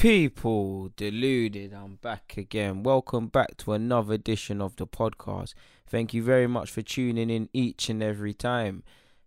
People 0.00 0.90
deluded, 0.96 1.74
I'm 1.74 1.96
back 1.96 2.38
again. 2.38 2.82
Welcome 2.82 3.26
back 3.26 3.58
to 3.58 3.74
another 3.74 4.14
edition 4.14 4.62
of 4.62 4.76
the 4.76 4.86
podcast. 4.86 5.52
Thank 5.86 6.14
you 6.14 6.22
very 6.22 6.46
much 6.46 6.70
for 6.70 6.80
tuning 6.80 7.28
in 7.28 7.50
each 7.52 7.90
and 7.90 8.02
every 8.02 8.32
time. 8.32 8.82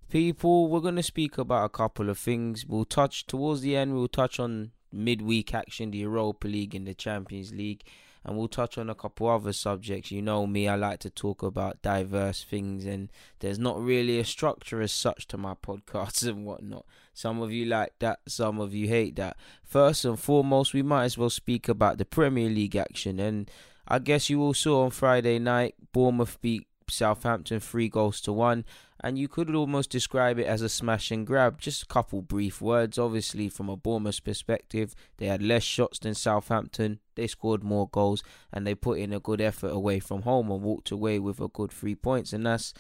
People, 0.10 0.68
we're 0.68 0.80
going 0.80 0.96
to 0.96 1.04
speak 1.04 1.38
about 1.38 1.66
a 1.66 1.70
couple 1.70 2.10
of 2.10 2.18
things. 2.18 2.66
We'll 2.66 2.86
touch 2.86 3.28
towards 3.28 3.62
the 3.62 3.76
end, 3.76 3.94
we'll 3.94 4.08
touch 4.08 4.40
on 4.40 4.72
midweek 4.92 5.54
action, 5.54 5.92
the 5.92 6.00
Europa 6.00 6.48
League 6.48 6.74
and 6.74 6.88
the 6.88 6.96
Champions 6.96 7.54
League 7.54 7.84
and 8.26 8.38
we'll 8.38 8.48
touch 8.48 8.78
on 8.78 8.90
a 8.90 8.96
couple 8.96 9.28
other 9.30 9.54
subjects. 9.54 10.12
You 10.12 10.22
know 10.22 10.48
me, 10.48 10.68
I 10.68 10.76
like 10.76 11.00
to 11.00 11.10
talk 11.10 11.44
about 11.44 11.82
diverse 11.82 12.44
things, 12.44 12.86
and 12.86 13.12
there's 13.40 13.60
not 13.60 13.82
really 13.82 14.20
a 14.20 14.26
structure 14.26 14.82
as 14.82 14.92
such 14.92 15.28
to 15.30 15.38
my 15.38 15.54
podcasts 15.66 16.28
and 16.28 16.46
whatnot. 16.46 16.86
Some 17.14 17.42
of 17.42 17.52
you 17.52 17.66
like 17.66 17.94
that, 18.00 18.20
some 18.28 18.60
of 18.60 18.74
you 18.74 18.88
hate 18.88 19.16
that. 19.18 19.38
First 19.64 20.06
and 20.06 20.20
foremost, 20.20 20.74
we 20.74 20.82
might 20.82 21.06
as 21.06 21.18
well 21.18 21.30
speak 21.30 21.68
about 21.68 21.98
the 21.98 22.06
Premier 22.06 22.50
League 22.50 22.76
action, 22.76 23.20
and 23.20 23.50
I 23.88 24.00
guess 24.00 24.30
you 24.30 24.42
all 24.42 24.54
saw 24.54 24.84
on 24.86 24.92
Friday 24.92 25.40
night 25.40 25.76
Bournemouth 25.92 26.40
beat 26.42 26.68
Southampton 26.90 27.60
three 27.60 27.90
goals 27.90 28.22
to 28.22 28.34
one 28.34 28.66
and 29.04 29.20
you 29.20 29.28
could 29.28 29.54
almost 29.54 29.90
describe 29.90 30.40
it 30.40 30.46
as 30.46 30.62
a 30.62 30.70
smash 30.70 31.12
and 31.12 31.28
grab. 31.28 31.60
Just 31.60 31.84
a 31.84 31.88
couple 31.88 32.22
brief 32.22 32.62
words. 32.62 32.98
Obviously, 32.98 33.50
from 33.50 33.68
a 33.68 33.76
Bournemouth 33.76 34.24
perspective, 34.24 34.96
they 35.18 35.26
had 35.26 35.44
less 35.44 35.64
shots 35.64 36.00
than 36.00 36.16
Southampton. 36.16 37.00
They 37.16 37.28
scored 37.28 37.64
more 37.64 37.90
goals 37.90 38.24
and 38.54 38.66
they 38.66 38.76
put 38.76 39.00
in 39.00 39.12
a 39.12 39.20
good 39.20 39.42
effort 39.42 39.72
away 39.72 40.00
from 40.00 40.22
home 40.22 40.50
and 40.50 40.62
walked 40.62 40.90
away 40.90 41.20
with 41.20 41.42
a 41.42 41.50
good 41.50 41.72
three 41.72 41.96
points. 41.96 42.32
And 42.32 42.46
that's 42.46 42.74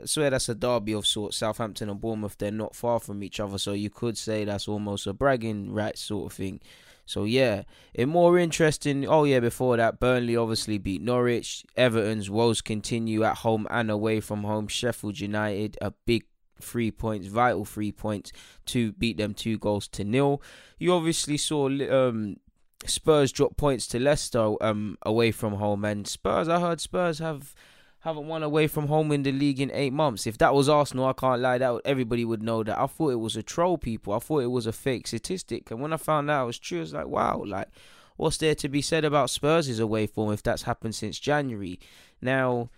I 0.00 0.06
swear 0.06 0.30
that's 0.30 0.48
a 0.48 0.54
derby 0.54 0.92
of 0.92 1.06
sorts. 1.06 1.38
Southampton 1.38 1.88
and 1.88 2.00
Bournemouth, 2.00 2.36
they're 2.38 2.50
not 2.50 2.76
far 2.76 3.00
from 3.00 3.22
each 3.22 3.40
other, 3.40 3.58
so 3.58 3.72
you 3.72 3.90
could 3.90 4.16
say 4.18 4.44
that's 4.44 4.68
almost 4.68 5.06
a 5.06 5.12
bragging 5.12 5.72
right 5.72 5.96
sort 5.96 6.30
of 6.30 6.36
thing. 6.36 6.60
So 7.06 7.24
yeah, 7.24 7.62
in 7.94 8.08
more 8.08 8.38
interesting. 8.38 9.06
Oh 9.08 9.24
yeah, 9.24 9.40
before 9.40 9.76
that, 9.76 10.00
Burnley 10.00 10.36
obviously 10.36 10.76
beat 10.76 11.00
Norwich. 11.00 11.64
Everton's 11.76 12.28
woes 12.28 12.60
continue 12.60 13.22
at 13.22 13.38
home 13.38 13.66
and 13.70 13.90
away 13.90 14.20
from 14.20 14.42
home. 14.42 14.66
Sheffield 14.66 15.20
United 15.20 15.78
a 15.80 15.92
big 16.04 16.24
three 16.60 16.90
points, 16.90 17.28
vital 17.28 17.64
three 17.64 17.92
points 17.92 18.32
to 18.66 18.92
beat 18.92 19.16
them 19.16 19.34
two 19.34 19.56
goals 19.58 19.88
to 19.88 20.04
nil. 20.04 20.42
You 20.78 20.92
obviously 20.92 21.36
saw 21.36 21.68
um, 21.68 22.36
Spurs 22.84 23.32
drop 23.32 23.56
points 23.56 23.86
to 23.88 24.00
Leicester 24.00 24.54
um, 24.60 24.98
away 25.02 25.30
from 25.30 25.54
home, 25.54 25.84
and 25.84 26.06
Spurs. 26.06 26.48
I 26.48 26.60
heard 26.60 26.80
Spurs 26.80 27.20
have 27.20 27.54
haven't 28.00 28.28
won 28.28 28.42
away 28.42 28.66
from 28.66 28.86
home 28.86 29.10
in 29.12 29.22
the 29.22 29.32
league 29.32 29.60
in 29.60 29.70
eight 29.72 29.92
months. 29.92 30.26
If 30.26 30.38
that 30.38 30.54
was 30.54 30.68
Arsenal, 30.68 31.06
I 31.06 31.12
can't 31.12 31.40
lie, 31.40 31.58
that 31.58 31.80
everybody 31.84 32.24
would 32.24 32.42
know 32.42 32.62
that. 32.62 32.78
I 32.78 32.86
thought 32.86 33.10
it 33.10 33.20
was 33.20 33.36
a 33.36 33.42
troll, 33.42 33.78
people. 33.78 34.12
I 34.12 34.18
thought 34.18 34.42
it 34.42 34.50
was 34.50 34.66
a 34.66 34.72
fake 34.72 35.06
statistic, 35.06 35.70
and 35.70 35.80
when 35.80 35.92
I 35.92 35.96
found 35.96 36.30
out 36.30 36.44
it 36.44 36.46
was 36.46 36.58
true, 36.58 36.78
I 36.78 36.82
was 36.82 36.94
like, 36.94 37.08
wow, 37.08 37.42
like 37.44 37.68
what's 38.16 38.38
there 38.38 38.54
to 38.54 38.68
be 38.68 38.82
said 38.82 39.04
about 39.04 39.30
Spurs' 39.30 39.78
away 39.78 40.06
form 40.06 40.32
if 40.32 40.42
that's 40.42 40.62
happened 40.62 40.94
since 40.94 41.18
January? 41.18 41.78
Now, 42.20 42.70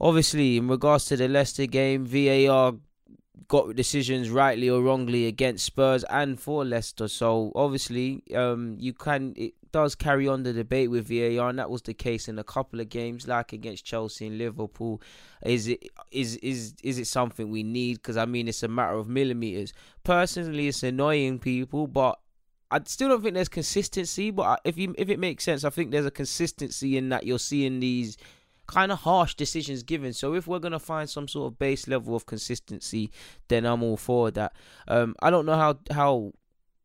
obviously, 0.00 0.56
in 0.56 0.68
regards 0.68 1.04
to 1.06 1.16
the 1.16 1.28
Leicester 1.28 1.66
game, 1.66 2.06
VAR 2.06 2.74
got 3.48 3.76
decisions 3.76 4.30
rightly 4.30 4.68
or 4.70 4.80
wrongly 4.80 5.26
against 5.26 5.64
Spurs 5.64 6.04
and 6.04 6.40
for 6.40 6.64
Leicester. 6.64 7.08
So 7.08 7.52
obviously, 7.54 8.22
um, 8.34 8.76
you 8.78 8.92
can 8.92 9.34
it, 9.36 9.54
does 9.72 9.94
carry 9.94 10.28
on 10.28 10.42
the 10.42 10.52
debate 10.52 10.90
with 10.90 11.08
VAR, 11.08 11.48
and 11.48 11.58
that 11.58 11.70
was 11.70 11.82
the 11.82 11.94
case 11.94 12.28
in 12.28 12.38
a 12.38 12.44
couple 12.44 12.80
of 12.80 12.88
games, 12.88 13.26
like 13.26 13.52
against 13.52 13.84
Chelsea 13.84 14.26
and 14.26 14.38
Liverpool. 14.38 15.02
Is 15.44 15.68
it 15.68 15.88
is 16.10 16.36
is 16.36 16.74
is 16.82 16.98
it 16.98 17.06
something 17.06 17.50
we 17.50 17.62
need? 17.62 17.94
Because 17.94 18.16
I 18.16 18.26
mean, 18.26 18.48
it's 18.48 18.62
a 18.62 18.68
matter 18.68 18.94
of 18.94 19.08
millimeters. 19.08 19.72
Personally, 20.04 20.68
it's 20.68 20.82
annoying 20.82 21.38
people, 21.38 21.86
but 21.86 22.18
I 22.70 22.80
still 22.86 23.08
don't 23.08 23.22
think 23.22 23.34
there's 23.34 23.48
consistency. 23.48 24.30
But 24.30 24.60
if 24.64 24.78
you 24.78 24.94
if 24.96 25.08
it 25.08 25.18
makes 25.18 25.44
sense, 25.44 25.64
I 25.64 25.70
think 25.70 25.90
there's 25.90 26.06
a 26.06 26.10
consistency 26.10 26.96
in 26.96 27.08
that 27.08 27.26
you're 27.26 27.38
seeing 27.38 27.80
these 27.80 28.16
kind 28.66 28.92
of 28.92 29.00
harsh 29.00 29.34
decisions 29.34 29.82
given. 29.82 30.12
So 30.12 30.34
if 30.34 30.46
we're 30.46 30.58
gonna 30.58 30.78
find 30.78 31.08
some 31.08 31.28
sort 31.28 31.52
of 31.52 31.58
base 31.58 31.88
level 31.88 32.14
of 32.14 32.26
consistency, 32.26 33.10
then 33.48 33.66
I'm 33.66 33.82
all 33.82 33.96
for 33.96 34.30
that. 34.30 34.54
Um, 34.88 35.14
I 35.20 35.30
don't 35.30 35.46
know 35.46 35.56
how 35.56 35.78
how 35.90 36.32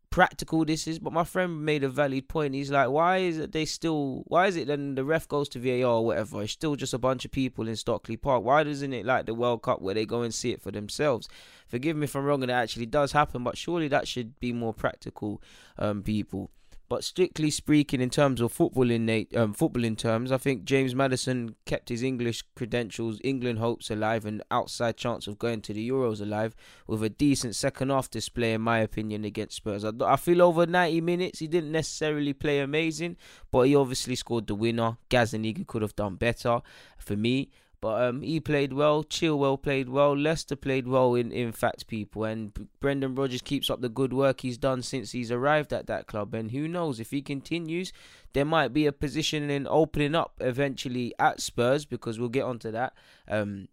practical 0.10 0.66
this 0.66 0.88
is, 0.88 1.00
but 1.00 1.14
my 1.14 1.24
friend 1.24 1.64
made 1.64 1.84
a 1.84 1.90
valid 1.90 2.28
point. 2.28 2.54
He's 2.54 2.72
like, 2.72 2.90
why 2.90 3.18
is 3.18 3.38
it 3.38 3.52
they 3.52 3.66
still? 3.66 4.24
Why 4.28 4.48
is 4.48 4.56
it 4.56 4.68
then 4.68 4.96
the 4.96 5.04
ref 5.04 5.28
goes 5.28 5.50
to 5.50 5.60
VAR 5.60 5.90
or 5.90 6.06
whatever? 6.06 6.44
It's 6.44 6.54
still 6.54 6.76
just 6.76 6.94
a 6.94 6.98
bunch 6.98 7.26
of 7.26 7.32
people 7.32 7.68
in 7.68 7.76
Stockley 7.76 8.18
Park. 8.18 8.44
Why 8.44 8.64
doesn't 8.64 8.94
it 8.94 9.06
like 9.06 9.26
the 9.26 9.34
World 9.34 9.62
Cup 9.62 9.82
where 9.82 9.94
they 9.94 10.06
go 10.06 10.22
and 10.22 10.34
see 10.34 10.52
it 10.52 10.62
for 10.62 10.72
themselves? 10.72 11.28
Forgive 11.68 11.98
me 11.98 12.06
if 12.06 12.16
I'm 12.16 12.26
wrong, 12.26 12.42
and 12.42 12.52
it 12.52 12.56
actually 12.56 12.86
does 12.86 13.12
happen, 13.12 13.44
but 13.44 13.58
surely 13.58 13.88
that 13.90 14.08
should 14.08 14.40
be 14.40 14.54
more 14.54 14.74
practical, 14.74 15.42
um, 15.78 16.02
people. 16.04 16.50
But 16.90 17.04
strictly 17.04 17.52
speaking, 17.52 18.00
in 18.00 18.10
terms 18.10 18.40
of 18.40 18.56
footballing, 18.56 19.36
um, 19.36 19.54
footballing 19.54 19.98
terms, 19.98 20.32
I 20.32 20.38
think 20.38 20.64
James 20.64 20.96
Maddison 20.96 21.56
kept 21.66 21.90
his 21.90 22.02
English 22.02 22.44
credentials, 22.56 23.20
England 23.26 23.60
hopes 23.60 23.90
alive, 23.92 24.26
and 24.26 24.42
outside 24.52 24.96
chance 24.96 25.28
of 25.28 25.38
going 25.38 25.62
to 25.64 25.74
the 25.74 25.90
Euros 25.90 26.22
alive 26.22 26.56
with 26.88 27.04
a 27.04 27.10
decent 27.10 27.56
second 27.56 27.90
half 27.90 28.10
display, 28.10 28.54
in 28.54 28.62
my 28.62 28.80
opinion, 28.80 29.26
against 29.26 29.58
Spurs. 29.58 29.84
I, 29.84 29.92
I 30.02 30.16
feel 30.16 30.42
over 30.42 30.66
90 30.66 31.02
minutes 31.02 31.40
he 31.40 31.48
didn't 31.48 31.74
necessarily 31.74 32.32
play 32.32 32.60
amazing, 32.60 33.18
but 33.52 33.64
he 33.64 33.76
obviously 33.76 34.16
scored 34.16 34.48
the 34.48 34.56
winner. 34.56 34.98
Gazzaniga 35.10 35.68
could 35.68 35.82
have 35.82 35.96
done 35.96 36.16
better 36.16 36.62
for 36.98 37.18
me. 37.18 37.50
But 37.80 38.02
um, 38.02 38.22
he 38.22 38.40
played 38.40 38.74
well. 38.74 39.04
Chilwell 39.04 39.62
played 39.62 39.90
well. 39.90 40.18
Leicester 40.18 40.56
played 40.56 40.88
well. 40.88 41.14
In 41.14 41.32
in 41.32 41.52
fact, 41.52 41.88
people 41.88 42.24
and 42.24 42.52
Brendan 42.80 43.14
Rodgers 43.16 43.42
keeps 43.42 43.70
up 43.70 43.82
the 43.82 43.90
good 43.90 44.14
work 44.14 44.42
he's 44.42 44.58
done 44.58 44.82
since 44.82 45.12
he's 45.12 45.32
arrived 45.32 45.72
at 45.72 45.88
that 45.88 46.08
club. 46.08 46.34
And 46.34 46.52
who 46.52 46.68
knows 46.68 47.00
if 47.00 47.12
he 47.12 47.22
continues, 47.22 47.94
there 48.34 48.46
might 48.46 48.74
be 48.74 48.88
a 48.88 48.92
position 48.92 49.50
in 49.50 49.68
opening 49.68 50.16
up 50.16 50.34
eventually 50.40 51.14
at 51.20 51.40
Spurs 51.40 51.86
because 51.86 52.20
we'll 52.20 52.30
get 52.30 52.44
onto 52.44 52.72
that. 52.72 52.94
Um, 53.28 53.68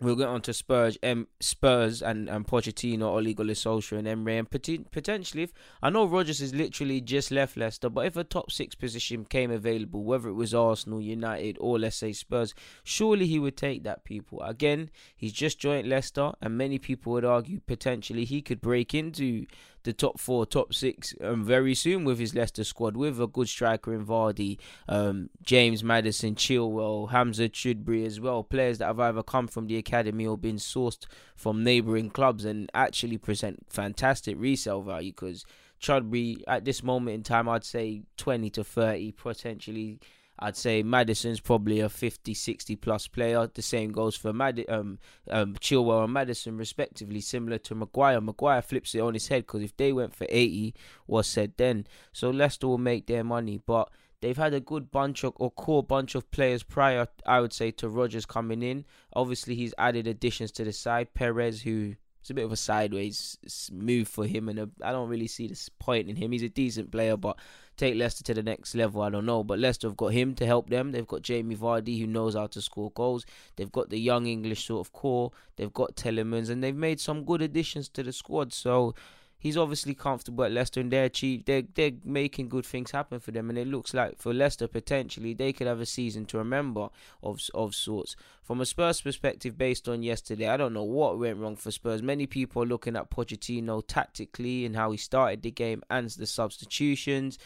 We'll 0.00 0.14
get 0.14 0.28
on 0.28 0.42
to 0.42 0.54
Spurs, 0.54 0.96
um, 1.02 1.26
Spurs 1.40 2.02
and, 2.02 2.28
and 2.28 2.46
Pochettino, 2.46 3.02
Ole 3.02 3.34
Gunnar 3.34 3.54
Solskjaer 3.54 3.98
and 3.98 4.06
Emery. 4.06 4.38
And 4.38 4.48
potentially, 4.48 5.42
if 5.42 5.52
I 5.82 5.90
know 5.90 6.04
Rodgers 6.04 6.38
has 6.38 6.54
literally 6.54 7.00
just 7.00 7.32
left 7.32 7.56
Leicester, 7.56 7.88
but 7.88 8.06
if 8.06 8.16
a 8.16 8.22
top 8.22 8.52
six 8.52 8.76
position 8.76 9.24
came 9.24 9.50
available, 9.50 10.04
whether 10.04 10.28
it 10.28 10.34
was 10.34 10.54
Arsenal, 10.54 11.00
United, 11.00 11.56
or 11.58 11.80
let's 11.80 11.96
say 11.96 12.12
Spurs, 12.12 12.54
surely 12.84 13.26
he 13.26 13.40
would 13.40 13.56
take 13.56 13.82
that, 13.82 14.04
people. 14.04 14.40
Again, 14.42 14.88
he's 15.16 15.32
just 15.32 15.58
joined 15.58 15.88
Leicester, 15.88 16.30
and 16.40 16.56
many 16.56 16.78
people 16.78 17.14
would 17.14 17.24
argue 17.24 17.58
potentially 17.66 18.24
he 18.24 18.40
could 18.40 18.60
break 18.60 18.94
into 18.94 19.46
the 19.82 19.92
top 19.92 20.18
four, 20.18 20.46
top 20.46 20.74
six 20.74 21.14
um, 21.22 21.44
very 21.44 21.74
soon 21.74 22.04
with 22.04 22.18
his 22.18 22.34
Leicester 22.34 22.64
squad, 22.64 22.96
with 22.96 23.20
a 23.20 23.26
good 23.26 23.48
striker 23.48 23.94
in 23.94 24.04
Vardy, 24.04 24.58
um, 24.88 25.30
James 25.42 25.82
Maddison, 25.82 26.34
Chilwell, 26.34 27.10
Hamza 27.10 27.48
Choudhury 27.48 28.04
as 28.06 28.20
well. 28.20 28.42
Players 28.42 28.78
that 28.78 28.86
have 28.86 29.00
either 29.00 29.22
come 29.22 29.48
from 29.48 29.66
the 29.66 29.76
academy 29.76 30.26
or 30.26 30.36
been 30.36 30.56
sourced 30.56 31.06
from 31.36 31.64
neighbouring 31.64 32.10
clubs 32.10 32.44
and 32.44 32.70
actually 32.74 33.18
present 33.18 33.66
fantastic 33.68 34.36
resale 34.38 34.82
value 34.82 35.12
because 35.12 35.44
Choudhury 35.80 36.42
at 36.46 36.64
this 36.64 36.82
moment 36.82 37.14
in 37.14 37.22
time, 37.22 37.48
I'd 37.48 37.64
say 37.64 38.02
20 38.16 38.50
to 38.50 38.64
30 38.64 39.12
potentially 39.12 40.00
I'd 40.40 40.56
say 40.56 40.82
Maddison's 40.82 41.40
probably 41.40 41.80
a 41.80 41.88
50, 41.88 42.32
60 42.32 42.76
plus 42.76 43.08
player. 43.08 43.48
The 43.52 43.62
same 43.62 43.90
goes 43.90 44.16
for 44.16 44.32
Mad- 44.32 44.64
um, 44.68 44.98
um, 45.30 45.54
Chilwell 45.54 46.04
and 46.04 46.12
Maddison, 46.12 46.56
respectively, 46.56 47.20
similar 47.20 47.58
to 47.58 47.74
Maguire. 47.74 48.20
Maguire 48.20 48.62
flips 48.62 48.94
it 48.94 49.00
on 49.00 49.14
his 49.14 49.28
head 49.28 49.46
because 49.46 49.62
if 49.62 49.76
they 49.76 49.92
went 49.92 50.14
for 50.14 50.26
80, 50.28 50.74
was 51.06 51.26
said 51.26 51.54
then. 51.56 51.86
So 52.12 52.30
Leicester 52.30 52.68
will 52.68 52.78
make 52.78 53.06
their 53.06 53.24
money. 53.24 53.60
But 53.64 53.90
they've 54.20 54.36
had 54.36 54.54
a 54.54 54.60
good 54.60 54.90
bunch 54.90 55.24
of, 55.24 55.32
or 55.36 55.50
core 55.50 55.82
bunch 55.82 56.14
of 56.14 56.30
players 56.30 56.62
prior, 56.62 57.08
I 57.26 57.40
would 57.40 57.52
say, 57.52 57.72
to 57.72 57.88
Rodgers 57.88 58.26
coming 58.26 58.62
in. 58.62 58.84
Obviously, 59.14 59.56
he's 59.56 59.74
added 59.76 60.06
additions 60.06 60.52
to 60.52 60.64
the 60.64 60.72
side. 60.72 61.14
Perez, 61.14 61.62
who 61.62 61.94
it's 62.20 62.30
a 62.30 62.34
bit 62.34 62.44
of 62.44 62.52
a 62.52 62.56
sideways 62.56 63.38
move 63.72 64.06
for 64.06 64.26
him, 64.26 64.48
and 64.48 64.70
I 64.82 64.92
don't 64.92 65.08
really 65.08 65.28
see 65.28 65.46
the 65.46 65.58
point 65.78 66.10
in 66.10 66.16
him. 66.16 66.32
He's 66.32 66.42
a 66.42 66.48
decent 66.48 66.92
player, 66.92 67.16
but 67.16 67.38
take 67.78 67.94
Leicester 67.94 68.24
to 68.24 68.34
the 68.34 68.42
next 68.42 68.74
level, 68.74 69.00
I 69.02 69.10
don't 69.10 69.26
know. 69.26 69.42
But 69.44 69.58
Leicester 69.58 69.88
have 69.88 69.96
got 69.96 70.08
him 70.08 70.34
to 70.34 70.46
help 70.46 70.68
them. 70.68 70.92
They've 70.92 71.06
got 71.06 71.22
Jamie 71.22 71.56
Vardy, 71.56 71.98
who 71.98 72.06
knows 72.06 72.34
how 72.34 72.48
to 72.48 72.60
score 72.60 72.90
goals. 72.90 73.24
They've 73.56 73.72
got 73.72 73.88
the 73.88 73.98
young 73.98 74.26
English 74.26 74.66
sort 74.66 74.86
of 74.86 74.92
core. 74.92 75.32
They've 75.56 75.72
got 75.72 75.96
Tielemans, 75.96 76.50
and 76.50 76.62
they've 76.62 76.74
made 76.76 77.00
some 77.00 77.24
good 77.24 77.40
additions 77.40 77.88
to 77.90 78.02
the 78.02 78.12
squad. 78.12 78.52
So 78.52 78.94
he's 79.38 79.56
obviously 79.56 79.94
comfortable 79.94 80.44
at 80.44 80.52
Leicester, 80.52 80.80
and 80.80 80.90
they're 80.90 81.08
cheap. 81.08 81.46
They're 81.46 81.62
they're 81.74 81.92
making 82.04 82.48
good 82.48 82.66
things 82.66 82.90
happen 82.90 83.20
for 83.20 83.30
them, 83.30 83.48
and 83.48 83.58
it 83.58 83.68
looks 83.68 83.94
like 83.94 84.18
for 84.18 84.34
Leicester 84.34 84.66
potentially 84.66 85.32
they 85.32 85.52
could 85.52 85.66
have 85.66 85.80
a 85.80 85.86
season 85.86 86.26
to 86.26 86.38
remember 86.38 86.88
of 87.22 87.40
of 87.54 87.74
sorts. 87.74 88.16
From 88.42 88.60
a 88.60 88.66
Spurs 88.66 89.00
perspective, 89.00 89.56
based 89.56 89.88
on 89.88 90.02
yesterday, 90.02 90.48
I 90.48 90.56
don't 90.56 90.74
know 90.74 90.82
what 90.82 91.18
went 91.18 91.38
wrong 91.38 91.56
for 91.56 91.70
Spurs. 91.70 92.02
Many 92.02 92.26
people 92.26 92.62
are 92.62 92.66
looking 92.66 92.96
at 92.96 93.10
Pochettino 93.10 93.82
tactically 93.86 94.64
and 94.64 94.74
how 94.74 94.90
he 94.90 94.98
started 94.98 95.42
the 95.42 95.50
game 95.50 95.82
and 95.88 96.08
the 96.10 96.26
substitutions. 96.26 97.38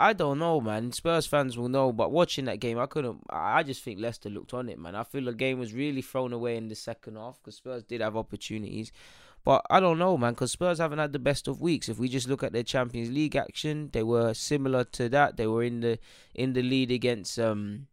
I 0.00 0.12
don't 0.12 0.38
know, 0.38 0.60
man. 0.60 0.92
Spurs 0.92 1.26
fans 1.26 1.58
will 1.58 1.68
know, 1.68 1.92
but 1.92 2.12
watching 2.12 2.44
that 2.44 2.60
game, 2.60 2.78
I 2.78 2.86
couldn't. 2.86 3.20
I 3.30 3.64
just 3.64 3.82
think 3.82 3.98
Leicester 3.98 4.30
looked 4.30 4.54
on 4.54 4.68
it, 4.68 4.78
man. 4.78 4.94
I 4.94 5.02
feel 5.02 5.24
the 5.24 5.32
game 5.32 5.58
was 5.58 5.74
really 5.74 6.02
thrown 6.02 6.32
away 6.32 6.56
in 6.56 6.68
the 6.68 6.76
second 6.76 7.16
half 7.16 7.38
because 7.40 7.56
Spurs 7.56 7.82
did 7.82 8.00
have 8.00 8.16
opportunities. 8.16 8.92
But 9.44 9.64
I 9.70 9.80
don't 9.80 9.98
know, 9.98 10.16
man, 10.16 10.34
because 10.34 10.52
Spurs 10.52 10.78
haven't 10.78 10.98
had 11.00 11.12
the 11.12 11.18
best 11.18 11.48
of 11.48 11.60
weeks. 11.60 11.88
If 11.88 11.98
we 11.98 12.08
just 12.08 12.28
look 12.28 12.42
at 12.42 12.52
their 12.52 12.62
Champions 12.62 13.10
League 13.10 13.34
action, 13.34 13.90
they 13.92 14.02
were 14.02 14.34
similar 14.34 14.84
to 14.84 15.08
that. 15.08 15.36
They 15.36 15.46
were 15.46 15.64
in 15.64 15.80
the 15.80 15.98
in 16.34 16.52
the 16.52 16.62
lead 16.62 16.92
against 16.92 17.38
um 17.38 17.88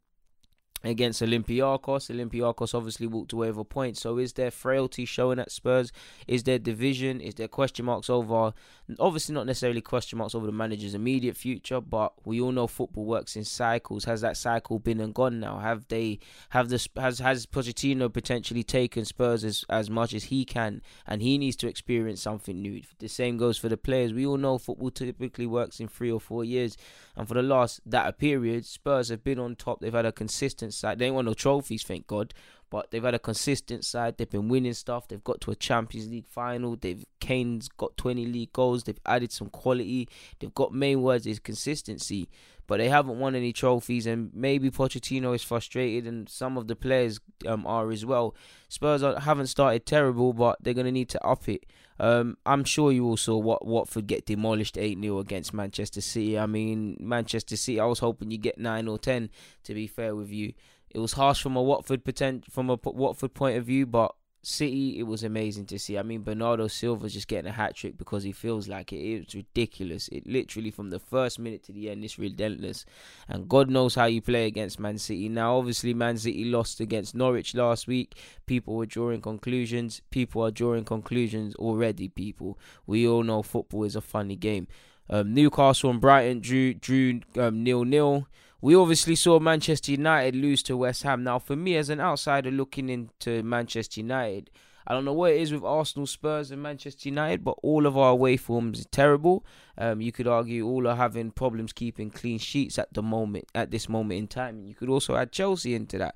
against 0.88 1.22
Olympiacos. 1.22 2.10
Olympiacos 2.10 2.74
obviously 2.74 3.08
walked 3.08 3.34
away 3.34 3.50
with 3.50 3.58
a 3.58 3.64
point. 3.64 3.98
So 3.98 4.18
is 4.18 4.34
there 4.34 4.52
frailty 4.52 5.06
showing 5.06 5.40
at 5.40 5.52
Spurs? 5.52 5.92
Is 6.28 6.44
there 6.44 6.60
division? 6.60 7.22
Is 7.22 7.36
there 7.36 7.48
question 7.48 7.86
marks 7.86 8.10
over? 8.10 8.54
Obviously, 9.00 9.34
not 9.34 9.48
necessarily 9.48 9.82
question 9.82 10.20
marks 10.20 10.36
over 10.36 10.46
the 10.46 10.52
manager's 10.52 10.94
immediate 10.94 11.36
future, 11.36 11.82
but 11.82 12.14
we 12.24 12.40
all 12.40 12.52
know 12.52 12.68
football 12.68 13.06
works 13.06 13.36
in 13.36 13.44
cycles. 13.44 14.06
Has 14.06 14.22
that 14.22 14.38
cycle 14.38 14.78
been 14.78 15.00
and 15.00 15.14
gone 15.14 15.40
now? 15.40 15.58
Have 15.58 15.88
they 15.88 16.20
have 16.50 16.70
this 16.70 16.88
has 16.96 17.18
has 17.20 17.48
Pochettino 17.48 18.14
potentially 18.14 18.64
taken 18.64 19.04
Spurs 19.04 19.44
as 19.44 19.66
as 19.70 19.90
much 19.90 20.14
as 20.14 20.26
he 20.26 20.46
can, 20.46 20.84
and 21.08 21.22
he 21.24 21.38
needs 21.40 21.56
to 21.58 21.68
experience 21.68 22.22
something 22.22 22.62
new? 22.62 22.81
The 23.00 23.08
same 23.08 23.38
goes 23.38 23.58
for 23.58 23.70
the 23.70 23.78
players. 23.78 24.14
We 24.14 24.26
all 24.26 24.38
know 24.38 24.60
football 24.60 24.92
typically 24.92 25.48
works 25.48 25.80
in 25.80 25.88
three 25.88 26.12
or 26.12 26.20
four 26.20 26.44
years, 26.44 26.78
and 27.16 27.28
for 27.28 27.34
the 27.34 27.42
last 27.42 27.81
that 27.88 28.20
period, 28.20 28.66
Spurs 28.66 29.10
have 29.10 29.24
been 29.24 29.40
on 29.40 29.56
top. 29.56 29.80
They've 29.80 29.92
had 29.92 30.06
a 30.06 30.12
consistent 30.12 30.75
side. 30.75 31.00
They 31.00 31.06
ain't 31.06 31.16
won 31.16 31.25
no 31.25 31.33
trophies, 31.33 31.83
thank 31.83 32.07
God. 32.07 32.33
But 32.69 32.92
they've 32.92 33.04
had 33.04 33.13
a 33.13 33.19
consistent 33.19 33.86
side. 33.86 34.18
They've 34.18 34.30
been 34.30 34.50
winning 34.50 34.74
stuff. 34.74 35.07
They've 35.07 35.24
got 35.24 35.39
to 35.42 35.51
a 35.51 35.56
Champions 35.56 36.10
League 36.10 36.27
final. 36.27 36.75
They've 36.75 37.06
Kane's 37.19 37.69
got 37.69 37.95
20 37.98 38.25
league 38.25 38.54
goals. 38.54 38.83
They've 38.83 39.00
added 39.06 39.31
some 39.31 39.50
quality. 39.50 40.10
They've 40.39 40.54
got 40.54 40.74
main 40.74 41.01
words 41.01 41.25
is 41.25 41.39
consistency. 41.39 42.27
But 42.68 42.78
they 42.78 42.90
haven't 42.90 43.20
won 43.20 43.36
any 43.36 43.54
trophies, 43.54 44.06
and 44.06 44.32
maybe 44.34 44.72
Pochettino 44.72 45.36
is 45.36 45.44
frustrated, 45.44 46.08
and 46.08 46.28
some 46.28 46.58
of 46.58 46.68
the 46.68 46.76
players 46.76 47.20
um, 47.46 47.66
are 47.68 47.92
as 47.92 48.06
well. 48.06 48.36
Spurs 48.70 49.04
are, 49.04 49.20
haven't 49.20 49.48
started 49.48 49.86
terrible, 49.86 50.34
but 50.34 50.58
they're 50.62 50.74
gonna 50.74 50.92
need 50.92 51.10
to 51.10 51.26
up 51.26 51.48
it. 51.48 51.66
Um, 52.00 52.38
I'm 52.46 52.64
sure 52.64 52.92
you 52.92 53.06
all 53.06 53.18
saw 53.18 53.38
what 53.38 53.66
Watford 53.66 54.08
get 54.08 54.26
demolished 54.26 54.78
8 54.78 55.00
0 55.02 55.20
against 55.20 55.54
Manchester 55.54 56.02
City. 56.02 56.38
I 56.38 56.46
mean, 56.46 56.98
Manchester 57.00 57.56
City, 57.56 57.80
I 57.80 57.86
was 57.86 58.00
hoping 58.00 58.32
you 58.32 58.38
get 58.38 58.58
9 58.58 58.88
or 58.88 58.98
10, 58.98 59.30
to 59.64 59.74
be 59.74 59.88
fair 59.88 60.16
with 60.16 60.32
you. 60.32 60.54
It 60.90 61.00
was 61.00 61.14
harsh 61.14 61.42
from 61.42 61.56
a 61.56 61.62
Watford 61.62 62.04
potent, 62.04 62.52
from 62.52 62.70
a 62.70 62.78
Watford 62.84 63.34
point 63.34 63.58
of 63.58 63.66
view, 63.66 63.86
but 63.86 64.16
City, 64.45 65.00
it 65.00 65.03
was 65.03 65.24
amazing 65.24 65.65
to 65.68 65.80
see. 65.80 65.97
I 65.97 66.03
mean, 66.03 66.24
Bernardo 66.24 66.68
Silva's 66.68 67.13
just 67.13 67.27
getting 67.27 67.50
a 67.50 67.53
hat 67.53 67.75
trick 67.75 67.97
because 67.97 68.24
he 68.24 68.31
feels 68.31 68.68
like 68.68 68.94
it. 68.94 68.97
It's 68.97 69.36
ridiculous. 69.36 70.07
It 70.09 70.27
literally 70.27 70.71
from 70.71 70.89
the 70.89 71.00
first 71.00 71.39
minute 71.39 71.63
to 71.63 71.71
the 71.71 71.89
end, 71.89 72.03
it's 72.03 72.19
relentless. 72.19 72.86
And 73.27 73.50
God 73.50 73.69
knows 73.69 73.95
how 73.95 74.06
you 74.06 74.21
play 74.21 74.45
against 74.45 74.80
Man 74.80 74.97
City. 74.97 75.30
Now, 75.30 75.57
obviously, 75.57 75.94
Man 75.94 76.18
City 76.18 76.45
lost 76.45 76.80
against 76.80 77.15
Norwich 77.15 77.56
last 77.56 77.88
week. 77.88 78.18
People 78.45 78.75
were 78.75 78.86
drawing 78.86 79.21
conclusions. 79.21 80.01
People 80.12 80.44
are 80.44 80.51
drawing 80.51 80.86
conclusions 80.86 81.56
already. 81.56 82.07
People, 82.07 82.57
we 82.86 83.07
all 83.07 83.24
know 83.24 83.42
football 83.42 83.83
is 83.83 83.95
a 83.95 84.01
funny 84.01 84.36
game. 84.36 84.68
Um, 85.09 85.33
Newcastle 85.33 85.92
and 85.92 86.01
Brighton 86.01 86.39
drew 86.39 86.74
drew 86.74 87.21
um, 87.38 87.63
nil 87.63 87.83
nil. 87.86 88.27
We 88.62 88.75
obviously 88.75 89.16
saw 89.16 89.40
Manchester 89.40 89.92
United 89.92 90.36
lose 90.36 90.63
to 90.63 90.78
West 90.78 91.04
Ham. 91.04 91.24
Now, 91.24 91.40
for 91.40 91.56
me 91.56 91.75
as 91.75 91.90
an 91.90 92.00
outsider 92.00 92.52
looking 92.52 92.90
into 92.90 93.44
Manchester 93.44 94.00
United, 94.00 94.50
I 94.88 94.94
don't 94.94 95.06
know 95.06 95.13
what 95.13 95.31
it 95.31 95.42
is 95.42 95.52
with 95.52 95.63
Arsenal, 95.63 96.06
Spurs, 96.06 96.52
and 96.52 96.62
Manchester 96.62 97.10
United, 97.10 97.44
but 97.44 97.57
all 97.63 97.86
of 97.86 97.98
our 97.98 98.12
away 98.12 98.38
forms 98.38 98.80
are 98.81 98.90
terrible. 98.90 99.44
Um, 99.78 100.00
you 100.00 100.12
could 100.12 100.28
argue 100.28 100.68
all 100.68 100.88
are 100.88 100.96
having 100.96 101.31
problems 101.31 101.74
keeping 101.74 102.12
clean 102.12 102.38
sheets 102.38 102.78
at 102.78 102.94
the 102.94 103.02
moment, 103.02 103.46
at 103.56 103.72
this 103.72 103.90
moment 103.90 104.19
in 104.19 104.28
time. 104.28 104.63
You 104.63 104.75
could 104.75 104.90
also 104.90 105.16
add 105.16 105.31
Chelsea 105.31 105.74
into 105.74 105.98
that. 105.98 106.16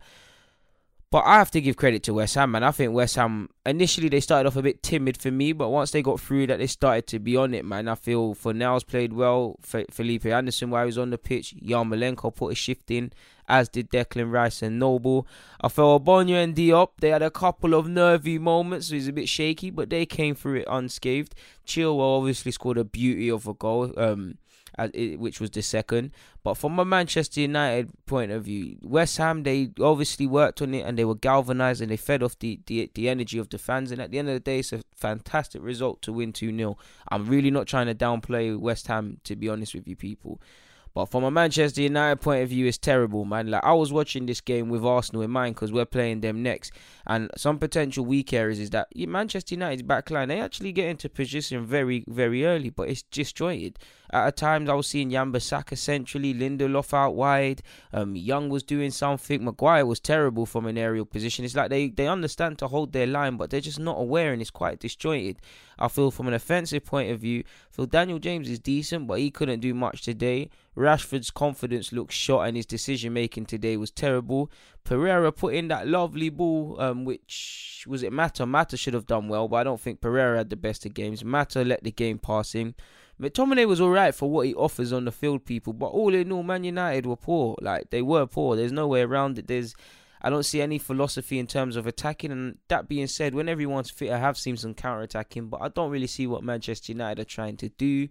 But 1.11 1.25
I 1.25 1.39
have 1.39 1.49
to 1.51 1.61
give 1.61 1.75
credit 1.75 2.03
to 2.03 2.13
West 2.13 2.35
Ham, 2.35 2.51
man. 2.51 2.63
I 2.63 2.69
think 2.69 2.93
West 2.93 3.15
Ham 3.15 3.49
initially 3.65 4.09
they 4.09 4.19
started 4.19 4.47
off 4.47 4.55
a 4.55 4.61
bit 4.61 4.83
timid 4.83 5.19
for 5.19 5.31
me, 5.31 5.53
but 5.53 5.69
once 5.69 5.89
they 5.89 6.03
got 6.03 6.19
through 6.19 6.45
that, 6.47 6.59
they 6.59 6.67
started 6.67 7.07
to 7.07 7.17
be 7.17 7.35
on 7.35 7.55
it, 7.55 7.65
man. 7.65 7.87
I 7.87 7.95
feel 7.95 8.35
for 8.35 8.53
Fornals 8.53 8.85
played 8.85 9.13
well. 9.13 9.55
Felipe 9.63 10.27
Anderson, 10.27 10.69
while 10.69 10.83
he 10.83 10.87
was 10.87 10.99
on 10.99 11.09
the 11.09 11.17
pitch, 11.17 11.55
Yarmolenko 11.55 12.35
put 12.35 12.51
a 12.51 12.55
shift 12.55 12.91
in, 12.91 13.11
as 13.47 13.69
did 13.69 13.89
Declan 13.89 14.31
Rice 14.31 14.61
and 14.61 14.77
Noble. 14.77 15.25
I 15.61 15.69
felt 15.69 16.05
Ogbonna 16.05 16.43
and 16.43 16.55
Diop, 16.55 16.89
they 16.99 17.09
had 17.09 17.23
a 17.23 17.31
couple 17.31 17.73
of 17.73 17.87
nervy 17.87 18.37
moments, 18.37 18.89
so 18.89 18.93
he's 18.93 19.07
a 19.07 19.13
bit 19.13 19.27
shaky, 19.27 19.71
but 19.71 19.89
they 19.89 20.05
came 20.05 20.35
through 20.35 20.59
it 20.59 20.67
unscathed. 20.69 21.33
Chilwell 21.65 22.19
obviously 22.19 22.51
scored 22.51 22.77
a 22.77 22.83
beauty 22.83 23.31
of 23.31 23.47
a 23.47 23.55
goal. 23.55 23.91
Um, 23.97 24.37
which 25.17 25.39
was 25.39 25.51
the 25.51 25.61
second. 25.61 26.11
But 26.43 26.55
from 26.55 26.79
a 26.79 26.85
Manchester 26.85 27.41
United 27.41 27.91
point 28.05 28.31
of 28.31 28.45
view, 28.45 28.77
West 28.81 29.17
Ham 29.17 29.43
they 29.43 29.71
obviously 29.79 30.25
worked 30.25 30.61
on 30.61 30.73
it 30.73 30.85
and 30.85 30.97
they 30.97 31.05
were 31.05 31.15
galvanised 31.15 31.81
and 31.81 31.91
they 31.91 31.97
fed 31.97 32.23
off 32.23 32.37
the, 32.39 32.59
the 32.65 32.89
the 32.93 33.09
energy 33.09 33.37
of 33.37 33.49
the 33.49 33.57
fans. 33.57 33.91
And 33.91 34.01
at 34.01 34.11
the 34.11 34.19
end 34.19 34.29
of 34.29 34.35
the 34.35 34.39
day, 34.39 34.59
it's 34.59 34.73
a 34.73 34.81
fantastic 34.95 35.61
result 35.61 36.01
to 36.03 36.13
win 36.13 36.33
two 36.33 36.55
0 36.55 36.77
I'm 37.09 37.27
really 37.27 37.51
not 37.51 37.67
trying 37.67 37.87
to 37.87 37.95
downplay 37.95 38.57
West 38.57 38.87
Ham, 38.87 39.19
to 39.23 39.35
be 39.35 39.49
honest 39.49 39.73
with 39.73 39.87
you, 39.87 39.95
people. 39.95 40.39
But 40.93 41.05
from 41.05 41.23
a 41.23 41.31
Manchester 41.31 41.81
United 41.81 42.21
point 42.21 42.43
of 42.43 42.49
view, 42.49 42.65
it's 42.65 42.77
terrible, 42.77 43.25
man. 43.25 43.51
Like 43.51 43.63
I 43.63 43.73
was 43.73 43.93
watching 43.93 44.25
this 44.25 44.41
game 44.41 44.69
with 44.69 44.83
Arsenal 44.83 45.21
in 45.21 45.31
mind 45.31 45.55
because 45.55 45.71
we're 45.71 45.85
playing 45.85 46.21
them 46.21 46.41
next, 46.43 46.71
and 47.05 47.29
some 47.37 47.59
potential 47.59 48.05
weak 48.05 48.33
areas 48.33 48.59
is 48.59 48.69
that 48.71 48.87
Manchester 48.95 49.55
United's 49.55 49.83
backline 49.83 50.27
they 50.27 50.39
actually 50.39 50.71
get 50.71 50.87
into 50.87 51.09
position 51.09 51.65
very, 51.65 52.03
very 52.07 52.45
early, 52.45 52.69
but 52.69 52.89
it's 52.89 53.03
disjointed. 53.03 53.77
At 54.11 54.37
times, 54.37 54.69
I 54.69 54.73
was 54.73 54.87
seeing 54.87 55.11
Wan-Bissaka 55.11 55.77
centrally, 55.77 56.33
Lindelof 56.33 56.95
out 56.95 57.13
wide. 57.13 57.61
Um, 57.93 58.15
Young 58.15 58.49
was 58.49 58.63
doing 58.63 58.89
something. 58.89 59.43
Maguire 59.45 59.85
was 59.85 59.99
terrible 59.99 60.47
from 60.47 60.65
an 60.65 60.79
aerial 60.79 61.05
position. 61.05 61.45
It's 61.45 61.55
like 61.55 61.69
they, 61.69 61.89
they 61.89 62.07
understand 62.07 62.57
to 62.59 62.67
hold 62.67 62.91
their 62.91 63.05
line, 63.05 63.37
but 63.37 63.51
they're 63.51 63.61
just 63.61 63.79
not 63.79 63.99
aware, 63.99 64.33
and 64.33 64.41
it's 64.41 64.49
quite 64.49 64.79
disjointed. 64.79 65.37
I 65.77 65.89
feel 65.89 66.09
from 66.09 66.27
an 66.27 66.33
offensive 66.33 66.85
point 66.85 67.11
of 67.11 67.19
view, 67.19 67.43
I 67.45 67.75
feel 67.75 67.85
Daniel 67.85 68.17
James 68.17 68.49
is 68.49 68.59
decent, 68.59 69.05
but 69.05 69.19
he 69.19 69.29
couldn't 69.29 69.59
do 69.59 69.75
much 69.75 70.01
today. 70.01 70.49
Rashford's 70.79 71.29
confidence 71.29 71.91
looked 71.91 72.13
shot, 72.13 72.47
and 72.47 72.55
his 72.55 72.65
decision 72.65 73.13
making 73.13 73.45
today 73.47 73.75
was 73.75 73.91
terrible. 73.91 74.49
Pereira 74.85 75.31
put 75.31 75.53
in 75.53 75.67
that 75.67 75.87
lovely 75.87 76.29
ball, 76.29 76.77
um, 76.79 77.03
which 77.03 77.83
was 77.87 78.01
it 78.01 78.13
Mata? 78.13 78.45
Mata 78.45 78.77
should 78.77 78.93
have 78.93 79.05
done 79.05 79.27
well, 79.27 79.47
but 79.47 79.57
I 79.57 79.63
don't 79.65 79.79
think 79.79 79.99
Pereira 79.99 80.37
had 80.37 80.49
the 80.49 80.55
best 80.55 80.85
of 80.85 80.93
games. 80.93 81.23
Mata 81.23 81.63
let 81.63 81.83
the 81.83 81.91
game 81.91 82.17
pass 82.17 82.53
him. 82.53 82.75
McTominay 83.21 83.67
was 83.67 83.81
alright 83.81 84.15
for 84.15 84.29
what 84.29 84.47
he 84.47 84.55
offers 84.55 84.93
on 84.93 85.03
the 85.03 85.11
field, 85.11 85.43
people, 85.43 85.73
but 85.73 85.87
all 85.87 86.13
in 86.13 86.31
all, 86.31 86.43
Man 86.43 86.63
United 86.63 87.05
were 87.05 87.17
poor. 87.17 87.57
Like 87.61 87.89
they 87.89 88.01
were 88.01 88.25
poor. 88.25 88.55
There's 88.55 88.71
no 88.71 88.87
way 88.87 89.01
around 89.01 89.37
it. 89.37 89.47
There's 89.47 89.75
I 90.21 90.29
don't 90.29 90.43
see 90.43 90.61
any 90.61 90.77
philosophy 90.77 91.39
in 91.39 91.47
terms 91.47 91.75
of 91.75 91.87
attacking. 91.87 92.31
And 92.31 92.57
that 92.69 92.87
being 92.87 93.07
said, 93.07 93.35
when 93.35 93.49
everyone's 93.49 93.89
fit, 93.89 94.11
I 94.11 94.17
have 94.17 94.37
seen 94.37 94.55
some 94.55 94.73
counter 94.73 95.01
attacking, 95.01 95.47
but 95.47 95.61
I 95.61 95.67
don't 95.67 95.91
really 95.91 96.07
see 96.07 96.27
what 96.27 96.43
Manchester 96.43 96.93
United 96.93 97.21
are 97.21 97.25
trying 97.25 97.57
to 97.57 97.69
do. 97.69 98.07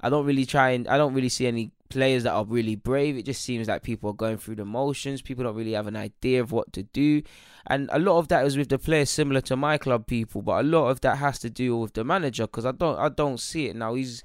I 0.00 0.10
don't 0.10 0.26
really 0.26 0.44
try 0.44 0.70
and 0.70 0.86
I 0.88 0.98
don't 0.98 1.14
really 1.14 1.30
see 1.30 1.46
any 1.46 1.72
players 1.88 2.22
that 2.24 2.32
are 2.32 2.44
really 2.44 2.76
brave. 2.76 3.16
It 3.16 3.24
just 3.24 3.42
seems 3.42 3.68
like 3.68 3.82
people 3.82 4.10
are 4.10 4.14
going 4.14 4.38
through 4.38 4.56
the 4.56 4.64
motions. 4.64 5.22
People 5.22 5.44
don't 5.44 5.56
really 5.56 5.72
have 5.72 5.86
an 5.86 5.96
idea 5.96 6.40
of 6.40 6.52
what 6.52 6.72
to 6.74 6.82
do. 6.82 7.22
And 7.66 7.88
a 7.92 7.98
lot 7.98 8.18
of 8.18 8.28
that 8.28 8.46
is 8.46 8.56
with 8.56 8.68
the 8.68 8.78
players 8.78 9.10
similar 9.10 9.40
to 9.42 9.56
my 9.56 9.78
club 9.78 10.06
people, 10.06 10.42
but 10.42 10.64
a 10.64 10.68
lot 10.68 10.88
of 10.88 11.00
that 11.00 11.18
has 11.18 11.38
to 11.40 11.50
do 11.50 11.76
with 11.76 11.94
the 11.94 12.04
manager 12.04 12.44
because 12.44 12.64
I 12.64 12.72
don't 12.72 12.98
I 12.98 13.08
don't 13.08 13.40
see 13.40 13.66
it 13.66 13.76
now. 13.76 13.94
He's 13.94 14.22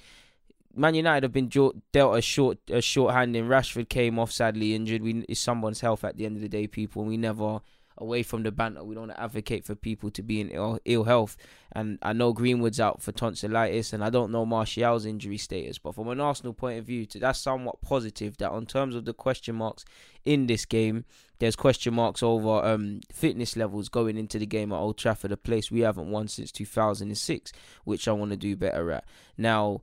Man 0.76 0.96
United 0.96 1.24
have 1.24 1.34
been 1.34 1.50
dealt 1.92 2.18
a 2.18 2.22
short 2.22 2.60
a 2.70 2.82
short 2.82 3.14
hand 3.14 3.36
in. 3.36 3.48
Rashford 3.48 3.90
came 3.90 4.20
off 4.20 4.32
sadly 4.32 4.76
injured. 4.76 5.02
We 5.02 5.26
it's 5.28 5.40
someone's 5.40 5.82
health 5.82 6.04
at 6.04 6.18
the 6.18 6.26
end 6.26 6.36
of 6.36 6.42
the 6.42 6.50
day, 6.50 6.68
people. 6.68 7.04
We 7.04 7.18
never 7.18 7.62
away 7.98 8.24
from 8.24 8.44
the 8.44 8.52
banter. 8.52 8.84
We 8.84 8.96
don't 8.96 9.12
advocate 9.12 9.66
for 9.66 9.76
people 9.76 10.12
to 10.12 10.24
be 10.24 10.42
in 10.42 10.50
Ill, 10.50 10.80
Ill 10.86 11.04
health. 11.04 11.38
And 11.74 12.00
I 12.02 12.14
know 12.14 12.34
Greenwood's 12.34 12.80
out 12.80 13.02
for 13.02 13.12
tonsillitis, 13.12 13.94
and 13.94 14.04
I 14.04 14.10
don't 14.10 14.32
know 14.32 14.46
Martial's 14.46 15.06
injury 15.06 15.38
status. 15.38 15.78
But 15.78 15.96
from 15.96 16.10
an 16.10 16.20
Arsenal 16.20 16.54
point 16.54 16.80
of 16.80 16.86
view, 16.86 17.06
that's 17.06 17.40
somewhat 17.40 17.82
positive. 17.82 18.38
That 18.38 18.52
on 18.52 18.66
terms 18.66 18.96
of 18.96 19.06
the 19.06 19.14
question 19.14 19.56
marks 19.56 19.86
in 20.26 20.48
this 20.48 20.66
game, 20.66 21.06
there's 21.40 21.56
question 21.56 21.94
marks 21.94 22.22
over 22.22 22.64
um, 22.66 23.02
fitness 23.12 23.56
levels 23.56 23.90
going 23.90 24.18
into 24.18 24.38
the 24.38 24.46
game 24.46 24.72
at 24.72 24.78
Old 24.78 24.98
Trafford, 24.98 25.32
a 25.32 25.38
place 25.38 25.72
we 25.72 25.80
haven't 25.80 26.12
won 26.12 26.28
since 26.28 26.52
2006, 26.52 27.52
which 27.84 28.08
I 28.08 28.12
want 28.12 28.32
to 28.32 28.38
do 28.38 28.56
better 28.56 28.92
at. 28.92 29.06
Now, 29.38 29.82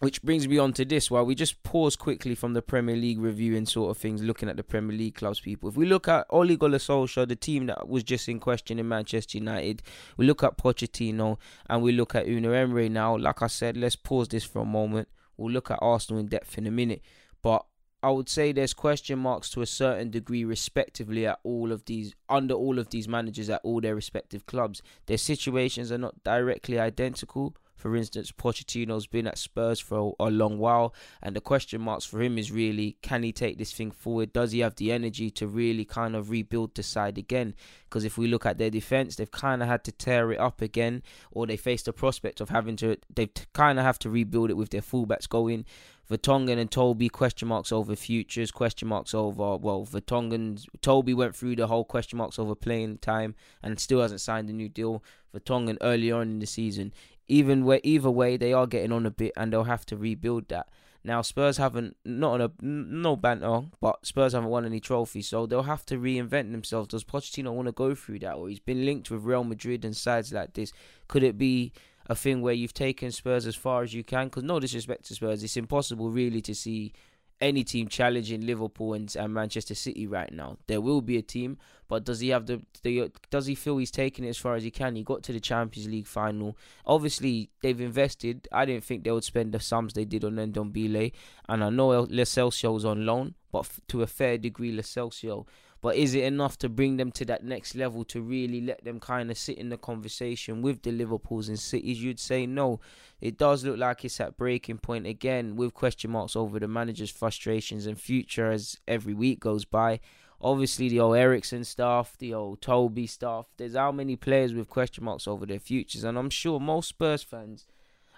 which 0.00 0.22
brings 0.22 0.46
me 0.46 0.58
on 0.58 0.72
to 0.74 0.84
this 0.84 1.10
while 1.10 1.24
we 1.24 1.34
just 1.34 1.62
pause 1.62 1.96
quickly 1.96 2.34
from 2.34 2.52
the 2.52 2.62
Premier 2.62 2.96
League 2.96 3.18
review 3.18 3.56
and 3.56 3.68
sort 3.68 3.90
of 3.90 3.98
things, 3.98 4.22
looking 4.22 4.48
at 4.48 4.56
the 4.56 4.62
Premier 4.62 4.96
League 4.96 5.14
clubs, 5.14 5.40
people. 5.40 5.68
If 5.68 5.76
we 5.76 5.86
look 5.86 6.08
at 6.08 6.26
Ole 6.30 6.56
Gunnar 6.56 6.78
Solskjaer, 6.78 7.28
the 7.28 7.36
team 7.36 7.66
that 7.66 7.88
was 7.88 8.02
just 8.02 8.28
in 8.28 8.38
question 8.38 8.78
in 8.78 8.88
Manchester 8.88 9.38
United, 9.38 9.82
we 10.16 10.26
look 10.26 10.42
at 10.42 10.58
Pochettino 10.58 11.38
and 11.68 11.82
we 11.82 11.92
look 11.92 12.14
at 12.14 12.26
Unai 12.26 12.62
Emery 12.62 12.88
now. 12.88 13.16
Like 13.16 13.42
I 13.42 13.46
said, 13.46 13.76
let's 13.76 13.96
pause 13.96 14.28
this 14.28 14.44
for 14.44 14.60
a 14.60 14.66
moment. 14.66 15.08
We'll 15.36 15.52
look 15.52 15.70
at 15.70 15.78
Arsenal 15.80 16.20
in 16.20 16.26
depth 16.26 16.58
in 16.58 16.66
a 16.66 16.70
minute. 16.70 17.02
But 17.42 17.64
I 18.02 18.10
would 18.10 18.28
say 18.28 18.52
there's 18.52 18.74
question 18.74 19.18
marks 19.18 19.50
to 19.50 19.62
a 19.62 19.66
certain 19.66 20.10
degree, 20.10 20.44
respectively, 20.44 21.26
at 21.26 21.40
all 21.42 21.72
of 21.72 21.84
these, 21.86 22.14
under 22.28 22.54
all 22.54 22.78
of 22.78 22.90
these 22.90 23.08
managers 23.08 23.50
at 23.50 23.60
all 23.64 23.80
their 23.80 23.94
respective 23.94 24.46
clubs. 24.46 24.82
Their 25.06 25.18
situations 25.18 25.90
are 25.90 25.98
not 25.98 26.22
directly 26.22 26.78
identical, 26.78 27.56
For 27.76 27.94
instance, 27.94 28.32
Pochettino's 28.32 29.06
been 29.06 29.26
at 29.26 29.38
Spurs 29.38 29.78
for 29.78 30.14
a, 30.18 30.24
a 30.24 30.30
long 30.30 30.58
while, 30.58 30.94
and 31.22 31.36
the 31.36 31.40
question 31.40 31.80
marks 31.82 32.04
for 32.04 32.22
him 32.22 32.38
is 32.38 32.50
really 32.50 32.96
can 33.02 33.22
he 33.22 33.32
take 33.32 33.58
this 33.58 33.72
thing 33.72 33.90
forward? 33.90 34.32
Does 34.32 34.52
he 34.52 34.60
have 34.60 34.76
the 34.76 34.90
energy 34.90 35.30
to 35.32 35.46
really 35.46 35.84
kind 35.84 36.16
of 36.16 36.30
rebuild 36.30 36.74
the 36.74 36.82
side 36.82 37.18
again? 37.18 37.54
Because 37.84 38.04
if 38.04 38.16
we 38.18 38.26
look 38.26 38.46
at 38.46 38.58
their 38.58 38.70
defense, 38.70 39.16
they've 39.16 39.30
kind 39.30 39.62
of 39.62 39.68
had 39.68 39.84
to 39.84 39.92
tear 39.92 40.32
it 40.32 40.40
up 40.40 40.62
again, 40.62 41.02
or 41.30 41.46
they 41.46 41.56
face 41.56 41.82
the 41.82 41.92
prospect 41.92 42.40
of 42.40 42.48
having 42.48 42.76
to. 42.76 42.96
They 43.14 43.30
kind 43.52 43.78
of 43.78 43.84
have 43.84 43.98
to 44.00 44.10
rebuild 44.10 44.50
it 44.50 44.56
with 44.56 44.70
their 44.70 44.80
fullbacks 44.80 45.28
going. 45.28 45.66
Vertonghen 46.10 46.58
and 46.58 46.70
Toby 46.70 47.08
question 47.08 47.48
marks 47.48 47.72
over 47.72 47.96
futures, 47.96 48.52
question 48.52 48.86
marks 48.86 49.12
over 49.12 49.56
well 49.56 49.84
Vertonghen's 49.84 50.66
Toby 50.80 51.12
went 51.12 51.34
through 51.34 51.56
the 51.56 51.66
whole 51.66 51.84
question 51.84 52.18
marks 52.18 52.38
over 52.38 52.54
playing 52.54 52.98
time 52.98 53.34
and 53.60 53.80
still 53.80 54.00
hasn't 54.00 54.20
signed 54.20 54.48
a 54.48 54.52
new 54.52 54.68
deal. 54.68 55.02
Vertonghen 55.34 55.76
early 55.80 56.12
on 56.12 56.22
in 56.22 56.38
the 56.38 56.46
season. 56.46 56.92
Even 57.28 57.64
where 57.64 57.80
either 57.82 58.10
way 58.10 58.36
they 58.36 58.52
are 58.52 58.66
getting 58.66 58.92
on 58.92 59.06
a 59.06 59.10
bit 59.10 59.32
and 59.36 59.52
they'll 59.52 59.64
have 59.64 59.86
to 59.86 59.96
rebuild 59.96 60.48
that. 60.48 60.68
Now 61.02 61.22
Spurs 61.22 61.56
haven't 61.56 61.96
not 62.04 62.40
on 62.40 62.40
a 62.40 62.50
no 62.60 63.16
banter, 63.16 63.66
but 63.80 64.04
Spurs 64.04 64.32
haven't 64.32 64.50
won 64.50 64.64
any 64.64 64.80
trophies, 64.80 65.28
so 65.28 65.46
they'll 65.46 65.62
have 65.62 65.86
to 65.86 65.98
reinvent 65.98 66.50
themselves. 66.50 66.88
Does 66.88 67.04
Pochettino 67.04 67.52
want 67.52 67.66
to 67.66 67.72
go 67.72 67.94
through 67.94 68.20
that, 68.20 68.34
or 68.34 68.48
he's 68.48 68.58
been 68.58 68.84
linked 68.84 69.10
with 69.10 69.22
Real 69.22 69.44
Madrid 69.44 69.84
and 69.84 69.96
sides 69.96 70.32
like 70.32 70.54
this? 70.54 70.72
Could 71.06 71.22
it 71.22 71.38
be 71.38 71.72
a 72.08 72.14
thing 72.14 72.40
where 72.42 72.54
you've 72.54 72.74
taken 72.74 73.10
Spurs 73.10 73.46
as 73.46 73.56
far 73.56 73.82
as 73.82 73.94
you 73.94 74.04
can. 74.04 74.26
Because 74.26 74.44
no 74.44 74.60
disrespect 74.60 75.06
to 75.06 75.14
Spurs, 75.14 75.42
it's 75.42 75.56
impossible 75.56 76.10
really 76.10 76.40
to 76.42 76.54
see 76.54 76.92
any 77.40 77.64
team 77.64 77.88
challenging 77.88 78.40
Liverpool 78.46 78.94
and, 78.94 79.14
and, 79.16 79.32
Manchester 79.34 79.74
City 79.74 80.06
right 80.06 80.32
now. 80.32 80.56
There 80.66 80.80
will 80.80 81.02
be 81.02 81.18
a 81.18 81.22
team, 81.22 81.58
but 81.88 82.04
does 82.04 82.20
he 82.20 82.30
have 82.30 82.46
the, 82.46 82.62
the 82.82 83.10
does 83.30 83.46
he 83.46 83.54
feel 83.54 83.76
he's 83.78 83.90
taken 83.90 84.24
it 84.24 84.28
as 84.28 84.38
far 84.38 84.54
as 84.54 84.62
he 84.62 84.70
can? 84.70 84.96
He 84.96 85.02
got 85.02 85.22
to 85.24 85.32
the 85.32 85.40
Champions 85.40 85.88
League 85.88 86.06
final. 86.06 86.56
Obviously, 86.86 87.50
they've 87.60 87.80
invested. 87.80 88.48
I 88.52 88.64
didn't 88.64 88.84
think 88.84 89.04
they 89.04 89.12
would 89.12 89.24
spend 89.24 89.52
the 89.52 89.60
sums 89.60 89.92
they 89.92 90.04
did 90.04 90.24
on 90.24 90.36
Ndombele, 90.36 91.12
and 91.48 91.64
I 91.64 91.70
know 91.70 91.88
Lo 91.88 92.24
Celso's 92.24 92.84
on 92.84 93.04
loan, 93.04 93.34
but 93.52 93.68
to 93.88 94.02
a 94.02 94.06
fair 94.06 94.38
degree, 94.38 94.72
Celso 94.76 95.46
but 95.80 95.96
is 95.96 96.14
it 96.14 96.24
enough 96.24 96.58
to 96.58 96.68
bring 96.68 96.96
them 96.96 97.12
to 97.12 97.24
that 97.26 97.44
next 97.44 97.74
level 97.74 98.04
to 98.04 98.20
really 98.20 98.60
let 98.60 98.84
them 98.84 98.98
kind 98.98 99.30
of 99.30 99.38
sit 99.38 99.58
in 99.58 99.68
the 99.68 99.76
conversation 99.76 100.62
with 100.62 100.82
the 100.82 100.90
Liverpools 100.90 101.48
and 101.48 101.58
Cities? 101.58 102.02
You'd 102.02 102.20
say 102.20 102.46
no. 102.46 102.80
It 103.20 103.38
does 103.38 103.64
look 103.64 103.78
like 103.78 104.04
it's 104.04 104.20
at 104.20 104.36
breaking 104.36 104.78
point 104.78 105.06
again 105.06 105.56
with 105.56 105.74
question 105.74 106.10
marks 106.10 106.36
over 106.36 106.58
the 106.58 106.68
manager's 106.68 107.10
frustrations 107.10 107.86
and 107.86 108.00
future 108.00 108.50
as 108.50 108.78
every 108.88 109.14
week 109.14 109.40
goes 109.40 109.64
by. 109.64 110.00
Obviously, 110.40 110.88
the 110.88 111.00
old 111.00 111.16
Eriksen 111.16 111.64
stuff, 111.64 112.16
the 112.18 112.34
old 112.34 112.60
Toby 112.60 113.06
stuff. 113.06 113.46
There's 113.56 113.74
how 113.74 113.90
many 113.90 114.16
players 114.16 114.52
with 114.52 114.68
question 114.68 115.04
marks 115.04 115.26
over 115.26 115.46
their 115.46 115.58
futures, 115.58 116.04
and 116.04 116.18
I'm 116.18 116.30
sure 116.30 116.60
most 116.60 116.88
Spurs 116.88 117.22
fans, 117.22 117.66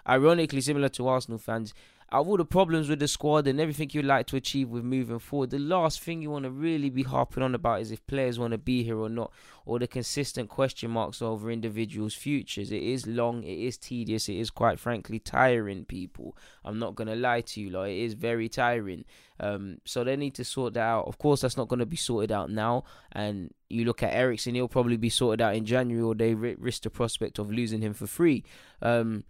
ironically 0.07 0.59
similar 0.61 0.89
to 0.89 1.07
Arsenal 1.07 1.37
fans, 1.37 1.73
out 2.11 2.21
of 2.21 2.27
all 2.27 2.37
the 2.37 2.45
problems 2.45 2.89
with 2.89 2.99
the 2.99 3.07
squad 3.07 3.47
and 3.47 3.59
everything 3.59 3.89
you'd 3.93 4.05
like 4.05 4.25
to 4.27 4.35
achieve 4.35 4.69
with 4.69 4.83
moving 4.83 5.19
forward, 5.19 5.51
the 5.51 5.59
last 5.59 6.01
thing 6.01 6.21
you 6.21 6.31
want 6.31 6.43
to 6.43 6.51
really 6.51 6.89
be 6.89 7.03
harping 7.03 7.43
on 7.43 7.53
about 7.53 7.81
is 7.81 7.91
if 7.91 8.05
players 8.07 8.39
want 8.39 8.51
to 8.51 8.57
be 8.57 8.83
here 8.83 8.97
or 8.97 9.09
not, 9.09 9.31
or 9.65 9.77
the 9.77 9.87
consistent 9.87 10.49
question 10.49 10.89
marks 10.89 11.21
over 11.21 11.51
individuals' 11.51 12.15
futures. 12.15 12.71
It 12.71 12.81
is 12.81 13.05
long, 13.05 13.43
it 13.43 13.59
is 13.59 13.77
tedious, 13.77 14.27
it 14.27 14.37
is 14.37 14.49
quite 14.49 14.79
frankly 14.79 15.19
tiring, 15.19 15.85
people. 15.85 16.35
I'm 16.65 16.79
not 16.79 16.95
going 16.95 17.09
to 17.09 17.15
lie 17.15 17.41
to 17.41 17.61
you, 17.61 17.69
like, 17.69 17.91
it 17.91 17.99
is 17.99 18.15
very 18.15 18.49
tiring. 18.49 19.05
Um, 19.39 19.77
so 19.85 20.03
they 20.03 20.15
need 20.15 20.33
to 20.35 20.43
sort 20.43 20.73
that 20.73 20.81
out. 20.81 21.07
Of 21.07 21.19
course, 21.19 21.41
that's 21.41 21.57
not 21.57 21.67
going 21.67 21.79
to 21.79 21.85
be 21.85 21.95
sorted 21.95 22.31
out 22.31 22.49
now. 22.49 22.85
And 23.11 23.53
you 23.69 23.85
look 23.85 24.01
at 24.01 24.13
Eriksen, 24.13 24.55
he'll 24.55 24.67
probably 24.67 24.97
be 24.97 25.09
sorted 25.09 25.41
out 25.41 25.55
in 25.55 25.65
January, 25.65 26.03
or 26.03 26.15
they 26.15 26.33
risk 26.33 26.83
the 26.83 26.89
prospect 26.89 27.37
of 27.37 27.51
losing 27.51 27.81
him 27.81 27.93
for 27.93 28.07
free. 28.07 28.43
Um, 28.81 29.25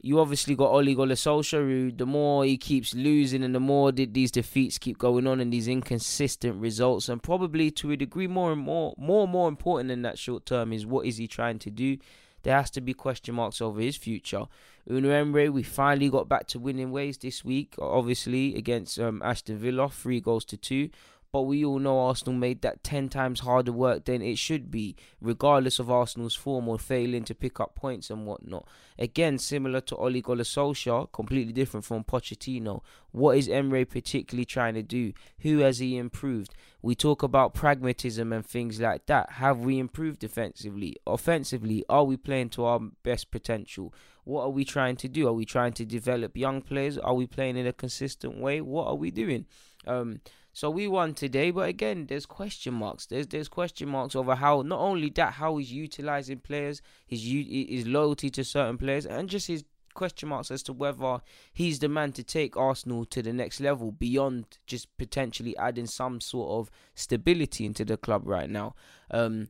you 0.00 0.20
obviously 0.20 0.54
got 0.54 0.70
Ole 0.70 0.94
Gunnar 0.94 1.14
Solskjaer, 1.14 1.66
who 1.66 1.90
the 1.90 2.06
more 2.06 2.44
he 2.44 2.56
keeps 2.56 2.94
losing 2.94 3.42
and 3.42 3.54
the 3.54 3.60
more 3.60 3.90
did 3.90 4.14
these 4.14 4.30
defeats 4.30 4.78
keep 4.78 4.96
going 4.98 5.26
on 5.26 5.40
and 5.40 5.52
these 5.52 5.66
inconsistent 5.66 6.60
results, 6.60 7.08
and 7.08 7.22
probably 7.22 7.70
to 7.72 7.90
a 7.90 7.96
degree 7.96 8.28
more 8.28 8.52
and 8.52 8.60
more, 8.60 8.94
more 8.96 9.24
and 9.24 9.32
more 9.32 9.48
important 9.48 9.88
than 9.88 10.02
that 10.02 10.18
short 10.18 10.46
term 10.46 10.72
is 10.72 10.86
what 10.86 11.06
is 11.06 11.16
he 11.16 11.26
trying 11.26 11.58
to 11.58 11.70
do. 11.70 11.98
There 12.44 12.56
has 12.56 12.70
to 12.72 12.80
be 12.80 12.94
question 12.94 13.34
marks 13.34 13.60
over 13.60 13.80
his 13.80 13.96
future. 13.96 14.46
Unai 14.88 15.20
Emery, 15.20 15.48
we 15.48 15.64
finally 15.64 16.08
got 16.08 16.28
back 16.28 16.46
to 16.48 16.60
winning 16.60 16.92
ways 16.92 17.18
this 17.18 17.44
week, 17.44 17.74
obviously 17.78 18.54
against 18.54 18.98
um, 19.00 19.20
Aston 19.22 19.58
Villa, 19.58 19.88
three 19.88 20.20
goals 20.20 20.44
to 20.46 20.56
two. 20.56 20.90
But 21.30 21.42
we 21.42 21.62
all 21.62 21.78
know 21.78 22.00
Arsenal 22.00 22.38
made 22.38 22.62
that 22.62 22.82
10 22.82 23.10
times 23.10 23.40
harder 23.40 23.70
work 23.72 24.06
than 24.06 24.22
it 24.22 24.38
should 24.38 24.70
be, 24.70 24.96
regardless 25.20 25.78
of 25.78 25.90
Arsenal's 25.90 26.34
form 26.34 26.68
or 26.68 26.78
failing 26.78 27.24
to 27.24 27.34
pick 27.34 27.60
up 27.60 27.74
points 27.74 28.08
and 28.08 28.26
whatnot. 28.26 28.66
Again, 28.98 29.36
similar 29.36 29.82
to 29.82 29.96
Ole 29.96 30.22
Gunnar 30.22 31.06
completely 31.12 31.52
different 31.52 31.84
from 31.84 32.02
Pochettino. 32.02 32.80
What 33.12 33.36
is 33.36 33.46
Emery 33.46 33.84
particularly 33.84 34.46
trying 34.46 34.72
to 34.74 34.82
do? 34.82 35.12
Who 35.40 35.58
has 35.58 35.80
he 35.80 35.98
improved? 35.98 36.54
We 36.80 36.94
talk 36.94 37.22
about 37.22 37.52
pragmatism 37.52 38.32
and 38.32 38.46
things 38.46 38.80
like 38.80 39.04
that. 39.06 39.32
Have 39.32 39.58
we 39.58 39.78
improved 39.78 40.20
defensively? 40.20 40.96
Offensively, 41.06 41.84
are 41.90 42.04
we 42.04 42.16
playing 42.16 42.50
to 42.50 42.64
our 42.64 42.80
best 43.02 43.30
potential? 43.30 43.92
What 44.24 44.44
are 44.44 44.50
we 44.50 44.64
trying 44.64 44.96
to 44.96 45.08
do? 45.08 45.28
Are 45.28 45.32
we 45.34 45.44
trying 45.44 45.74
to 45.74 45.84
develop 45.84 46.38
young 46.38 46.62
players? 46.62 46.96
Are 46.96 47.14
we 47.14 47.26
playing 47.26 47.58
in 47.58 47.66
a 47.66 47.72
consistent 47.74 48.38
way? 48.38 48.62
What 48.62 48.86
are 48.86 48.94
we 48.94 49.10
doing? 49.10 49.44
Um, 49.86 50.20
so 50.52 50.70
we 50.70 50.88
won 50.88 51.14
today, 51.14 51.50
but 51.50 51.68
again, 51.68 52.06
there's 52.06 52.26
question 52.26 52.74
marks. 52.74 53.06
There's 53.06 53.26
there's 53.26 53.48
question 53.48 53.88
marks 53.88 54.16
over 54.16 54.34
how 54.34 54.62
not 54.62 54.80
only 54.80 55.10
that 55.10 55.34
how 55.34 55.56
he's 55.58 55.72
utilizing 55.72 56.40
players, 56.40 56.82
his 57.06 57.22
his 57.22 57.86
loyalty 57.86 58.30
to 58.30 58.44
certain 58.44 58.78
players, 58.78 59.06
and 59.06 59.28
just 59.28 59.46
his 59.46 59.64
question 59.94 60.28
marks 60.28 60.50
as 60.50 60.62
to 60.62 60.72
whether 60.72 61.20
he's 61.52 61.80
the 61.80 61.88
man 61.88 62.12
to 62.12 62.22
take 62.22 62.56
Arsenal 62.56 63.04
to 63.04 63.20
the 63.20 63.32
next 63.32 63.60
level 63.60 63.90
beyond 63.90 64.44
just 64.66 64.86
potentially 64.96 65.56
adding 65.56 65.86
some 65.86 66.20
sort 66.20 66.50
of 66.50 66.70
stability 66.94 67.66
into 67.66 67.84
the 67.84 67.96
club 67.96 68.22
right 68.24 68.48
now. 68.48 68.74
Um, 69.10 69.48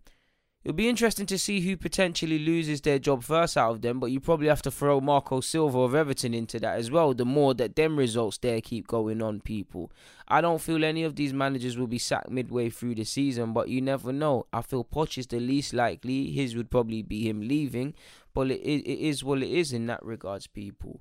It'll 0.69 0.77
be 0.77 0.91
interesting 0.91 1.25
to 1.25 1.39
see 1.39 1.63
who 1.63 1.79
potentially 1.79 2.39
loses 2.39 2.83
their 2.83 2.99
job 2.99 3.25
first 3.25 3.57
out 3.57 3.71
of 3.71 3.81
them, 3.81 3.99
but 3.99 4.11
you 4.11 4.21
probably 4.21 4.49
have 4.49 4.61
to 4.61 4.71
throw 4.71 5.01
Marco 5.01 5.41
Silva 5.41 5.79
of 5.79 5.95
Everton 5.95 6.35
into 6.35 6.61
that 6.61 6.79
as 6.79 6.91
well. 6.91 7.15
The 7.15 7.25
more 7.25 7.55
that 7.55 7.75
them 7.75 7.97
results 7.97 8.37
there 8.37 8.61
keep 8.61 8.87
going 8.87 9.23
on, 9.23 9.41
people. 9.41 9.91
I 10.29 10.43
don't 10.43 10.61
feel 10.61 10.85
any 10.85 11.05
of 11.05 11.17
these 11.17 11.33
managers 11.33 11.79
will 11.79 11.87
be 11.87 11.97
sacked 11.97 12.29
midway 12.29 12.69
through 12.69 12.97
the 12.97 13.05
season, 13.05 13.55
but 13.55 13.71
you 13.71 13.81
never 13.81 14.13
know. 14.13 14.45
I 14.53 14.61
feel 14.61 14.85
Poch 14.85 15.17
is 15.17 15.27
the 15.27 15.41
least 15.41 15.73
likely. 15.73 16.33
His 16.33 16.55
would 16.55 16.71
probably 16.71 17.01
be 17.01 17.27
him 17.27 17.41
leaving, 17.41 17.95
but 18.35 18.51
it, 18.51 18.61
it, 18.61 18.87
it 18.87 18.99
is 18.99 19.25
what 19.25 19.43
it 19.43 19.49
is 19.49 19.73
in 19.73 19.87
that 19.87 20.05
regards, 20.05 20.47
people. 20.47 21.01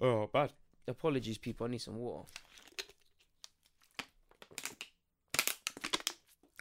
Oh, 0.00 0.30
bad. 0.32 0.54
Apologies, 0.88 1.36
people. 1.36 1.66
I 1.66 1.70
need 1.70 1.82
some 1.82 1.98
water. 1.98 2.26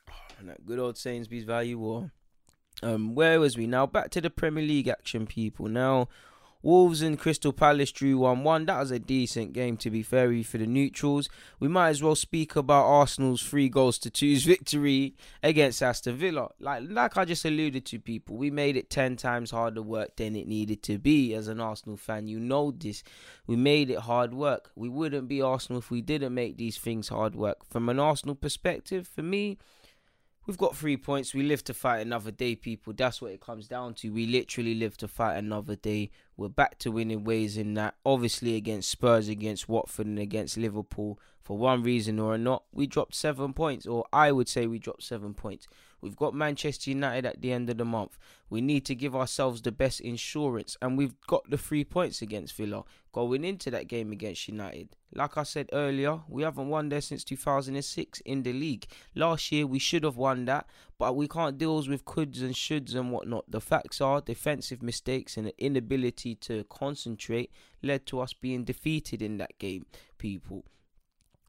Oh, 0.10 0.14
and 0.38 0.50
that 0.50 0.66
good 0.66 0.80
old 0.80 0.98
Sainsbury's 0.98 1.46
value 1.46 1.78
war. 1.78 2.12
Um, 2.84 3.16
where 3.16 3.40
was 3.40 3.58
we 3.58 3.68
now? 3.68 3.86
Back 3.86 4.10
to 4.12 4.22
the 4.22 4.30
Premier 4.30 4.64
League 4.64 4.88
action, 4.88 5.26
people. 5.26 5.68
Now, 5.68 6.08
Wolves 6.66 7.04
and 7.04 7.20
Crystal 7.20 7.54
Palace 7.54 7.92
drew 7.92 8.18
1 8.18 8.44
1. 8.44 8.66
That 8.66 8.80
was 8.80 8.90
a 8.90 8.98
decent 8.98 9.54
game, 9.54 9.78
to 9.78 9.92
be 9.92 10.02
fair, 10.02 10.44
for 10.44 10.58
the 10.58 10.66
neutrals. 10.66 11.30
We 11.60 11.68
might 11.68 11.90
as 11.90 12.02
well 12.02 12.16
speak 12.16 12.56
about 12.56 12.88
Arsenal's 12.88 13.44
three 13.44 13.70
goals 13.70 14.00
to 14.00 14.10
two's 14.10 14.44
victory 14.46 15.14
against 15.44 15.84
Aston 15.84 16.18
Villa. 16.18 16.50
Like, 16.60 16.82
like 16.90 17.18
I 17.18 17.26
just 17.26 17.46
alluded 17.46 17.86
to, 17.86 18.00
people, 18.00 18.36
we 18.36 18.50
made 18.50 18.78
it 18.78 18.90
10 18.90 19.16
times 19.16 19.52
harder 19.52 19.84
work 19.84 20.16
than 20.16 20.36
it 20.36 20.48
needed 20.48 20.82
to 20.84 20.98
be 20.98 21.36
as 21.36 21.48
an 21.48 21.62
Arsenal 21.62 21.98
fan. 21.98 22.28
You 22.28 22.40
know 22.40 22.72
this. 22.72 23.04
We 23.46 23.56
made 23.56 23.92
it 23.92 24.00
hard 24.00 24.34
work. 24.34 24.72
We 24.76 24.90
wouldn't 24.90 25.28
be 25.28 25.44
Arsenal 25.44 25.78
if 25.78 25.92
we 25.92 26.02
didn't 26.02 26.34
make 26.34 26.58
these 26.58 26.80
things 26.80 27.10
hard 27.10 27.36
work. 27.36 27.58
From 27.70 27.90
an 27.90 28.00
Arsenal 28.00 28.34
perspective, 28.34 29.08
for 29.08 29.22
me, 29.22 29.60
We've 30.48 30.58
got 30.58 30.76
three 30.76 30.96
points. 30.96 31.34
We 31.34 31.42
live 31.42 31.64
to 31.64 31.74
fight 31.74 32.06
another 32.06 32.30
day, 32.30 32.56
people. 32.56 32.94
That's 32.94 33.20
what 33.20 33.32
it 33.32 33.42
comes 33.42 33.68
down 33.68 33.96
to. 33.96 34.12
We 34.12 34.28
literally 34.28 34.76
live 34.76 34.96
to 34.98 35.08
fight 35.08 35.38
another 35.38 35.76
day. 35.76 36.12
We're 36.38 36.50
back 36.50 36.78
to 36.80 36.92
winning 36.92 37.24
ways 37.24 37.58
in 37.58 37.74
that. 37.74 37.96
Obviously, 38.06 38.56
against 38.56 38.92
Spurs, 38.92 39.28
against 39.28 39.68
Watford, 39.68 40.06
and 40.06 40.20
against 40.20 40.56
Liverpool. 40.56 41.20
For 41.42 41.58
one 41.58 41.82
reason 41.82 42.20
or 42.20 42.38
not, 42.38 42.64
we 42.72 42.86
dropped 42.86 43.16
seven 43.16 43.54
points, 43.54 43.88
or 43.88 44.06
I 44.14 44.32
would 44.32 44.48
say 44.48 44.68
we 44.68 44.78
dropped 44.78 45.04
seven 45.04 45.34
points. 45.34 45.68
We've 46.06 46.16
got 46.16 46.36
Manchester 46.36 46.92
United 46.92 47.26
at 47.26 47.42
the 47.42 47.52
end 47.52 47.68
of 47.68 47.80
the 47.80 47.84
month. 47.84 48.20
We 48.48 48.62
need 48.62 48.86
to 48.86 48.94
give 48.94 49.16
ourselves 49.16 49.64
the 49.64 49.72
best 49.72 50.00
insurance, 50.02 50.78
and 50.80 51.00
we've 51.00 51.20
got 51.26 51.50
the 51.50 51.58
three 51.58 51.84
points 51.84 52.22
against 52.22 52.56
Villa 52.56 52.84
going 53.12 53.44
into 53.44 53.72
that 53.72 53.88
game 53.88 54.12
against 54.12 54.48
United. 54.48 54.90
Like 55.16 55.36
I 55.36 55.42
said 55.42 55.68
earlier, 55.74 56.20
we 56.30 56.44
haven't 56.44 56.70
won 56.70 56.90
there 56.90 57.02
since 57.02 57.24
2006 57.24 58.20
in 58.20 58.44
the 58.44 58.54
league. 58.54 58.86
Last 59.16 59.52
year 59.52 59.66
we 59.66 59.80
should 59.80 60.04
have 60.04 60.16
won 60.16 60.46
that, 60.46 60.68
but 61.00 61.16
we 61.16 61.28
can't 61.28 61.58
deal 61.58 61.78
with 61.78 62.06
coulds 62.06 62.44
and 62.44 62.54
shoulds 62.54 62.94
and 62.94 63.12
whatnot. 63.12 63.46
The 63.50 63.60
facts 63.60 64.00
are 64.00 64.22
defensive 64.22 64.84
mistakes 64.84 65.38
and 65.38 65.48
the 65.48 65.56
inability 65.58 66.36
to 66.36 66.66
concentrate 66.66 67.52
led 67.82 68.06
to 68.06 68.20
us 68.20 68.34
being 68.34 68.64
defeated 68.64 69.24
in 69.24 69.40
that 69.40 69.58
game, 69.58 69.88
people. 70.20 70.66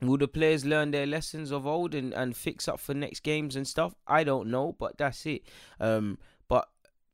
Will 0.00 0.18
the 0.18 0.28
players 0.28 0.64
learn 0.64 0.90
their 0.90 1.06
lessons 1.06 1.50
of 1.50 1.66
old 1.66 1.94
and, 1.94 2.12
and 2.12 2.36
fix 2.36 2.68
up 2.68 2.78
for 2.78 2.92
next 2.92 3.20
games 3.20 3.56
and 3.56 3.66
stuff? 3.66 3.94
I 4.06 4.24
don't 4.24 4.48
know, 4.48 4.76
but 4.78 4.98
that's 4.98 5.24
it. 5.24 5.42
Um, 5.80 6.18
but 6.48 6.68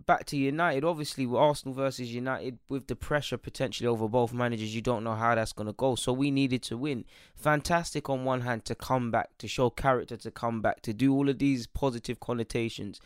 back 0.04 0.24
to 0.26 0.36
United, 0.36 0.84
obviously 0.84 1.24
with 1.24 1.40
Arsenal 1.40 1.74
versus 1.74 2.12
United, 2.12 2.58
with 2.68 2.88
the 2.88 2.96
pressure 2.96 3.38
potentially 3.38 3.86
over 3.86 4.08
both 4.08 4.32
managers, 4.32 4.74
you 4.74 4.80
don't 4.80 5.04
know 5.04 5.14
how 5.14 5.34
that's 5.34 5.52
gonna 5.52 5.72
go. 5.72 5.94
So 5.94 6.12
we 6.12 6.30
needed 6.32 6.62
to 6.64 6.76
win. 6.76 7.04
Fantastic 7.36 8.10
on 8.10 8.24
one 8.24 8.40
hand 8.40 8.64
to 8.64 8.74
come 8.74 9.12
back, 9.12 9.38
to 9.38 9.46
show 9.46 9.70
character, 9.70 10.16
to 10.16 10.30
come 10.32 10.60
back, 10.60 10.82
to 10.82 10.92
do 10.92 11.14
all 11.14 11.28
of 11.28 11.38
these 11.38 11.68
positive 11.68 12.18
connotations. 12.18 13.00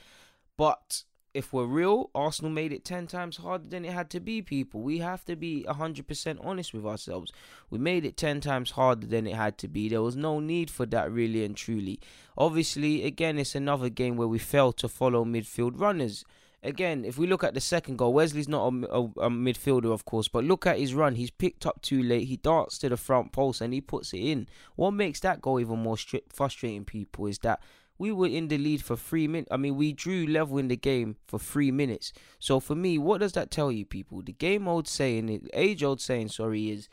But 0.56 1.04
if 1.36 1.52
we're 1.52 1.66
real, 1.66 2.08
Arsenal 2.14 2.50
made 2.50 2.72
it 2.72 2.82
10 2.82 3.06
times 3.06 3.36
harder 3.36 3.68
than 3.68 3.84
it 3.84 3.92
had 3.92 4.08
to 4.10 4.20
be, 4.20 4.40
people. 4.40 4.80
We 4.80 4.98
have 5.00 5.24
to 5.26 5.36
be 5.36 5.66
100% 5.68 6.38
honest 6.42 6.72
with 6.72 6.86
ourselves. 6.86 7.30
We 7.68 7.78
made 7.78 8.06
it 8.06 8.16
10 8.16 8.40
times 8.40 8.70
harder 8.70 9.06
than 9.06 9.26
it 9.26 9.36
had 9.36 9.58
to 9.58 9.68
be. 9.68 9.90
There 9.90 10.00
was 10.00 10.16
no 10.16 10.40
need 10.40 10.70
for 10.70 10.86
that, 10.86 11.12
really 11.12 11.44
and 11.44 11.54
truly. 11.54 12.00
Obviously, 12.38 13.04
again, 13.04 13.38
it's 13.38 13.54
another 13.54 13.90
game 13.90 14.16
where 14.16 14.26
we 14.26 14.38
failed 14.38 14.78
to 14.78 14.88
follow 14.88 15.26
midfield 15.26 15.78
runners. 15.78 16.24
Again, 16.62 17.04
if 17.04 17.18
we 17.18 17.26
look 17.26 17.44
at 17.44 17.52
the 17.52 17.60
second 17.60 17.98
goal, 17.98 18.14
Wesley's 18.14 18.48
not 18.48 18.72
a, 18.72 18.86
a, 18.86 19.02
a 19.26 19.30
midfielder, 19.30 19.92
of 19.92 20.06
course, 20.06 20.28
but 20.28 20.42
look 20.42 20.66
at 20.66 20.78
his 20.78 20.94
run. 20.94 21.16
He's 21.16 21.30
picked 21.30 21.66
up 21.66 21.82
too 21.82 22.02
late. 22.02 22.28
He 22.28 22.38
darts 22.38 22.78
to 22.78 22.88
the 22.88 22.96
front 22.96 23.32
post 23.32 23.60
and 23.60 23.74
he 23.74 23.82
puts 23.82 24.14
it 24.14 24.20
in. 24.20 24.48
What 24.74 24.92
makes 24.92 25.20
that 25.20 25.42
goal 25.42 25.60
even 25.60 25.80
more 25.80 25.98
frustrating, 26.32 26.86
people, 26.86 27.26
is 27.26 27.38
that 27.40 27.60
we 27.98 28.12
were 28.12 28.26
in 28.26 28.48
the 28.48 28.58
lead 28.58 28.82
for 28.82 28.96
three 28.96 29.26
minutes. 29.26 29.48
I 29.50 29.56
mean, 29.56 29.76
we 29.76 29.92
drew 29.92 30.26
level 30.26 30.58
in 30.58 30.68
the 30.68 30.76
game 30.76 31.16
for 31.26 31.38
three 31.38 31.70
minutes. 31.70 32.12
So 32.38 32.60
for 32.60 32.74
me, 32.74 32.98
what 32.98 33.20
does 33.20 33.32
that 33.32 33.50
tell 33.50 33.72
you, 33.72 33.84
people? 33.84 34.22
The 34.22 34.32
game 34.32 34.68
old 34.68 34.86
saying, 34.86 35.48
age 35.52 35.82
old 35.82 36.00
saying, 36.00 36.28
sorry, 36.28 36.70
is 36.70 36.88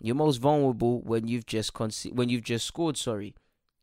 you're 0.00 0.16
most 0.16 0.38
vulnerable 0.38 1.00
when 1.02 1.28
you've 1.28 1.46
just 1.46 1.78
when 2.12 2.28
you've 2.28 2.42
just 2.42 2.66
scored. 2.66 2.96
Sorry. 2.96 3.34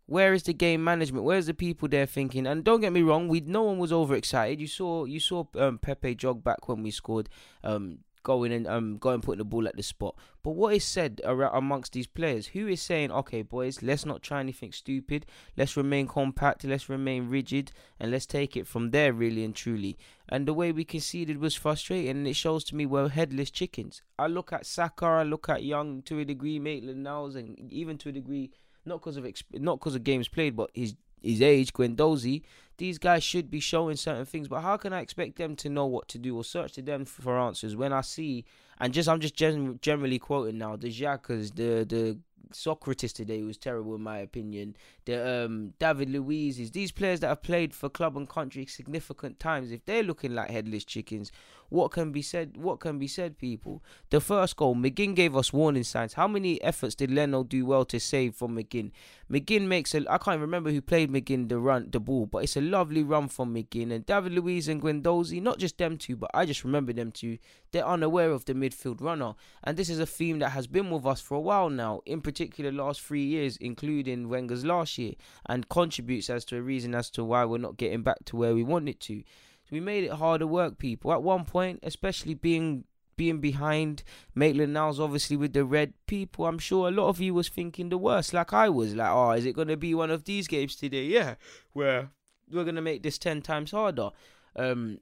Where 0.06 0.34
is 0.34 0.44
the 0.44 0.53
game 0.53 0.84
management? 0.84 1.24
Where's 1.24 1.46
the 1.46 1.53
people 1.53 1.88
there 1.88 2.08
thinking? 2.08 2.48
And 2.48 2.63
don't 2.63 2.82
get 2.82 2.91
me 2.91 3.03
wrong, 3.03 3.27
we 3.27 3.41
no 3.41 3.63
one 3.63 3.77
was 3.77 3.94
overexcited. 3.94 4.60
You 4.60 4.68
saw 4.68 5.06
you 5.06 5.20
saw 5.20 5.46
um, 5.56 5.77
Pepe 5.77 6.15
jog 6.15 6.44
back 6.44 6.68
when 6.68 6.84
we 6.84 6.91
scored. 6.91 7.29
Um, 7.63 8.00
going 8.24 8.52
and 8.52 8.68
um 8.68 8.98
going 8.98 9.22
putting 9.22 9.40
the 9.40 9.46
ball 9.46 9.68
at 9.68 9.76
the 9.76 9.84
spot. 9.84 10.16
But 10.44 10.52
what 10.52 10.76
is 10.76 10.84
said 10.84 11.22
around 11.24 11.56
amongst 11.56 11.94
these 11.94 12.08
players? 12.08 12.48
Who 12.48 12.68
is 12.68 12.82
saying, 12.82 13.12
okay, 13.12 13.42
boys, 13.42 13.82
let's 13.82 14.06
not 14.06 14.22
try 14.22 14.40
anything 14.40 14.72
stupid. 14.72 15.26
Let's 15.58 15.76
remain 15.76 16.08
compact. 16.08 16.64
Let's 16.64 16.90
remain 16.90 17.30
rigid, 17.30 17.72
and 18.00 18.12
let's 18.12 18.26
take 18.26 18.56
it 18.56 18.68
from 18.68 18.92
there, 18.92 19.14
really 19.14 19.44
and 19.44 19.56
truly. 19.56 19.98
And 20.30 20.48
the 20.48 20.54
way 20.54 20.72
we 20.72 20.86
conceded 20.86 21.40
was 21.40 21.56
frustrating, 21.56 22.10
and 22.10 22.28
it 22.28 22.36
shows 22.36 22.64
to 22.66 22.76
me 22.76 22.86
we're 22.86 23.10
headless 23.10 23.52
chickens. 23.52 24.02
I 24.18 24.28
look 24.28 24.54
at 24.54 24.66
Saka, 24.66 25.06
I 25.06 25.24
look 25.24 25.50
at 25.50 25.64
Young 25.64 26.02
to 26.04 26.20
a 26.20 26.26
degree, 26.26 26.60
Maitland 26.60 27.04
Niles, 27.04 27.36
and 27.36 27.72
even 27.72 27.98
to 28.00 28.10
a 28.10 28.14
degree, 28.14 28.52
not 28.86 29.02
because 29.02 29.18
of 29.18 29.24
exp- 29.24 29.60
not 29.60 29.80
because 29.80 29.96
of 29.96 30.04
games 30.04 30.28
played, 30.28 30.56
but 30.56 30.70
his 30.74 30.96
his 31.22 31.42
age, 31.42 31.74
Guendouzi, 31.74 32.42
these 32.78 32.98
guys 32.98 33.24
should 33.24 33.52
be 33.52 33.60
showing 33.60 33.98
certain 33.98 34.26
things. 34.26 34.48
But 34.48 34.62
how 34.62 34.78
can 34.78 34.94
I 34.94 35.02
expect 35.02 35.38
them 35.38 35.56
to 35.58 35.70
know 35.70 35.86
what 35.86 36.08
to 36.10 36.18
do 36.18 36.36
or 36.36 36.44
search 36.44 36.74
to 36.74 36.82
them 36.82 37.06
for 37.06 37.38
answers 37.38 37.76
when 37.76 37.94
I 37.94 38.02
see 38.02 38.46
and 38.80 38.94
just 38.94 39.10
I'm 39.10 39.20
just 39.20 39.36
gen- 39.36 39.80
generally 39.82 40.20
quoting 40.20 40.58
now 40.58 40.76
the 40.76 40.88
Xhakas, 40.88 41.56
the 41.56 41.86
the 41.86 42.18
Sokratis 42.54 43.14
today 43.14 43.44
was 43.44 43.58
terrible 43.58 43.96
in 43.96 44.02
my 44.02 44.18
opinion. 44.20 44.76
The 45.06 45.46
um, 45.46 45.74
David 45.78 46.10
Luiz 46.10 46.60
is 46.60 46.72
these 46.72 46.92
players 46.92 47.20
that 47.20 47.28
have 47.28 47.44
played 47.44 47.76
for 47.76 47.90
club 47.90 48.18
and 48.18 48.28
country 48.28 48.66
significant 48.66 49.40
times. 49.40 49.72
If 49.72 49.86
they're 49.86 50.02
looking 50.02 50.34
like 50.34 50.50
headless 50.50 50.84
chickens, 50.84 51.32
what 51.70 51.92
can 51.92 52.12
be 52.12 52.24
said? 52.24 52.58
What 52.58 52.80
can 52.80 52.98
be 52.98 53.08
said, 53.08 53.38
people? 53.38 53.84
The 54.10 54.20
first 54.20 54.56
goal, 54.56 54.76
McGinn 54.76 55.16
gave 55.16 55.36
us 55.36 55.54
warning 55.54 55.84
signs. 55.84 56.14
How 56.14 56.28
many 56.28 56.62
efforts 56.64 56.96
did 56.96 57.12
Leno 57.12 57.44
do 57.44 57.66
well 57.66 57.86
to 57.86 58.00
save 58.00 58.36
from 58.36 58.56
McGinn? 58.56 58.92
McGinn 59.31 59.67
makes 59.67 59.93
a. 59.93 60.03
I 60.12 60.17
can't 60.17 60.41
remember 60.41 60.71
who 60.71 60.81
played 60.81 61.12
McGinn 61.12 61.50
the 61.50 61.59
run, 61.59 61.89
the 61.91 62.00
ball, 62.00 62.25
but 62.25 62.43
it's 62.43 62.57
a 62.57 62.62
lovely 62.62 63.03
run 63.03 63.27
from 63.27 63.53
McGinn 63.53 63.91
and 63.91 64.03
David 64.03 64.33
Luiz 64.33 64.67
and 64.67 64.81
Guendouzi. 64.81 65.39
Not 65.39 65.59
just 65.59 65.77
them 65.77 65.98
two, 65.98 66.15
but 66.15 66.31
I 66.33 66.45
just 66.45 66.63
remember 66.63 66.93
them 66.93 67.12
two. 67.12 67.38
They're 67.71 67.86
unaware 67.86 68.31
of 68.31 68.45
the 68.45 68.53
midfield 68.53 69.01
runner, 69.01 69.36
and 69.63 69.77
this 69.77 69.88
is 69.88 70.00
a 70.00 70.07
theme 70.07 70.39
that 70.39 70.50
has 70.50 70.65
been 70.65 70.89
with 70.89 71.05
us 71.05 71.21
for 71.21 71.36
a 71.36 71.41
while 71.41 71.69
now. 71.69 72.01
In 72.07 72.21
particular, 72.21 72.71
last 72.71 73.01
three 73.01 73.24
years, 73.24 73.55
including 73.57 74.29
Wenger's 74.29 74.65
last 74.65 74.98
year, 74.98 75.13
and 75.45 75.69
contributes 75.69 76.31
as 76.31 76.43
to 76.45 76.57
a 76.57 76.62
reason 76.62 76.95
as 76.95 77.12
to 77.12 77.24
why 77.24 77.45
we're 77.45 77.59
not 77.59 77.77
getting 77.77 78.01
back 78.01 78.25
to 78.25 78.36
where 78.36 78.55
we 78.55 78.63
want 78.63 78.89
it 78.89 79.00
to. 79.01 79.19
So 79.19 79.74
we 79.74 79.79
made 79.79 80.05
it 80.05 80.13
harder 80.13 80.48
work, 80.48 80.79
people. 80.79 81.13
At 81.13 81.21
one 81.21 81.45
point, 81.45 81.81
especially 81.83 82.33
being 82.33 82.86
being 83.20 83.40
behind 83.42 84.02
Maitland 84.34 84.72
Niles, 84.72 84.98
obviously 84.98 85.36
with 85.36 85.52
the 85.52 85.66
red 85.66 85.94
people, 86.08 86.46
I'm 86.46 86.58
sure 86.58 86.88
a 86.88 86.92
lot 86.92 87.10
of 87.10 87.20
you 87.20 87.34
was 87.34 87.50
thinking 87.50 87.90
the 87.90 87.98
worst, 87.98 88.34
like 88.34 88.54
I 88.54 88.70
was. 88.70 88.96
Like, 88.96 89.12
oh, 89.12 89.32
is 89.32 89.46
it 89.46 89.58
gonna 89.58 89.76
be 89.76 89.94
one 89.94 90.10
of 90.10 90.24
these 90.24 90.48
games 90.48 90.78
today? 90.78 91.03
Yeah, 91.03 91.36
where 91.74 92.12
we're 92.50 92.64
gonna 92.64 92.82
make 92.82 93.03
this 93.03 93.18
ten 93.18 93.42
times 93.42 93.72
harder. 93.72 94.12
Um, 94.55 95.00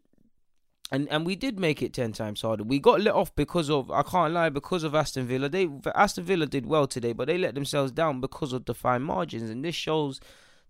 and 0.91 1.07
and 1.09 1.27
we 1.27 1.35
did 1.35 1.59
make 1.59 1.83
it 1.83 1.93
ten 1.93 2.11
times 2.11 2.41
harder. 2.41 2.63
We 2.63 2.79
got 2.79 3.01
let 3.01 3.13
off 3.13 3.35
because 3.35 3.69
of 3.69 3.91
I 3.91 4.01
can't 4.01 4.33
lie 4.33 4.49
because 4.49 4.83
of 4.83 4.95
Aston 4.95 5.27
Villa. 5.27 5.47
They 5.47 5.69
Aston 5.93 6.23
Villa 6.23 6.47
did 6.47 6.65
well 6.65 6.87
today, 6.87 7.13
but 7.13 7.27
they 7.27 7.37
let 7.37 7.53
themselves 7.53 7.91
down 7.91 8.19
because 8.19 8.51
of 8.51 8.65
the 8.65 8.73
fine 8.73 9.03
margins, 9.03 9.51
and 9.51 9.63
this 9.63 9.75
shows 9.75 10.19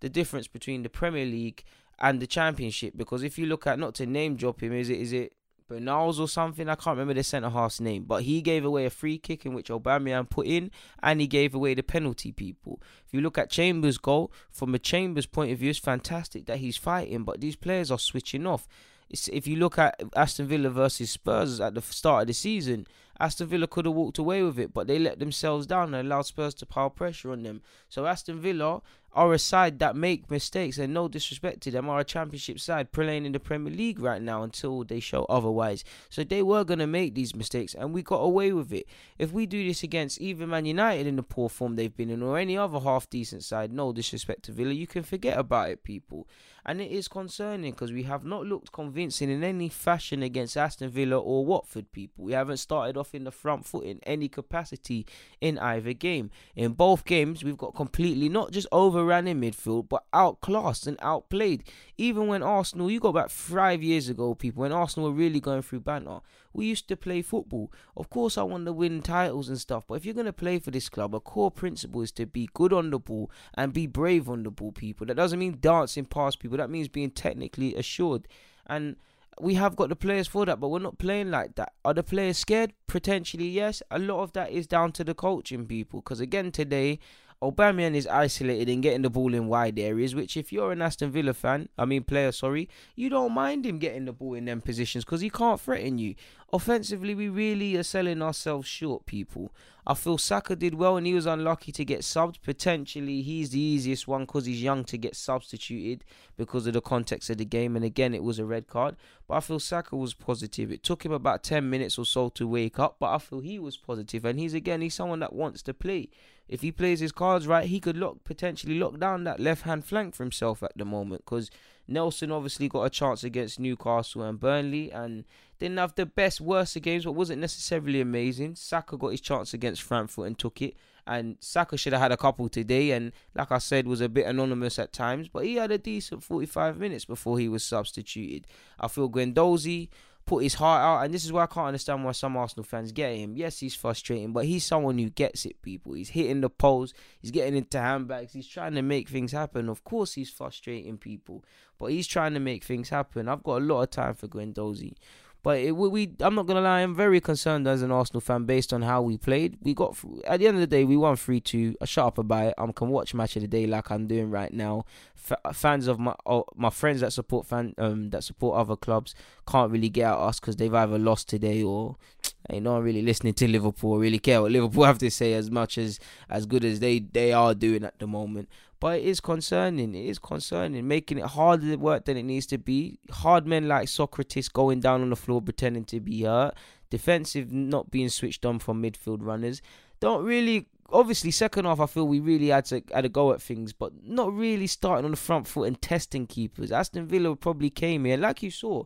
the 0.02 0.10
difference 0.10 0.50
between 0.50 0.84
the 0.84 0.90
Premier 0.90 1.26
League 1.26 1.64
and 1.98 2.22
the 2.22 2.28
Championship. 2.28 2.98
Because 2.98 3.24
if 3.24 3.40
you 3.40 3.46
look 3.46 3.66
at 3.66 3.80
not 3.80 3.96
to 3.96 4.06
name 4.06 4.36
drop 4.36 4.62
him, 4.62 4.74
is 4.74 4.90
it 4.90 5.00
is 5.00 5.14
it 5.14 5.32
Bernals 5.68 6.20
or 6.20 6.28
something? 6.28 6.70
I 6.70 6.76
can't 6.76 6.98
remember 6.98 7.14
the 7.14 7.24
centre 7.24 7.50
half's 7.50 7.80
name, 7.80 8.06
but 8.06 8.24
he 8.24 8.42
gave 8.42 8.66
away 8.66 8.86
a 8.86 8.90
free 8.90 9.18
kick 9.18 9.46
in 9.46 9.54
which 9.54 9.70
Aubameyang 9.70 10.30
put 10.30 10.48
in, 10.48 10.72
and 11.02 11.22
he 11.22 11.28
gave 11.28 11.54
away 11.54 11.74
the 11.74 11.84
penalty. 11.84 12.32
People, 12.32 12.82
if 13.06 13.14
you 13.14 13.22
look 13.22 13.38
at 13.38 13.50
Chambers' 13.50 13.98
goal 13.98 14.32
from 14.52 14.74
a 14.76 14.80
Chambers 14.80 15.26
point 15.26 15.52
of 15.52 15.60
view, 15.60 15.70
it's 15.70 15.80
fantastic 15.80 16.46
that 16.46 16.58
he's 16.58 16.78
fighting, 16.78 17.24
but 17.24 17.42
these 17.42 17.56
players 17.56 17.92
are 17.92 18.00
switching 18.00 18.48
off 18.48 18.68
if 19.10 19.48
you 19.48 19.56
look 19.56 19.78
at 19.80 20.02
Aston 20.16 20.48
Villa 20.48 20.70
versus 20.70 21.12
Spurs 21.12 21.60
at 21.62 21.74
the 21.74 21.82
start 21.82 22.24
of 22.24 22.28
the 22.28 22.34
season, 22.34 22.88
Aston 23.20 23.48
Villa 23.48 23.68
could 23.68 23.86
have 23.86 23.94
walked 23.94 24.18
away 24.18 24.44
with 24.44 24.60
it, 24.60 24.74
but 24.74 24.88
they 24.88 25.00
let 25.00 25.20
themselves 25.20 25.66
down 25.66 25.94
and 25.94 26.08
allowed 26.08 26.24
Spurs 26.24 26.54
to 26.56 26.66
pile 26.66 26.90
pressure 26.90 27.32
on 27.32 27.44
them. 27.44 27.62
So 27.90 28.06
Aston 28.06 28.42
Villa 28.42 28.82
are 29.14 29.34
a 29.34 29.40
side 29.40 29.80
that 29.80 29.96
make 29.96 30.30
mistakes, 30.30 30.78
and 30.78 30.94
no 30.94 31.08
disrespect 31.08 31.62
to 31.62 31.72
them, 31.72 31.90
are 31.90 32.00
a 32.00 32.04
championship 32.04 32.60
side 32.60 32.92
playing 32.92 33.26
in 33.26 33.32
the 33.32 33.40
Premier 33.40 33.74
League 33.74 34.00
right 34.00 34.22
now 34.22 34.44
until 34.44 34.84
they 34.84 35.00
show 35.00 35.26
otherwise. 35.26 35.84
So 36.10 36.24
they 36.24 36.44
were 36.44 36.64
going 36.64 36.80
to 36.80 36.88
make 36.88 37.16
these 37.16 37.36
mistakes, 37.36 37.74
and 37.74 37.94
we 37.94 38.04
got 38.04 38.18
away 38.18 38.52
with 38.52 38.72
it. 38.72 38.88
If 39.18 39.32
we 39.32 39.46
do 39.46 39.66
this 39.68 39.84
against 39.84 40.22
even 40.22 40.50
Man 40.50 40.66
United 40.66 41.08
in 41.08 41.16
the 41.16 41.24
poor 41.24 41.50
form 41.50 41.76
they've 41.76 41.96
been 41.96 42.10
in, 42.10 42.22
or 42.22 42.38
any 42.38 42.58
other 42.58 42.80
half 42.80 43.10
decent 43.10 43.44
side, 43.44 43.72
no 43.72 43.92
disrespect 43.92 44.44
to 44.44 44.52
Villa, 44.52 44.74
you 44.74 44.88
can 44.88 45.04
forget 45.04 45.38
about 45.38 45.70
it, 45.70 45.84
people. 45.84 46.28
And 46.68 46.82
it 46.82 46.92
is 46.92 47.08
concerning 47.08 47.72
because 47.72 47.94
we 47.94 48.04
have 48.04 48.26
not 48.26 48.46
looked 48.46 48.74
convincing 48.74 49.30
in 49.30 49.42
any 49.42 49.70
fashion 49.70 50.22
against 50.22 50.58
Aston 50.58 50.90
Villa 50.90 51.18
or 51.18 51.46
Watford, 51.46 51.94
people. 51.94 52.26
We 52.26 52.34
haven't 52.34 52.58
started 52.58 52.98
off 52.98 53.16
in 53.16 53.24
the 53.24 53.32
front 53.32 53.66
foot 53.66 53.86
in 53.86 54.02
any 54.04 54.28
capacity 54.28 55.06
in 55.40 55.58
either 55.60 55.94
game. 55.94 56.30
In 56.58 56.74
both 56.74 57.06
games, 57.06 57.42
we've 57.42 57.58
got 57.58 57.74
completely 57.74 58.28
not 58.28 58.52
just 58.52 58.68
overran 58.98 59.28
in 59.28 59.42
midfield, 59.42 59.90
but 59.90 60.06
outclassed 60.14 60.88
and 60.88 60.98
outplayed. 61.02 61.64
Even 61.98 62.28
when 62.28 62.44
Arsenal, 62.44 62.90
you 62.90 63.00
go 63.00 63.12
back 63.12 63.30
five 63.30 63.84
years 63.84 64.10
ago, 64.10 64.34
people, 64.34 64.62
when 64.62 64.72
Arsenal 64.72 65.10
were 65.10 65.16
really 65.16 65.40
going 65.40 65.62
through 65.62 65.82
banter, 65.82 66.20
we 66.54 66.66
used 66.66 66.88
to 66.88 66.98
play 66.98 67.22
football. 67.22 67.72
Of 67.96 68.10
course, 68.10 68.38
I 68.38 68.44
want 68.44 68.66
to 68.66 68.74
win 68.74 69.02
titles 69.02 69.50
and 69.50 69.60
stuff, 69.60 69.86
but 69.88 69.96
if 69.96 70.06
you're 70.06 70.14
going 70.14 70.26
to 70.26 70.34
play 70.34 70.60
for 70.60 70.72
this 70.72 70.90
club, 70.90 71.14
a 71.14 71.20
core 71.20 71.52
principle 71.52 72.02
is 72.02 72.12
to 72.14 72.26
be 72.26 72.50
good 72.54 72.74
on 72.74 72.90
the 72.90 73.00
ball 73.00 73.32
and 73.54 73.74
be 73.74 73.88
brave 73.88 74.30
on 74.30 74.44
the 74.44 74.52
ball, 74.52 74.72
people. 74.72 75.08
That 75.08 75.18
doesn't 75.18 75.40
mean 75.40 75.58
dancing 75.60 76.06
past 76.06 76.40
people, 76.40 76.58
that 76.58 76.70
means 76.70 76.88
being 76.88 77.12
technically 77.12 77.76
assured. 77.76 78.28
And 78.66 78.98
we 79.40 79.54
have 79.54 79.76
got 79.76 79.90
the 79.90 79.96
players 79.96 80.28
for 80.28 80.46
that, 80.46 80.60
but 80.60 80.70
we're 80.70 80.80
not 80.80 80.98
playing 80.98 81.30
like 81.30 81.56
that. 81.56 81.74
Are 81.86 81.94
the 81.94 82.04
players 82.04 82.38
scared? 82.38 82.74
Potentially, 82.88 83.48
yes. 83.48 83.84
A 83.92 84.00
lot 84.00 84.22
of 84.22 84.34
that 84.34 84.52
is 84.52 84.66
down 84.66 84.92
to 84.94 85.04
the 85.04 85.14
coaching 85.14 85.66
people. 85.66 86.02
Because 86.02 86.20
again, 86.20 86.52
today 86.52 87.00
Aubameyang 87.42 87.94
is 87.94 88.08
isolated 88.08 88.68
in 88.68 88.82
getting 88.82 89.04
the 89.04 89.12
ball 89.12 89.36
in 89.36 89.48
wide 89.48 89.78
areas, 89.78 90.16
which 90.16 90.36
if 90.36 90.52
you're 90.52 90.72
an 90.72 90.82
Aston 90.82 91.12
Villa 91.12 91.36
fan, 91.36 91.70
I 91.78 91.86
mean 91.86 92.04
player, 92.04 92.32
sorry, 92.32 92.68
you 92.96 93.10
don't 93.10 93.32
mind 93.32 93.64
him 93.64 93.78
getting 93.78 94.06
the 94.06 94.14
ball 94.14 94.34
in 94.34 94.46
them 94.46 94.60
positions 94.60 95.06
because 95.06 95.22
he 95.22 95.30
can't 95.30 95.62
threaten 95.62 96.00
you. 96.00 96.16
Offensively, 96.52 97.14
we 97.14 97.30
really 97.30 97.76
are 97.76 97.84
selling 97.84 98.24
ourselves 98.24 98.68
short, 98.68 99.06
people. 99.06 99.52
I 99.86 99.94
feel 99.94 100.18
Saka 100.18 100.56
did 100.56 100.74
well 100.74 100.98
and 100.98 101.06
he 101.06 101.14
was 101.14 101.28
unlucky 101.28 101.72
to 101.74 101.86
get 101.86 102.02
subbed. 102.02 102.42
Potentially, 102.42 103.22
he's 103.22 103.52
the 103.52 103.60
easiest 103.60 104.08
one 104.08 104.22
because 104.22 104.46
he's 104.46 104.64
young 104.64 104.84
to 104.86 104.98
get 104.98 105.16
substituted 105.16 106.04
because 106.38 106.66
of 106.66 106.74
the 106.74 106.82
context 106.82 107.30
of 107.30 107.38
the 107.38 107.46
game. 107.46 107.76
And 107.76 107.86
again, 107.86 108.14
it 108.16 108.24
was 108.24 108.40
a 108.40 108.46
red 108.46 108.68
card. 108.68 108.96
But 109.28 109.36
I 109.36 109.40
feel 109.42 109.60
Saka 109.60 109.96
was 109.96 110.14
positive. 110.14 110.72
It 110.72 110.84
took 110.84 111.06
him 111.06 111.12
about 111.12 111.44
10 111.44 111.70
minutes 111.70 112.00
or 112.00 112.06
so 112.06 112.30
to 112.30 112.48
wake 112.48 112.80
up, 112.80 112.96
but 113.00 113.14
I 113.14 113.18
feel 113.20 113.42
he 113.42 113.60
was 113.60 113.78
positive. 113.78 114.26
And 114.26 114.40
he's 114.40 114.54
again, 114.54 114.82
he's 114.82 114.96
someone 114.96 115.20
that 115.20 115.34
wants 115.34 115.62
to 115.64 115.74
play 115.74 116.10
if 116.48 116.62
he 116.62 116.72
plays 116.72 117.00
his 117.00 117.12
cards 117.12 117.48
right, 117.48 117.68
he 117.68 117.80
could 117.80 117.98
lock 117.98 118.24
potentially 118.24 118.80
lock 118.80 119.00
down 119.00 119.24
that 119.26 119.40
left 119.40 119.64
hand 119.64 119.86
flank 119.86 120.16
for 120.16 120.24
himself 120.24 120.64
at 120.64 120.78
the 120.78 120.86
moment 120.86 121.26
because 121.26 121.50
Nelson 121.88 122.32
obviously 122.32 122.68
got 122.68 122.84
a 122.84 122.90
chance 122.90 123.24
against 123.24 123.60
Newcastle 123.60 124.24
and 124.24 124.40
Burnley, 124.40 124.92
and 124.92 125.24
Didn't 125.60 125.78
have 125.78 125.96
the 125.96 126.06
best, 126.06 126.40
worst 126.40 126.76
of 126.76 126.84
games, 126.84 127.06
but 127.06 127.14
wasn't 127.14 127.42
necessarily 127.42 128.02
amazing. 128.02 128.56
Saka 128.56 128.98
got 128.98 129.10
his 129.10 129.22
chance 129.22 129.54
against 129.54 129.82
Frankfurt 129.82 130.28
and 130.28 130.38
took 130.38 130.62
it. 130.62 130.76
And 131.08 131.38
Saka 131.40 131.78
should 131.78 131.94
have 131.94 132.02
had 132.02 132.12
a 132.12 132.18
couple 132.18 132.50
today, 132.50 132.92
and 132.92 133.14
like 133.34 133.52
I 133.52 133.60
said, 133.60 133.88
was 133.88 134.02
a 134.02 134.10
bit 134.10 134.26
anonymous 134.26 134.78
at 134.78 134.92
times, 134.92 135.30
but 135.30 135.46
he 135.46 135.56
had 135.56 135.72
a 135.72 135.78
decent 135.78 136.22
45 136.22 136.78
minutes 136.78 137.06
before 137.06 137.40
he 137.40 137.48
was 137.48 137.64
substituted. 137.64 138.46
I 138.78 138.90
feel 138.90 139.10
Guendouzi 139.10 139.88
put 140.28 140.44
his 140.44 140.54
heart 140.56 140.84
out, 140.84 141.06
and 141.06 141.14
this 141.14 141.26
is 141.26 141.32
why 141.32 141.44
I 141.44 141.48
can't 141.48 141.68
understand 141.68 142.04
why 142.04 142.12
some 142.12 142.38
Arsenal 142.38 142.66
fans 142.66 142.92
get 142.92 143.16
him. 143.16 143.36
Yes, 143.36 143.60
he's 143.60 143.74
frustrating, 143.74 144.34
but 144.34 144.46
he's 144.46 144.66
someone 144.66 145.00
who 145.00 145.10
gets 145.10 145.46
it, 145.46 145.62
people. 145.62 145.94
He's 145.94 146.10
hitting 146.10 146.42
the 146.42 146.50
poles, 146.50 146.94
he's 147.20 147.32
getting 147.32 147.56
into 147.56 147.80
handbags, 147.80 148.34
he's 148.34 148.48
trying 148.48 148.76
to 148.76 148.82
make 148.82 149.10
things 149.10 149.32
happen. 149.32 149.70
Of 149.70 149.84
course, 149.84 150.14
he's 150.14 150.30
frustrating 150.30 150.98
people, 150.98 151.44
but 151.80 151.88
he's 151.88 152.06
trying 152.06 152.34
to 152.34 152.40
make 152.42 152.66
things 152.66 152.90
happen. 152.90 153.30
I've 153.30 153.42
got 153.42 153.62
a 153.62 153.66
lot 153.66 153.84
of 153.84 153.90
time 153.90 154.14
for 154.14 154.28
Guendouzi. 154.28 154.94
But 155.44 155.60
it, 155.60 155.72
we, 155.72 156.12
I'm 156.20 156.36
not 156.36 156.46
gonna 156.46 156.62
lie, 156.62 156.82
I'm 156.82 156.96
very 156.96 157.22
concerned 157.22 157.68
as 157.68 157.82
an 157.82 157.92
Arsenal 157.92 158.22
fan 158.22 158.46
based 158.46 158.74
on 158.74 158.82
how 158.82 159.02
we 159.02 159.18
played. 159.18 159.58
We 159.62 159.74
got 159.74 159.98
at 160.26 160.40
the 160.40 160.48
end 160.48 160.58
of 160.58 160.62
the 160.62 160.68
day, 160.68 160.84
we 160.84 160.98
won 160.98 161.16
three 161.16 161.40
two. 161.40 161.76
I 161.82 161.86
shut 161.86 162.06
up 162.06 162.18
about 162.18 162.48
it. 162.48 162.54
I 162.58 162.72
can 162.72 162.90
watch 162.90 163.14
match 163.14 163.36
of 163.36 163.44
the 163.44 163.48
day 163.48 163.66
like 163.68 163.92
I'm 163.92 164.08
doing 164.08 164.30
right 164.30 164.52
now. 164.52 164.86
F- 165.30 165.56
fans 165.56 165.88
of 165.88 166.00
my 166.00 166.16
oh, 166.26 166.46
my 166.56 166.70
friends 166.70 167.02
that 167.02 167.14
support 167.14 167.46
fan 167.48 167.74
um 167.78 168.10
that 168.10 168.24
support 168.24 168.58
other 168.58 168.76
clubs 168.76 169.14
can't 169.48 169.72
really 169.72 169.90
get 169.90 170.06
at 170.12 170.18
us 170.18 170.40
because 170.40 170.56
they've 170.56 170.74
either 170.74 170.98
lost 170.98 171.30
today 171.30 171.64
or 171.64 171.96
ain't 172.50 172.64
no 172.64 172.74
one 172.74 172.84
really 172.84 173.02
listening 173.02 173.34
to 173.34 173.48
Liverpool 173.48 173.98
really 173.98 174.20
care 174.20 174.42
what 174.42 174.52
Liverpool 174.52 174.84
have 174.86 175.00
to 175.00 175.12
say 175.12 175.34
as 175.34 175.50
much 175.52 175.78
as 175.78 176.00
as 176.30 176.46
good 176.46 176.64
as 176.66 176.80
they 176.80 177.00
they 177.00 177.32
are 177.32 177.54
doing 177.54 177.84
at 177.84 177.98
the 178.00 178.08
moment. 178.08 178.50
But 178.80 179.00
it 179.00 179.06
is 179.06 179.20
concerning. 179.20 179.96
It 179.96 180.06
is 180.06 180.20
concerning, 180.20 180.88
making 180.88 181.18
it 181.18 181.26
harder 181.26 181.78
work 181.78 182.06
than 182.06 182.18
it 182.18 182.24
needs 182.24 182.46
to 182.48 182.58
be. 182.58 183.00
Hard 183.10 183.48
men 183.48 183.68
like 183.68 183.88
Sokratis 183.88 184.52
going 184.52 184.80
down 184.82 185.02
on 185.02 185.10
the 185.10 185.16
floor 185.16 185.42
pretending 185.42 185.86
to 185.86 186.00
be 186.00 186.24
hurt. 186.24 186.54
Defensive 186.90 187.52
not 187.52 187.90
being 187.90 188.10
switched 188.10 188.46
on 188.46 188.60
from 188.60 188.82
midfield 188.82 189.20
runners. 189.22 189.62
Don't 190.00 190.24
really. 190.24 190.68
Obviously, 190.90 191.32
second 191.32 191.66
half, 191.66 191.82
I 191.82 191.86
feel 191.86 192.08
we 192.08 192.22
really 192.22 192.48
had 192.48 192.64
to 192.66 192.82
had 192.94 193.04
a 193.04 193.10
go 193.10 193.34
at 193.34 193.42
things, 193.42 193.74
but 193.74 193.92
not 194.04 194.32
really 194.32 194.68
starting 194.68 195.04
on 195.04 195.12
the 195.12 195.18
front 195.18 195.48
foot 195.48 195.68
and 195.68 195.82
testing 195.82 196.28
keepers. 196.28 196.72
Aston 196.72 197.08
Villa 197.08 197.36
probably 197.36 197.70
came 197.70 198.06
here, 198.06 198.16
like 198.16 198.42
you 198.42 198.52
saw 198.52 198.84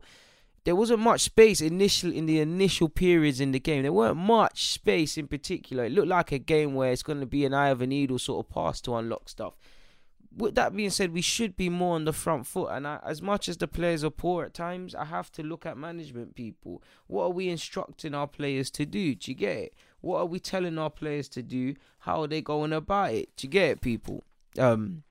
there 0.63 0.75
wasn't 0.75 0.99
much 0.99 1.21
space 1.21 1.59
initial 1.59 2.13
in 2.13 2.27
the 2.27 2.39
initial 2.39 2.87
periods 2.87 3.39
in 3.39 3.51
the 3.51 3.59
game. 3.59 3.81
There 3.81 3.91
weren't 3.91 4.17
much 4.17 4.67
space 4.67 5.17
in 5.17 5.27
particular. 5.27 5.85
It 5.85 5.91
looked 5.91 6.07
like 6.07 6.31
a 6.31 6.37
game 6.37 6.75
where 6.75 6.91
it's 6.91 7.01
going 7.01 7.19
to 7.19 7.25
be 7.25 7.45
an 7.45 7.53
eye 7.53 7.69
of 7.69 7.81
a 7.81 7.87
needle 7.87 8.19
sort 8.19 8.45
of 8.45 8.53
pass 8.53 8.79
to 8.81 8.95
unlock 8.95 9.27
stuff 9.27 9.55
with 10.35 10.55
that 10.55 10.75
being 10.75 10.89
said, 10.89 11.11
we 11.11 11.21
should 11.21 11.57
be 11.57 11.69
more 11.69 11.95
on 11.95 12.05
the 12.05 12.13
front 12.13 12.47
foot. 12.47 12.69
And 12.71 12.87
I, 12.87 12.99
as 13.05 13.21
much 13.21 13.49
as 13.49 13.57
the 13.57 13.67
players 13.67 14.03
are 14.03 14.09
poor 14.09 14.45
at 14.45 14.53
times, 14.53 14.95
I 14.95 15.05
have 15.05 15.31
to 15.33 15.43
look 15.43 15.65
at 15.65 15.77
management 15.77 16.35
people. 16.35 16.81
What 17.07 17.25
are 17.25 17.31
we 17.31 17.49
instructing 17.49 18.13
our 18.13 18.27
players 18.27 18.69
to 18.71 18.85
do? 18.85 19.15
Do 19.15 19.31
you 19.31 19.35
get 19.35 19.57
it? 19.57 19.73
What 19.99 20.19
are 20.19 20.25
we 20.25 20.39
telling 20.39 20.77
our 20.77 20.89
players 20.89 21.27
to 21.29 21.43
do? 21.43 21.75
How 21.99 22.23
are 22.23 22.27
they 22.27 22.41
going 22.41 22.73
about 22.73 23.13
it? 23.13 23.35
Do 23.35 23.47
you 23.47 23.51
get 23.51 23.69
it, 23.69 23.81
people? 23.81 24.23
Um, 24.57 25.03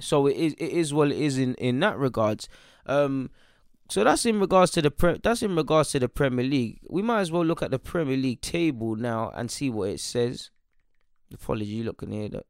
so 0.00 0.26
it 0.26 0.36
is. 0.36 0.54
It 0.54 0.70
is 0.70 0.92
what 0.92 1.10
it 1.10 1.16
is 1.16 1.38
in 1.38 1.54
in 1.54 1.80
that 1.80 1.98
regards. 1.98 2.48
Um, 2.86 3.30
so 3.88 4.04
that's 4.04 4.26
in 4.26 4.40
regards 4.40 4.70
to 4.72 4.82
the 4.82 4.90
pre- 4.90 5.20
that's 5.22 5.42
in 5.42 5.54
regards 5.54 5.90
to 5.92 5.98
the 5.98 6.08
Premier 6.08 6.44
League. 6.44 6.80
We 6.88 7.02
might 7.02 7.20
as 7.20 7.30
well 7.30 7.44
look 7.44 7.62
at 7.62 7.70
the 7.70 7.78
Premier 7.78 8.16
League 8.16 8.40
table 8.40 8.96
now 8.96 9.30
and 9.34 9.50
see 9.50 9.70
what 9.70 9.90
it 9.90 10.00
says. 10.00 10.50
Apology, 11.32 11.88
can 11.96 12.10
hear 12.10 12.28
that. 12.30 12.46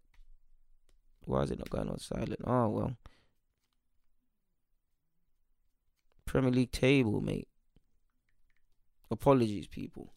Why 1.25 1.43
is 1.43 1.51
it 1.51 1.59
not 1.59 1.71
going 1.71 1.89
on 1.89 1.99
silent? 1.99 2.41
Oh 2.45 2.69
well. 2.69 2.97
Premier 6.25 6.51
League 6.51 6.73
table, 6.73 7.21
mate. 7.21 7.49
Apologies, 9.11 9.67
people. 9.67 10.13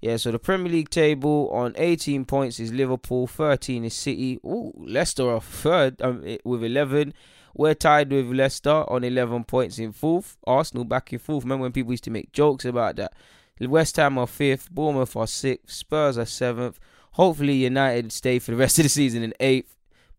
Yeah, 0.00 0.18
so 0.18 0.30
the 0.30 0.38
Premier 0.38 0.70
League 0.70 0.90
table 0.90 1.48
on 1.50 1.74
18 1.76 2.24
points 2.26 2.60
is 2.60 2.72
Liverpool, 2.72 3.26
13 3.26 3.84
is 3.84 3.94
City. 3.94 4.38
Ooh, 4.44 4.72
Leicester 4.76 5.28
are 5.30 5.40
third 5.40 6.00
um, 6.02 6.22
with 6.44 6.62
11. 6.62 7.14
We're 7.54 7.74
tied 7.74 8.12
with 8.12 8.26
Leicester 8.26 8.84
on 8.90 9.02
11 9.02 9.44
points 9.44 9.78
in 9.78 9.92
fourth. 9.92 10.36
Arsenal 10.46 10.84
back 10.84 11.12
in 11.12 11.18
fourth. 11.18 11.44
Remember 11.44 11.62
when 11.62 11.72
people 11.72 11.92
used 11.92 12.04
to 12.04 12.10
make 12.10 12.32
jokes 12.32 12.64
about 12.64 12.96
that? 12.96 13.14
West 13.60 13.96
Ham 13.96 14.18
are 14.18 14.26
fifth. 14.26 14.70
Bournemouth 14.70 15.16
are 15.16 15.26
sixth. 15.26 15.74
Spurs 15.74 16.18
are 16.18 16.26
seventh. 16.26 16.78
Hopefully, 17.12 17.54
United 17.54 18.12
stay 18.12 18.38
for 18.38 18.50
the 18.50 18.56
rest 18.56 18.78
of 18.78 18.82
the 18.82 18.88
season 18.88 19.22
in 19.22 19.32
eighth. 19.40 19.74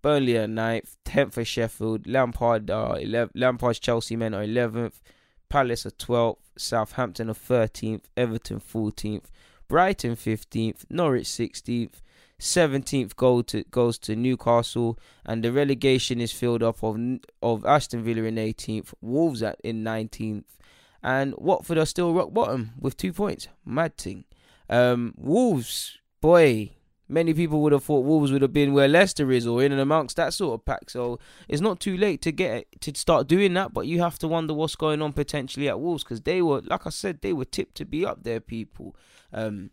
Burnley 0.06 0.38
are 0.38 0.46
ninth, 0.46 0.98
tenth 1.04 1.34
for 1.34 1.44
Sheffield. 1.44 2.06
Lampard 2.06 2.70
are 2.70 2.98
11th. 2.98 3.32
Lampard's 3.34 3.80
Chelsea 3.80 4.16
men 4.16 4.36
are 4.36 4.44
eleventh. 4.44 5.02
Palace 5.50 5.88
are 5.88 5.98
twelfth. 5.98 6.44
Southampton 6.56 7.28
are 7.32 7.34
thirteenth. 7.34 8.08
Everton 8.16 8.60
fourteenth. 8.60 9.32
Brighton 9.68 10.16
fifteenth. 10.16 10.86
Norwich 10.92 11.26
sixteenth. 11.26 12.04
Seventeenth 12.38 13.16
goal 13.16 13.42
to 13.46 13.64
goes 13.72 13.98
to 13.98 14.16
Newcastle, 14.16 15.00
and 15.26 15.44
the 15.44 15.52
relegation 15.52 16.22
is 16.22 16.32
filled 16.32 16.62
up 16.62 16.84
of 16.84 17.00
of 17.42 17.66
Aston 17.66 18.04
Villa 18.04 18.26
in 18.26 18.38
eighteenth, 18.38 18.94
Wolves 19.02 19.42
at 19.42 19.60
in 19.64 19.82
nineteenth, 19.82 20.56
and 21.02 21.34
Watford 21.36 21.80
are 21.80 21.86
still 21.88 22.14
rock 22.14 22.32
bottom 22.32 22.74
with 22.80 22.96
two 22.96 23.12
points. 23.12 23.48
Mad 23.66 23.98
thing. 23.98 24.26
Um, 24.70 25.16
Wolves, 25.18 25.98
boy, 26.22 26.74
many 27.08 27.34
people 27.34 27.62
would 27.62 27.72
have 27.72 27.84
thought 27.84 28.06
Wolves 28.06 28.32
would 28.32 28.42
have 28.42 28.54
been 28.54 28.74
where 28.74 28.88
Leicester 28.88 29.32
is 29.32 29.46
or 29.46 29.64
in 29.64 29.72
and 29.72 29.82
amongst 29.82 30.18
that 30.18 30.34
sort 30.34 30.60
of 30.60 30.66
pack. 30.66 30.90
So 30.90 31.20
it's 31.48 31.62
not 31.62 31.80
too 31.80 31.98
late 31.98 32.22
to 32.24 32.32
get 32.32 32.66
to 32.82 32.94
start 32.96 33.28
doing 33.28 33.54
that, 33.56 33.74
but 33.74 33.88
you 33.88 34.02
have 34.02 34.18
to 34.20 34.28
wonder 34.28 34.54
what's 34.54 34.76
going 34.76 35.02
on 35.02 35.14
potentially 35.14 35.70
at 35.70 35.80
Wolves 35.80 36.04
because 36.04 36.22
they 36.22 36.42
were, 36.42 36.62
like 36.62 36.86
I 36.88 36.90
said, 36.90 37.22
they 37.22 37.34
were 37.34 37.46
tipped 37.46 37.76
to 37.76 37.86
be 37.86 38.06
up 38.06 38.24
there, 38.24 38.40
people. 38.40 38.96
Um, 39.32 39.72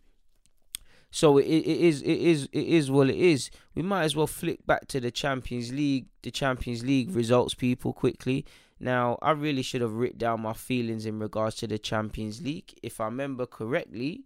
so 1.11 1.37
it, 1.37 1.45
it 1.45 1.67
is 1.67 2.01
it 2.01 2.17
is 2.17 2.49
it 2.51 2.65
is 2.65 2.89
what 2.89 3.07
it 3.07 3.17
is. 3.17 3.51
We 3.75 3.83
might 3.83 4.03
as 4.03 4.15
well 4.15 4.25
flick 4.25 4.65
back 4.65 4.87
to 4.87 4.99
the 4.99 5.11
Champions 5.11 5.71
League, 5.71 6.07
the 6.23 6.31
Champions 6.31 6.83
League 6.83 7.15
results, 7.15 7.53
people, 7.53 7.93
quickly. 7.93 8.45
Now, 8.79 9.19
I 9.21 9.31
really 9.31 9.61
should 9.61 9.81
have 9.81 9.93
written 9.93 10.17
down 10.17 10.41
my 10.41 10.53
feelings 10.53 11.05
in 11.05 11.19
regards 11.19 11.55
to 11.57 11.67
the 11.67 11.77
Champions 11.77 12.41
League. 12.41 12.73
If 12.81 12.99
I 12.99 13.05
remember 13.05 13.45
correctly, 13.45 14.23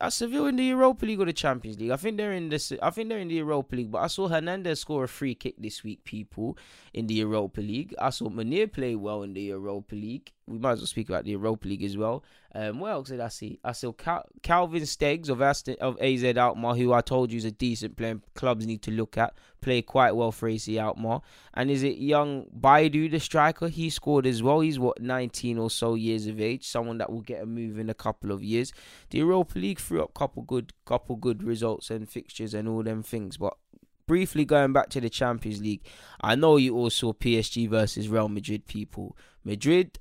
are 0.00 0.10
Seville 0.10 0.46
in 0.46 0.56
the 0.56 0.64
Europa 0.64 1.06
League 1.06 1.20
or 1.20 1.24
the 1.24 1.32
Champions 1.32 1.78
League? 1.78 1.90
I 1.90 1.96
think 1.96 2.16
they're 2.16 2.32
in 2.32 2.48
the 2.48 2.78
I 2.82 2.90
think 2.90 3.08
they're 3.08 3.18
in 3.18 3.28
the 3.28 3.36
Europa 3.36 3.76
League. 3.76 3.90
But 3.90 4.02
I 4.02 4.06
saw 4.08 4.28
Hernandez 4.28 4.80
score 4.80 5.04
a 5.04 5.08
free 5.08 5.34
kick 5.34 5.54
this 5.58 5.84
week, 5.84 6.04
people, 6.04 6.58
in 6.92 7.06
the 7.06 7.14
Europa 7.14 7.60
League. 7.60 7.94
I 7.98 8.10
saw 8.10 8.28
Munir 8.28 8.72
play 8.72 8.96
well 8.96 9.22
in 9.22 9.34
the 9.34 9.42
Europa 9.42 9.94
League 9.94 10.32
we 10.50 10.58
might 10.58 10.72
as 10.72 10.80
well 10.80 10.86
speak 10.86 11.08
about 11.08 11.24
the 11.24 11.30
Europa 11.30 11.68
League 11.68 11.84
as 11.84 11.96
well. 11.96 12.24
Um, 12.54 12.80
what 12.80 12.90
else 12.90 13.08
did 13.08 13.20
I 13.20 13.28
see? 13.28 13.60
I 13.62 13.70
saw 13.70 13.92
Cal- 13.92 14.26
Calvin 14.42 14.82
Stengs 14.82 15.28
of 15.28 15.40
Aston, 15.40 15.76
of 15.80 15.96
AZ 16.00 16.24
Alkmaar, 16.24 16.74
who 16.74 16.92
I 16.92 17.00
told 17.00 17.30
you 17.30 17.38
is 17.38 17.44
a 17.44 17.52
decent 17.52 17.96
player. 17.96 18.20
Clubs 18.34 18.66
need 18.66 18.82
to 18.82 18.90
look 18.90 19.16
at. 19.16 19.34
Play 19.60 19.82
quite 19.82 20.16
well 20.16 20.32
for 20.32 20.48
AZ 20.48 20.68
Alkmaar. 20.68 21.22
And 21.54 21.70
is 21.70 21.84
it 21.84 21.98
young 21.98 22.46
Boadu, 22.46 23.08
the 23.08 23.20
striker? 23.20 23.68
He 23.68 23.88
scored 23.90 24.26
as 24.26 24.42
well. 24.42 24.60
He's 24.60 24.80
what 24.80 25.00
19 25.00 25.58
or 25.58 25.70
so 25.70 25.94
years 25.94 26.26
of 26.26 26.40
age. 26.40 26.66
Someone 26.66 26.98
that 26.98 27.12
will 27.12 27.20
get 27.20 27.42
a 27.42 27.46
move 27.46 27.78
in 27.78 27.88
a 27.88 27.94
couple 27.94 28.32
of 28.32 28.42
years. 28.42 28.72
The 29.10 29.18
Europa 29.18 29.56
League 29.56 29.78
threw 29.78 30.02
up 30.02 30.12
couple 30.14 30.42
good, 30.42 30.72
couple 30.84 31.14
good 31.14 31.44
results 31.44 31.90
and 31.90 32.08
fixtures 32.08 32.54
and 32.54 32.68
all 32.68 32.82
them 32.82 33.04
things, 33.04 33.36
but 33.36 33.54
briefly 34.10 34.44
going 34.44 34.72
back 34.72 34.88
to 34.88 35.00
the 35.00 35.08
Champions 35.08 35.62
League, 35.62 35.82
I 36.20 36.34
know 36.34 36.56
you 36.56 36.76
all 36.76 36.90
saw 36.90 37.12
PSG 37.12 37.68
versus 37.68 38.08
Real 38.08 38.28
Madrid 38.28 38.66
people. 38.66 39.16
Madrid 39.44 40.00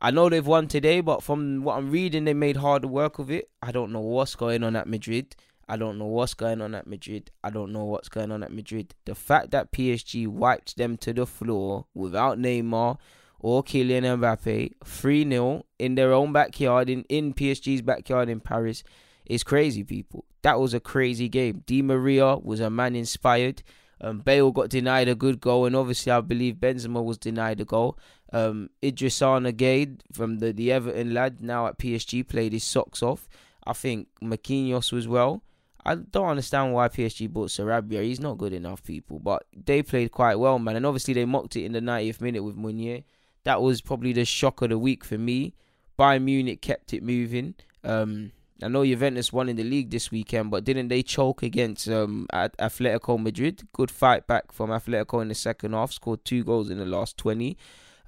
I 0.00 0.10
know 0.10 0.28
they've 0.28 0.46
won 0.46 0.68
today, 0.68 1.00
but 1.00 1.22
from 1.22 1.62
what 1.64 1.76
I'm 1.76 1.90
reading, 1.90 2.24
they 2.24 2.34
made 2.34 2.56
hard 2.56 2.84
work 2.84 3.18
of 3.18 3.30
it. 3.30 3.50
I 3.60 3.72
don't 3.72 3.92
know 3.92 4.00
what's 4.00 4.36
going 4.36 4.62
on 4.62 4.76
at 4.76 4.86
Madrid. 4.86 5.34
I 5.68 5.76
don't 5.76 5.98
know 5.98 6.06
what's 6.06 6.34
going 6.34 6.62
on 6.62 6.74
at 6.74 6.86
Madrid. 6.86 7.30
I 7.44 7.50
don't 7.50 7.72
know 7.72 7.84
what's 7.84 8.08
going 8.08 8.32
on 8.32 8.42
at 8.42 8.52
Madrid. 8.52 8.94
The 9.04 9.14
fact 9.14 9.50
that 9.50 9.72
PSG 9.72 10.26
wiped 10.26 10.76
them 10.76 10.96
to 10.98 11.12
the 11.12 11.26
floor 11.26 11.86
without 11.94 12.38
Neymar 12.38 12.98
or 13.40 13.62
Kylian 13.62 14.18
Mbappe 14.18 14.72
3 14.84 15.30
0 15.30 15.66
in 15.78 15.94
their 15.94 16.12
own 16.12 16.32
backyard, 16.32 16.88
in, 16.88 17.04
in 17.08 17.34
PSG's 17.34 17.82
backyard 17.82 18.28
in 18.28 18.40
Paris, 18.40 18.82
is 19.26 19.44
crazy, 19.44 19.84
people. 19.84 20.24
That 20.42 20.58
was 20.58 20.72
a 20.74 20.80
crazy 20.80 21.28
game. 21.28 21.64
Di 21.66 21.82
Maria 21.82 22.36
was 22.36 22.60
a 22.60 22.70
man 22.70 22.96
inspired. 22.96 23.62
Um, 24.00 24.20
Bale 24.20 24.52
got 24.52 24.70
denied 24.70 25.08
a 25.08 25.14
good 25.14 25.40
goal, 25.40 25.66
and 25.66 25.74
obviously 25.74 26.12
I 26.12 26.20
believe 26.20 26.56
Benzema 26.56 27.02
was 27.02 27.18
denied 27.18 27.60
a 27.60 27.64
goal. 27.64 27.98
Um, 28.32 28.70
Idrissa 28.82 29.52
Gueye 29.52 30.00
from 30.12 30.38
the, 30.38 30.52
the 30.52 30.72
Everton 30.72 31.14
lad, 31.14 31.42
now 31.42 31.66
at 31.66 31.78
PSG, 31.78 32.26
played 32.28 32.52
his 32.52 32.64
socks 32.64 33.02
off. 33.02 33.28
I 33.66 33.72
think 33.72 34.08
Marquinhos 34.22 34.92
was 34.92 35.08
well. 35.08 35.42
I 35.84 35.94
don't 35.94 36.28
understand 36.28 36.74
why 36.74 36.88
PSG 36.88 37.30
bought 37.30 37.48
Sarabia. 37.48 38.02
He's 38.02 38.20
not 38.20 38.38
good 38.38 38.52
enough, 38.52 38.82
people. 38.84 39.18
But 39.18 39.46
they 39.54 39.82
played 39.82 40.12
quite 40.12 40.36
well, 40.36 40.58
man. 40.58 40.76
And 40.76 40.84
obviously 40.84 41.14
they 41.14 41.24
mocked 41.24 41.56
it 41.56 41.64
in 41.64 41.72
the 41.72 41.80
90th 41.80 42.20
minute 42.20 42.44
with 42.44 42.56
Meunier. 42.56 43.04
That 43.44 43.62
was 43.62 43.80
probably 43.80 44.12
the 44.12 44.24
shock 44.24 44.60
of 44.60 44.70
the 44.70 44.78
week 44.78 45.04
for 45.04 45.16
me. 45.16 45.54
Bayern 45.98 46.22
Munich 46.22 46.60
kept 46.60 46.92
it 46.92 47.02
moving. 47.02 47.54
Um, 47.84 48.32
I 48.62 48.68
know 48.68 48.84
Juventus 48.84 49.32
won 49.32 49.48
in 49.48 49.56
the 49.56 49.64
league 49.64 49.90
this 49.90 50.10
weekend, 50.10 50.50
but 50.50 50.64
didn't 50.64 50.88
they 50.88 51.02
choke 51.02 51.42
against 51.44 51.88
um, 51.88 52.26
Atletico 52.32 53.20
Madrid? 53.22 53.62
Good 53.72 53.90
fight 53.90 54.26
back 54.26 54.50
from 54.50 54.70
Atletico 54.70 55.22
in 55.22 55.28
the 55.28 55.34
second 55.34 55.74
half. 55.74 55.92
Scored 55.92 56.24
two 56.24 56.42
goals 56.42 56.68
in 56.68 56.78
the 56.78 56.84
last 56.84 57.16
20. 57.18 57.56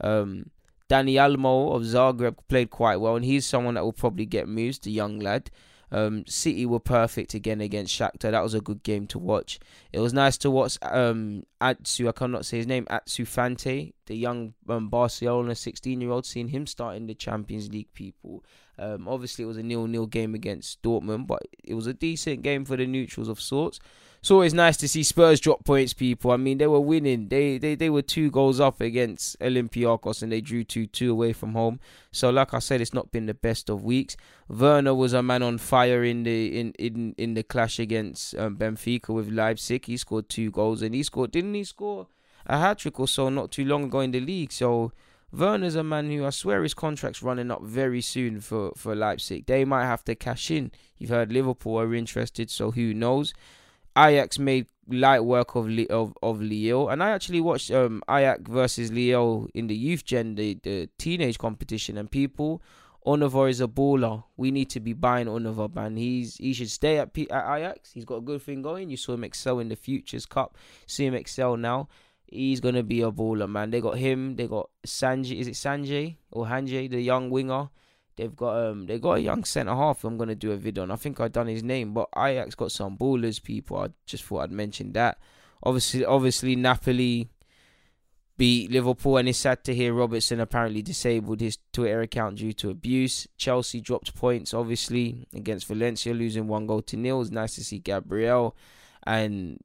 Um, 0.00 0.50
Dani 0.88 1.14
Olmo 1.14 1.72
of 1.74 1.82
Zagreb 1.82 2.36
played 2.48 2.70
quite 2.70 2.96
well, 2.96 3.14
and 3.14 3.24
he's 3.24 3.46
someone 3.46 3.74
that 3.74 3.84
will 3.84 3.92
probably 3.92 4.26
get 4.26 4.48
moves. 4.48 4.80
The 4.80 4.90
young 4.90 5.20
lad. 5.20 5.50
Um, 5.92 6.24
City 6.26 6.66
were 6.66 6.80
perfect 6.80 7.34
again 7.34 7.60
against 7.60 7.98
Shakhtar. 7.98 8.30
That 8.30 8.42
was 8.42 8.54
a 8.54 8.60
good 8.60 8.82
game 8.82 9.06
to 9.08 9.18
watch. 9.18 9.58
It 9.92 9.98
was 9.98 10.12
nice 10.12 10.38
to 10.38 10.50
watch 10.50 10.78
um, 10.82 11.44
Atsu, 11.60 12.08
I 12.08 12.12
cannot 12.12 12.46
say 12.46 12.58
his 12.58 12.66
name, 12.66 12.86
Atsu 12.88 13.24
Fante, 13.24 13.92
the 14.06 14.16
young 14.16 14.54
um, 14.68 14.88
Barcelona 14.88 15.54
16 15.54 16.00
year 16.00 16.10
old, 16.10 16.26
seeing 16.26 16.48
him 16.48 16.66
start 16.66 16.96
in 16.96 17.06
the 17.06 17.14
Champions 17.14 17.70
League 17.70 17.92
people. 17.92 18.44
Um, 18.80 19.06
obviously, 19.06 19.44
it 19.44 19.48
was 19.48 19.58
a 19.58 19.62
nil 19.62 19.86
nil 19.86 20.06
game 20.06 20.34
against 20.34 20.82
Dortmund, 20.82 21.26
but 21.26 21.42
it 21.62 21.74
was 21.74 21.86
a 21.86 21.94
decent 21.94 22.42
game 22.42 22.64
for 22.64 22.76
the 22.76 22.86
neutrals 22.86 23.28
of 23.28 23.40
sorts 23.40 23.78
it's 24.20 24.30
always 24.30 24.52
nice 24.52 24.76
to 24.76 24.86
see 24.86 25.02
Spurs 25.02 25.40
drop 25.40 25.64
points, 25.64 25.94
people. 25.94 26.30
I 26.30 26.36
mean, 26.36 26.58
they 26.58 26.66
were 26.66 26.80
winning. 26.80 27.28
They 27.28 27.56
they, 27.56 27.74
they 27.74 27.88
were 27.88 28.02
two 28.02 28.30
goals 28.30 28.60
up 28.60 28.82
against 28.82 29.38
Olympiacos 29.40 30.22
and 30.22 30.30
they 30.30 30.42
drew 30.42 30.62
2 30.62 30.86
2 30.86 31.10
away 31.10 31.32
from 31.32 31.54
home. 31.54 31.80
So, 32.12 32.28
like 32.28 32.52
I 32.52 32.58
said, 32.58 32.82
it's 32.82 32.92
not 32.92 33.12
been 33.12 33.24
the 33.24 33.34
best 33.34 33.70
of 33.70 33.82
weeks. 33.82 34.18
Werner 34.46 34.94
was 34.94 35.14
a 35.14 35.22
man 35.22 35.42
on 35.42 35.56
fire 35.56 36.04
in 36.04 36.24
the 36.24 36.58
in, 36.60 36.72
in, 36.72 37.14
in 37.16 37.32
the 37.32 37.42
clash 37.42 37.78
against 37.78 38.36
um, 38.36 38.56
Benfica 38.56 39.08
with 39.08 39.30
Leipzig. 39.30 39.86
He 39.86 39.96
scored 39.96 40.28
two 40.28 40.50
goals 40.50 40.82
and 40.82 40.94
he 40.94 41.02
scored, 41.02 41.30
didn't 41.30 41.54
he 41.54 41.64
score 41.64 42.06
a 42.46 42.58
hat 42.58 42.78
trick 42.78 43.00
or 43.00 43.08
so 43.08 43.30
not 43.30 43.50
too 43.50 43.64
long 43.64 43.84
ago 43.84 44.00
in 44.00 44.10
the 44.10 44.20
league? 44.20 44.52
So, 44.52 44.92
Werner's 45.32 45.76
a 45.76 45.84
man 45.84 46.10
who 46.10 46.24
I 46.24 46.30
swear 46.30 46.62
his 46.62 46.74
contract's 46.74 47.22
running 47.22 47.50
up 47.50 47.62
very 47.62 48.00
soon 48.00 48.40
for, 48.40 48.72
for 48.76 48.94
Leipzig. 48.96 49.46
They 49.46 49.64
might 49.64 49.84
have 49.84 50.04
to 50.04 50.14
cash 50.14 50.50
in. 50.50 50.72
You've 50.98 51.10
heard 51.10 51.32
Liverpool 51.32 51.78
are 51.78 51.94
interested, 51.94 52.50
so 52.50 52.72
who 52.72 52.92
knows? 52.92 53.32
Ajax 53.96 54.38
made 54.38 54.66
light 54.88 55.20
work 55.20 55.54
of 55.54 55.68
of 55.90 56.14
of 56.22 56.40
Lille, 56.40 56.88
and 56.88 57.02
I 57.02 57.10
actually 57.10 57.40
watched 57.40 57.70
um 57.70 58.02
Ajax 58.08 58.42
versus 58.48 58.92
Lille 58.92 59.48
in 59.54 59.66
the 59.66 59.74
youth 59.74 60.04
gen, 60.04 60.34
the, 60.36 60.58
the 60.62 60.88
teenage 60.98 61.38
competition, 61.38 61.98
and 61.98 62.10
people. 62.10 62.62
Ünüvar 63.06 63.48
is 63.48 63.62
a 63.62 63.66
baller. 63.66 64.24
We 64.36 64.50
need 64.50 64.68
to 64.70 64.80
be 64.80 64.92
buying 64.92 65.26
Ünüvar, 65.26 65.74
man. 65.74 65.96
He's 65.96 66.36
he 66.36 66.52
should 66.52 66.70
stay 66.70 66.98
at, 66.98 67.12
P- 67.14 67.30
at 67.30 67.56
Ajax. 67.56 67.92
He's 67.92 68.04
got 68.04 68.16
a 68.16 68.20
good 68.20 68.42
thing 68.42 68.62
going. 68.62 68.90
You 68.90 68.96
saw 68.96 69.14
him 69.14 69.24
excel 69.24 69.58
in 69.58 69.68
the 69.68 69.76
Futures 69.76 70.26
Cup. 70.26 70.56
See 70.86 71.06
him 71.06 71.14
excel 71.14 71.56
now. 71.56 71.88
He's 72.30 72.60
gonna 72.60 72.84
be 72.84 73.02
a 73.02 73.10
baller, 73.10 73.48
man. 73.48 73.70
They 73.70 73.80
got 73.80 73.98
him. 73.98 74.36
They 74.36 74.46
got 74.46 74.70
Sanjay. 74.86 75.40
Is 75.40 75.48
it 75.48 75.54
Sanjay 75.54 76.16
or 76.30 76.46
Hanjay, 76.46 76.88
the 76.88 77.00
young 77.00 77.28
winger? 77.28 77.70
They've 78.16 78.34
got 78.34 78.66
um 78.66 78.86
they 78.86 78.98
got 78.98 79.18
a 79.18 79.20
young 79.20 79.44
centre 79.44 79.74
half. 79.74 80.04
I'm 80.04 80.16
gonna 80.16 80.34
do 80.34 80.52
a 80.52 80.56
video 80.56 80.84
on. 80.84 80.90
I 80.90 80.96
think 80.96 81.18
I've 81.18 81.32
done 81.32 81.48
his 81.48 81.64
name, 81.64 81.92
but 81.92 82.08
Ajax 82.16 82.54
got 82.54 82.70
some 82.70 82.96
ballers. 82.96 83.42
People, 83.42 83.78
I 83.78 83.88
just 84.06 84.24
thought 84.24 84.42
I'd 84.42 84.52
mention 84.52 84.92
that. 84.92 85.18
Obviously, 85.62 86.04
obviously 86.04 86.54
Napoli 86.54 87.30
beat 88.36 88.70
Liverpool, 88.70 89.18
and 89.18 89.28
it's 89.28 89.38
sad 89.38 89.62
to 89.64 89.74
hear 89.74 89.92
Robertson 89.92 90.40
apparently 90.40 90.80
disabled 90.80 91.40
his 91.40 91.58
Twitter 91.72 92.00
account 92.00 92.36
due 92.36 92.54
to 92.54 92.70
abuse. 92.70 93.28
Chelsea 93.36 93.82
dropped 93.82 94.14
points, 94.14 94.54
obviously, 94.54 95.26
against 95.34 95.66
Valencia, 95.66 96.14
losing 96.14 96.46
one 96.46 96.66
goal 96.66 96.80
to 96.82 96.96
nil. 96.96 97.20
It's 97.20 97.30
nice 97.30 97.54
to 97.56 97.64
see 97.64 97.80
Gabriel 97.80 98.56
and 99.02 99.60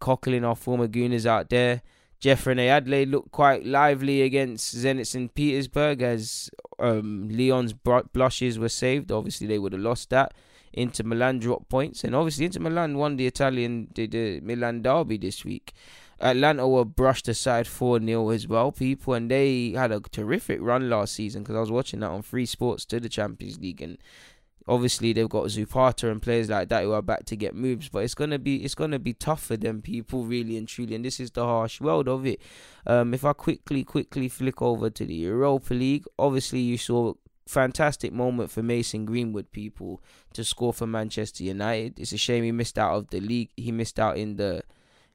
Coquelin, 0.00 0.44
our 0.44 0.56
former 0.56 0.88
Gooners, 0.88 1.26
out 1.26 1.50
there. 1.50 1.82
Jeff 2.18 2.46
Reine-Adélaïde 2.46 3.10
looked 3.10 3.30
quite 3.30 3.66
lively 3.66 4.22
against 4.22 4.74
Zenit 4.74 5.06
St. 5.06 5.34
Petersburg 5.34 6.02
as 6.02 6.50
um, 6.78 7.28
Lyon's 7.30 7.72
blushes 7.72 8.58
were 8.58 8.68
saved. 8.68 9.12
Obviously, 9.12 9.46
they 9.46 9.58
would 9.58 9.72
have 9.72 9.82
lost 9.82 10.10
that. 10.10 10.32
Inter 10.72 11.04
Milan 11.04 11.38
dropped 11.38 11.68
points, 11.68 12.04
and 12.04 12.14
obviously 12.14 12.44
Inter 12.44 12.60
Milan 12.60 12.98
won 12.98 13.16
the 13.16 13.26
Italian 13.26 13.88
the, 13.94 14.06
the 14.06 14.40
Milan 14.40 14.82
derby 14.82 15.16
this 15.16 15.44
week. 15.44 15.72
Atalanta 16.20 16.66
were 16.66 16.84
brushed 16.84 17.28
aside 17.28 17.66
4 17.66 18.00
0 18.00 18.30
as 18.30 18.48
well, 18.48 18.72
people, 18.72 19.14
and 19.14 19.30
they 19.30 19.72
had 19.72 19.92
a 19.92 20.00
terrific 20.00 20.58
run 20.62 20.88
last 20.88 21.14
season 21.14 21.42
because 21.42 21.56
I 21.56 21.60
was 21.60 21.70
watching 21.70 22.00
that 22.00 22.10
on 22.10 22.22
Free 22.22 22.46
Sports 22.46 22.84
to 22.86 23.00
the 23.00 23.08
Champions 23.08 23.58
League, 23.58 23.82
and 23.82 23.98
obviously 24.68 25.12
they've 25.12 25.28
got 25.28 25.50
Zapata 25.50 26.10
and 26.10 26.20
players 26.20 26.48
like 26.48 26.68
that 26.68 26.82
who 26.82 26.92
are 26.92 27.02
back 27.02 27.24
to 27.26 27.36
get 27.36 27.54
moves, 27.54 27.88
but 27.88 28.00
it's 28.00 28.14
gonna 28.14 28.38
be 28.38 28.64
it's 28.64 28.74
gonna 28.74 28.98
be 28.98 29.14
tough 29.14 29.42
for 29.42 29.56
them 29.56 29.82
people 29.82 30.24
really 30.24 30.56
and 30.56 30.66
truly, 30.66 30.94
and 30.94 31.04
this 31.04 31.20
is 31.20 31.30
the 31.30 31.44
harsh 31.44 31.80
world 31.80 32.08
of 32.08 32.26
it. 32.26 32.40
Um, 32.86 33.14
if 33.14 33.24
I 33.24 33.32
quickly 33.32 33.84
quickly 33.84 34.28
flick 34.28 34.60
over 34.62 34.90
to 34.90 35.04
the 35.04 35.14
Europa 35.14 35.74
League, 35.74 36.04
obviously 36.18 36.60
you 36.60 36.78
saw 36.78 37.14
fantastic 37.46 38.12
moment 38.12 38.50
for 38.50 38.62
Mason 38.62 39.04
Greenwood 39.04 39.52
people 39.52 40.02
to 40.32 40.44
score 40.44 40.72
for 40.72 40.86
Manchester 40.86 41.44
United. 41.44 41.98
It's 41.98 42.12
a 42.12 42.18
shame 42.18 42.44
he 42.44 42.52
missed 42.52 42.78
out 42.78 42.94
of 42.94 43.10
the 43.10 43.20
league. 43.20 43.50
He 43.56 43.70
missed 43.72 44.00
out 44.00 44.18
in 44.18 44.36
the 44.36 44.62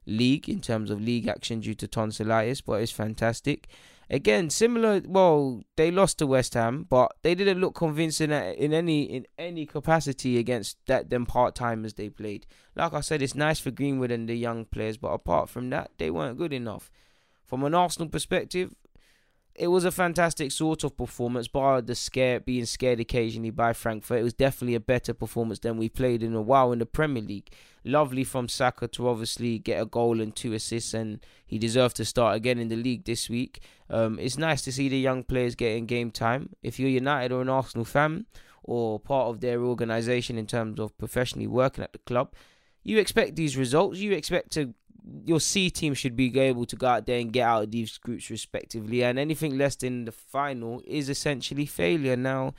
league 0.06 0.48
in 0.48 0.60
terms 0.60 0.90
of 0.90 1.00
league 1.00 1.28
action 1.28 1.60
due 1.60 1.74
to 1.74 1.86
tonsillitis, 1.86 2.60
but 2.62 2.80
it's 2.80 2.92
fantastic. 2.92 3.68
Again, 4.12 4.50
similar. 4.50 5.00
Well, 5.06 5.62
they 5.76 5.90
lost 5.90 6.18
to 6.18 6.26
West 6.26 6.52
Ham, 6.52 6.86
but 6.86 7.16
they 7.22 7.34
didn't 7.34 7.60
look 7.60 7.74
convincing 7.74 8.30
in 8.30 8.74
any 8.74 9.04
in 9.04 9.26
any 9.38 9.64
capacity 9.64 10.36
against 10.36 10.76
that 10.84 11.08
them 11.08 11.24
part 11.24 11.54
timers 11.54 11.94
they 11.94 12.10
played. 12.10 12.46
Like 12.76 12.92
I 12.92 13.00
said, 13.00 13.22
it's 13.22 13.34
nice 13.34 13.58
for 13.58 13.70
Greenwood 13.70 14.10
and 14.10 14.28
the 14.28 14.36
young 14.36 14.66
players, 14.66 14.98
but 14.98 15.08
apart 15.08 15.48
from 15.48 15.70
that, 15.70 15.92
they 15.96 16.10
weren't 16.10 16.36
good 16.36 16.52
enough. 16.52 16.90
From 17.46 17.64
an 17.64 17.74
Arsenal 17.74 18.10
perspective, 18.10 18.74
it 19.54 19.68
was 19.68 19.84
a 19.84 19.90
fantastic 19.90 20.50
sort 20.50 20.82
of 20.82 20.96
performance, 20.96 21.46
bar 21.46 21.82
the 21.82 21.94
scare 21.94 22.40
being 22.40 22.64
scared 22.64 23.00
occasionally 23.00 23.50
by 23.50 23.72
Frankfurt. 23.72 24.20
It 24.20 24.24
was 24.24 24.32
definitely 24.32 24.74
a 24.74 24.80
better 24.80 25.12
performance 25.12 25.58
than 25.58 25.76
we 25.76 25.88
played 25.88 26.22
in 26.22 26.34
a 26.34 26.40
while 26.40 26.72
in 26.72 26.78
the 26.78 26.86
Premier 26.86 27.22
League. 27.22 27.50
Lovely 27.84 28.24
from 28.24 28.48
Saka 28.48 28.88
to 28.88 29.08
obviously 29.08 29.58
get 29.58 29.82
a 29.82 29.84
goal 29.84 30.20
and 30.20 30.34
two 30.34 30.54
assists, 30.54 30.94
and 30.94 31.20
he 31.44 31.58
deserved 31.58 31.96
to 31.96 32.04
start 32.04 32.36
again 32.36 32.58
in 32.58 32.68
the 32.68 32.76
league 32.76 33.04
this 33.04 33.28
week. 33.28 33.60
Um, 33.90 34.18
it's 34.18 34.38
nice 34.38 34.62
to 34.62 34.72
see 34.72 34.88
the 34.88 34.98
young 34.98 35.22
players 35.22 35.54
getting 35.54 35.84
game 35.84 36.10
time. 36.10 36.50
If 36.62 36.80
you're 36.80 36.88
United 36.88 37.32
or 37.32 37.42
an 37.42 37.48
Arsenal 37.50 37.84
fan 37.84 38.26
or 38.62 39.00
part 39.00 39.28
of 39.28 39.40
their 39.40 39.60
organisation 39.62 40.38
in 40.38 40.46
terms 40.46 40.80
of 40.80 40.96
professionally 40.96 41.48
working 41.48 41.84
at 41.84 41.92
the 41.92 41.98
club, 41.98 42.32
you 42.84 42.98
expect 42.98 43.36
these 43.36 43.56
results. 43.56 43.98
You 43.98 44.12
expect 44.12 44.52
to 44.52 44.74
your 45.24 45.40
C 45.40 45.70
team 45.70 45.94
should 45.94 46.16
be 46.16 46.38
able 46.38 46.64
to 46.66 46.76
go 46.76 46.86
out 46.86 47.06
there 47.06 47.18
and 47.18 47.32
get 47.32 47.46
out 47.46 47.64
of 47.64 47.70
these 47.70 47.98
groups 47.98 48.30
respectively, 48.30 49.02
and 49.02 49.18
anything 49.18 49.58
less 49.58 49.76
than 49.76 50.04
the 50.04 50.12
final 50.12 50.82
is 50.86 51.08
essentially 51.08 51.66
failure. 51.66 52.16
Now, 52.16 52.54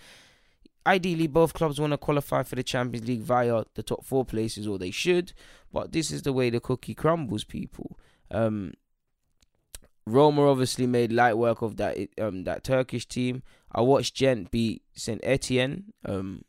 ideally, 0.85 1.27
both 1.27 1.53
clubs 1.53 1.79
want 1.79 1.91
to 1.91 1.97
qualify 1.97 2.43
for 2.43 2.55
the 2.55 2.63
Champions 2.63 3.07
League 3.07 3.21
via 3.21 3.63
the 3.75 3.83
top 3.83 4.03
four 4.05 4.25
places, 4.25 4.67
or 4.67 4.77
they 4.77 4.91
should, 4.91 5.33
but 5.71 5.91
this 5.91 6.11
is 6.11 6.23
the 6.23 6.33
way 6.33 6.49
the 6.49 6.59
cookie 6.59 6.93
crumbles, 6.93 7.43
people. 7.43 7.97
Um, 8.29 8.73
Roma 10.05 10.49
obviously 10.49 10.85
made 10.85 11.13
light 11.13 11.37
work 11.37 11.61
of 11.61 11.77
that 11.77 11.97
um 12.19 12.43
that 12.43 12.63
Turkish 12.63 13.05
team. 13.05 13.41
I 13.71 13.81
watched 13.81 14.15
Gent 14.15 14.51
beat 14.51 14.83
Saint 14.93 15.21
Etienne. 15.23 15.93
Um, 16.03 16.43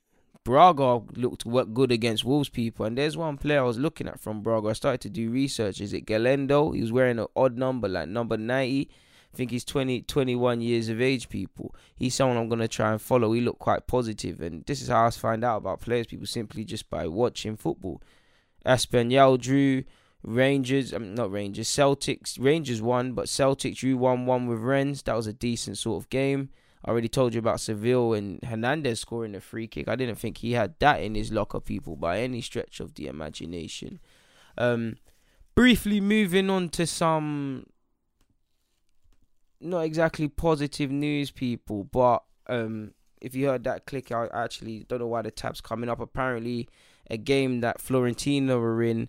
Braga 0.45 1.01
looked 1.17 1.45
good 1.73 1.91
against 1.91 2.25
Wolves 2.25 2.51
people, 2.51 2.85
and 2.85 2.99
there's 2.99 3.17
one 3.17 3.39
player 3.39 3.61
I 3.61 3.65
was 3.65 3.79
looking 3.79 4.07
at 4.07 4.21
from 4.21 4.43
Braga. 4.43 4.69
I 4.69 4.73
started 4.75 5.01
to 5.01 5.09
do 5.09 5.31
research. 5.31 5.81
Is 5.81 5.95
it 5.95 6.05
Galendo? 6.05 6.75
He 6.75 6.83
was 6.83 6.93
wearing 6.93 7.19
an 7.19 7.27
odd 7.35 7.57
number, 7.57 7.89
like 7.89 8.09
number 8.09 8.37
90. 8.37 8.91
I 9.33 9.37
think 9.37 9.51
he's 9.51 9.65
20, 9.65 10.03
21 10.03 10.61
years 10.61 10.91
of 10.91 11.01
age, 11.01 11.31
people. 11.31 11.75
He's 11.97 12.15
someone 12.15 12.37
I'm 12.37 12.51
going 12.51 12.61
to 12.61 12.69
try 12.69 12.93
and 12.93 13.01
follow. 13.01 13.33
He 13.33 13.41
looked 13.41 13.59
quite 13.59 13.87
positive, 13.87 14.43
and 14.43 14.65
this 14.67 14.83
is 14.83 14.89
how 14.89 15.07
I 15.07 15.11
find 15.11 15.43
out 15.43 15.57
about 15.57 15.81
players, 15.81 16.07
people, 16.07 16.27
simply 16.27 16.65
just 16.65 16.91
by 16.91 17.09
watching 17.09 17.57
football. 17.57 18.03
Espanyol 18.67 19.41
drew, 19.41 19.85
Rangers, 20.23 20.93
I 20.93 20.99
mean, 20.99 21.15
not 21.15 21.33
Rangers, 21.33 21.69
Celtics. 21.69 22.39
Rangers 22.39 22.83
won, 22.83 23.15
but 23.15 23.27
Celtics 23.27 23.77
drew 23.77 23.97
1 23.97 24.27
1 24.27 24.47
with 24.47 24.59
Rennes. 24.59 25.03
That 25.05 25.17
was 25.17 25.27
a 25.27 25.33
decent 25.33 25.79
sort 25.79 26.03
of 26.03 26.11
game. 26.11 26.51
I 26.85 26.91
already 26.91 27.09
told 27.09 27.33
you 27.33 27.39
about 27.39 27.61
Seville 27.61 28.13
and 28.13 28.43
Hernandez 28.45 29.01
scoring 29.01 29.35
a 29.35 29.41
free 29.41 29.67
kick. 29.67 29.89
I 29.89 29.97
didn't 29.97 30.17
think 30.17 30.39
he 30.39 30.53
had 30.53 30.75
that 30.81 31.03
in 31.03 31.15
his 31.15 31.33
locker, 31.33 31.61
people, 31.61 31.97
by 31.97 32.21
any 32.21 32.43
stretch 32.43 32.79
of 32.79 32.95
the 32.95 33.07
imagination. 33.07 34.01
Um, 34.59 34.97
briefly 35.55 36.01
moving 36.01 36.51
on 36.51 36.69
to 36.71 36.87
some 36.87 37.67
not 39.61 39.81
exactly 39.81 40.29
positive 40.29 40.91
news, 40.91 41.31
people, 41.31 41.85
but 41.85 42.23
um, 42.49 42.93
if 43.21 43.35
you 43.35 43.47
heard 43.47 43.65
that 43.65 43.87
click, 43.87 44.13
I 44.13 44.29
actually 44.35 44.85
don't 44.87 44.99
know 44.99 45.07
why 45.07 45.23
the 45.23 45.31
tab's 45.31 45.63
coming 45.63 45.89
up. 45.89 46.01
Apparently, 46.01 46.69
a 47.11 47.17
game 47.17 47.61
that 47.61 47.79
Fiorentina 47.79 48.61
were 48.61 48.83
in 48.83 49.09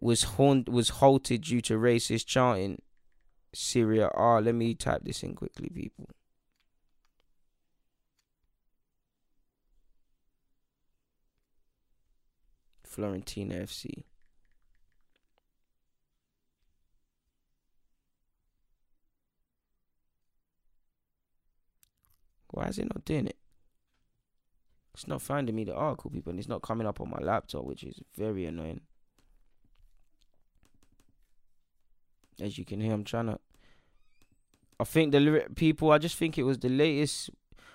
was 0.00 0.24
haunt, 0.24 0.68
was 0.68 0.88
halted 0.88 1.42
due 1.42 1.60
to 1.62 1.74
racist 1.74 2.26
chanting. 2.26 2.82
Serie 3.54 4.00
A. 4.00 4.40
Let 4.40 4.56
me 4.56 4.74
type 4.74 5.02
this 5.04 5.22
in 5.22 5.34
quickly, 5.34 5.68
people. 5.68 6.08
Fiorentina 12.94 13.62
FC. 13.62 14.04
Why 22.50 22.66
is 22.66 22.78
it 22.78 22.84
not 22.84 23.04
doing 23.04 23.26
it? 23.26 23.36
It's 24.94 25.08
not 25.08 25.22
finding 25.22 25.56
me 25.56 25.64
the 25.64 25.74
article, 25.74 26.10
people, 26.10 26.30
and 26.30 26.38
it's 26.38 26.48
not 26.48 26.60
coming 26.60 26.86
up 26.86 27.00
on 27.00 27.08
my 27.08 27.18
laptop, 27.18 27.64
which 27.64 27.82
is 27.82 27.98
very 28.14 28.44
annoying. 28.44 28.82
As 32.40 32.58
you 32.58 32.64
can 32.64 32.80
hear, 32.80 32.92
I'm 32.92 33.04
trying 33.04 33.26
to. 33.26 33.38
I 34.78 34.84
think 34.84 35.12
the 35.12 35.46
people. 35.54 35.90
I 35.90 35.98
just 35.98 36.16
think 36.16 36.36
it 36.36 36.42
was 36.42 36.58
the 36.58 36.68
latest, 36.68 37.30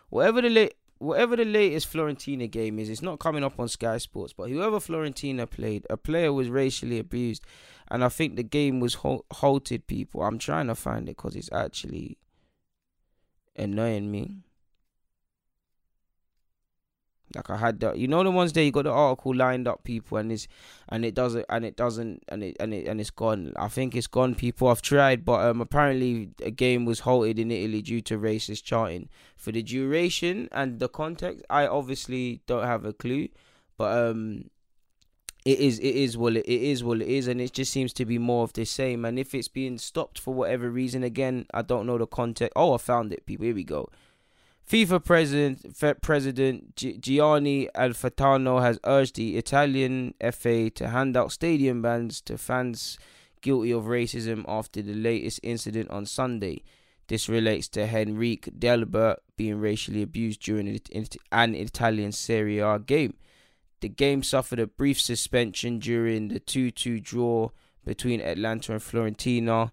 whatever 0.10 0.42
the 0.42 0.50
late, 0.50 0.76
whatever 1.00 1.36
the 1.36 1.46
latest 1.46 1.92
Fiorentina 1.92 2.50
game 2.50 2.80
is. 2.80 2.90
It's 2.90 3.02
not 3.02 3.20
coming 3.20 3.44
up 3.44 3.60
on 3.60 3.68
Sky 3.68 3.98
Sports, 3.98 4.34
but 4.34 4.50
whoever 4.50 4.80
Fiorentina 4.80 5.50
played, 5.50 5.86
a 5.90 5.98
player 5.98 6.34
was 6.34 6.50
racially 6.50 7.00
abused, 7.00 7.44
and 7.90 8.04
I 8.04 8.10
think 8.10 8.36
the 8.36 8.44
game 8.44 8.80
was 8.80 8.98
halted. 9.32 9.88
People, 9.88 10.24
I'm 10.24 10.40
trying 10.40 10.68
to 10.68 10.76
find 10.76 11.08
it 11.10 11.18
because 11.18 11.36
it's 11.36 11.52
actually 11.52 12.18
annoying 13.56 14.12
me. 14.12 14.44
Like 17.36 17.50
I 17.50 17.58
had 17.58 17.80
the, 17.80 17.94
you 17.94 18.08
know, 18.08 18.24
the 18.24 18.32
ones 18.32 18.54
there 18.54 18.64
you 18.64 18.72
got 18.72 18.86
the 18.86 18.92
article 18.92 19.36
lined 19.36 19.68
up, 19.68 19.84
people, 19.84 20.18
and 20.18 20.32
it's 20.32 20.48
and 20.90 21.04
it 21.04 21.14
doesn't 21.14 21.46
and 21.50 21.66
it 21.66 21.76
doesn't 21.76 22.24
and 22.30 22.44
it 22.44 22.56
and 22.60 22.74
it 22.74 22.88
and 22.88 23.02
it's 23.02 23.10
gone. 23.10 23.54
I 23.58 23.68
think 23.68 23.96
it's 23.96 24.08
gone, 24.08 24.34
people. 24.34 24.70
I've 24.70 24.82
tried, 24.82 25.26
but 25.26 25.46
um, 25.46 25.60
apparently 25.60 26.30
a 26.42 26.52
game 26.52 26.86
was 26.86 27.02
halted 27.02 27.38
in 27.38 27.52
Italy 27.52 27.82
due 27.82 28.02
to 28.02 28.18
racist 28.18 28.64
chanting. 28.64 29.10
For 29.36 29.52
the 29.52 29.62
duration 29.62 30.48
and 30.52 30.80
the 30.80 30.88
context, 30.88 31.44
I 31.50 31.68
obviously 31.68 32.42
don't 32.48 32.66
have 32.66 32.86
a 32.86 32.94
clue, 32.94 33.28
but 33.78 34.10
um, 34.10 34.50
it 35.48 35.60
is 35.60 35.80
it 35.80 35.96
is 35.96 36.18
what 36.18 36.36
it, 36.36 36.46
it 36.46 36.62
is 36.62 36.84
what 36.84 37.02
it 37.02 37.08
is, 37.08 37.28
and 37.28 37.40
it 37.40 37.54
just 37.54 37.72
seems 37.72 37.94
to 37.94 38.06
be 38.06 38.18
more 38.18 38.44
of 38.44 38.54
the 38.54 38.66
same. 38.66 39.06
And 39.06 39.18
if 39.18 39.34
it's 39.34 39.48
being 39.48 39.78
stopped 39.78 40.20
for 40.20 40.34
whatever 40.34 40.70
reason, 40.70 41.04
again, 41.04 41.46
I 41.54 41.62
don't 41.62 41.86
know 41.86 41.98
the 41.98 42.08
context. 42.08 42.54
Oh, 42.56 42.74
I 42.74 42.78
found 42.78 43.14
it, 43.14 43.26
people. 43.26 43.46
Here 43.46 43.56
we 43.56 43.64
go. 43.64 43.90
FIFA 44.70 45.06
president 45.06 46.02
President 46.02 46.76
Gianni 46.76 47.70
Infantino 47.74 48.62
has 48.62 48.78
urged 48.84 49.16
the 49.16 49.38
Italian 49.38 50.14
FA 50.32 50.70
to 50.72 50.90
hand 50.90 51.16
out 51.16 51.32
stadium 51.32 51.82
bans 51.82 52.20
to 52.22 52.38
fans 52.38 53.00
guilty 53.42 53.72
of 53.72 53.86
racism 53.86 54.44
after 54.46 54.82
the 54.82 54.94
latest 54.94 55.40
incident 55.42 55.90
on 55.90 56.06
Sunday. 56.06 56.64
This 57.08 57.30
relates 57.30 57.70
to 57.70 57.88
Henrique 57.88 58.50
Dalbert 58.60 59.18
being 59.38 59.62
racially 59.62 60.02
abused 60.02 60.42
during 60.42 60.68
an 61.32 61.56
Italian 61.56 62.12
Serie 62.12 62.60
A 62.60 62.78
game. 62.78 63.14
The 63.80 63.88
game 63.88 64.22
suffered 64.22 64.60
a 64.60 64.68
brief 64.68 65.00
suspension 65.00 65.80
during 65.80 66.28
the 66.28 66.42
2 66.42 66.72
2 66.72 67.00
draw 67.00 67.52
between 67.86 68.20
Atalanta 68.20 68.74
and 68.74 68.82
Fiorentina. 68.82 69.72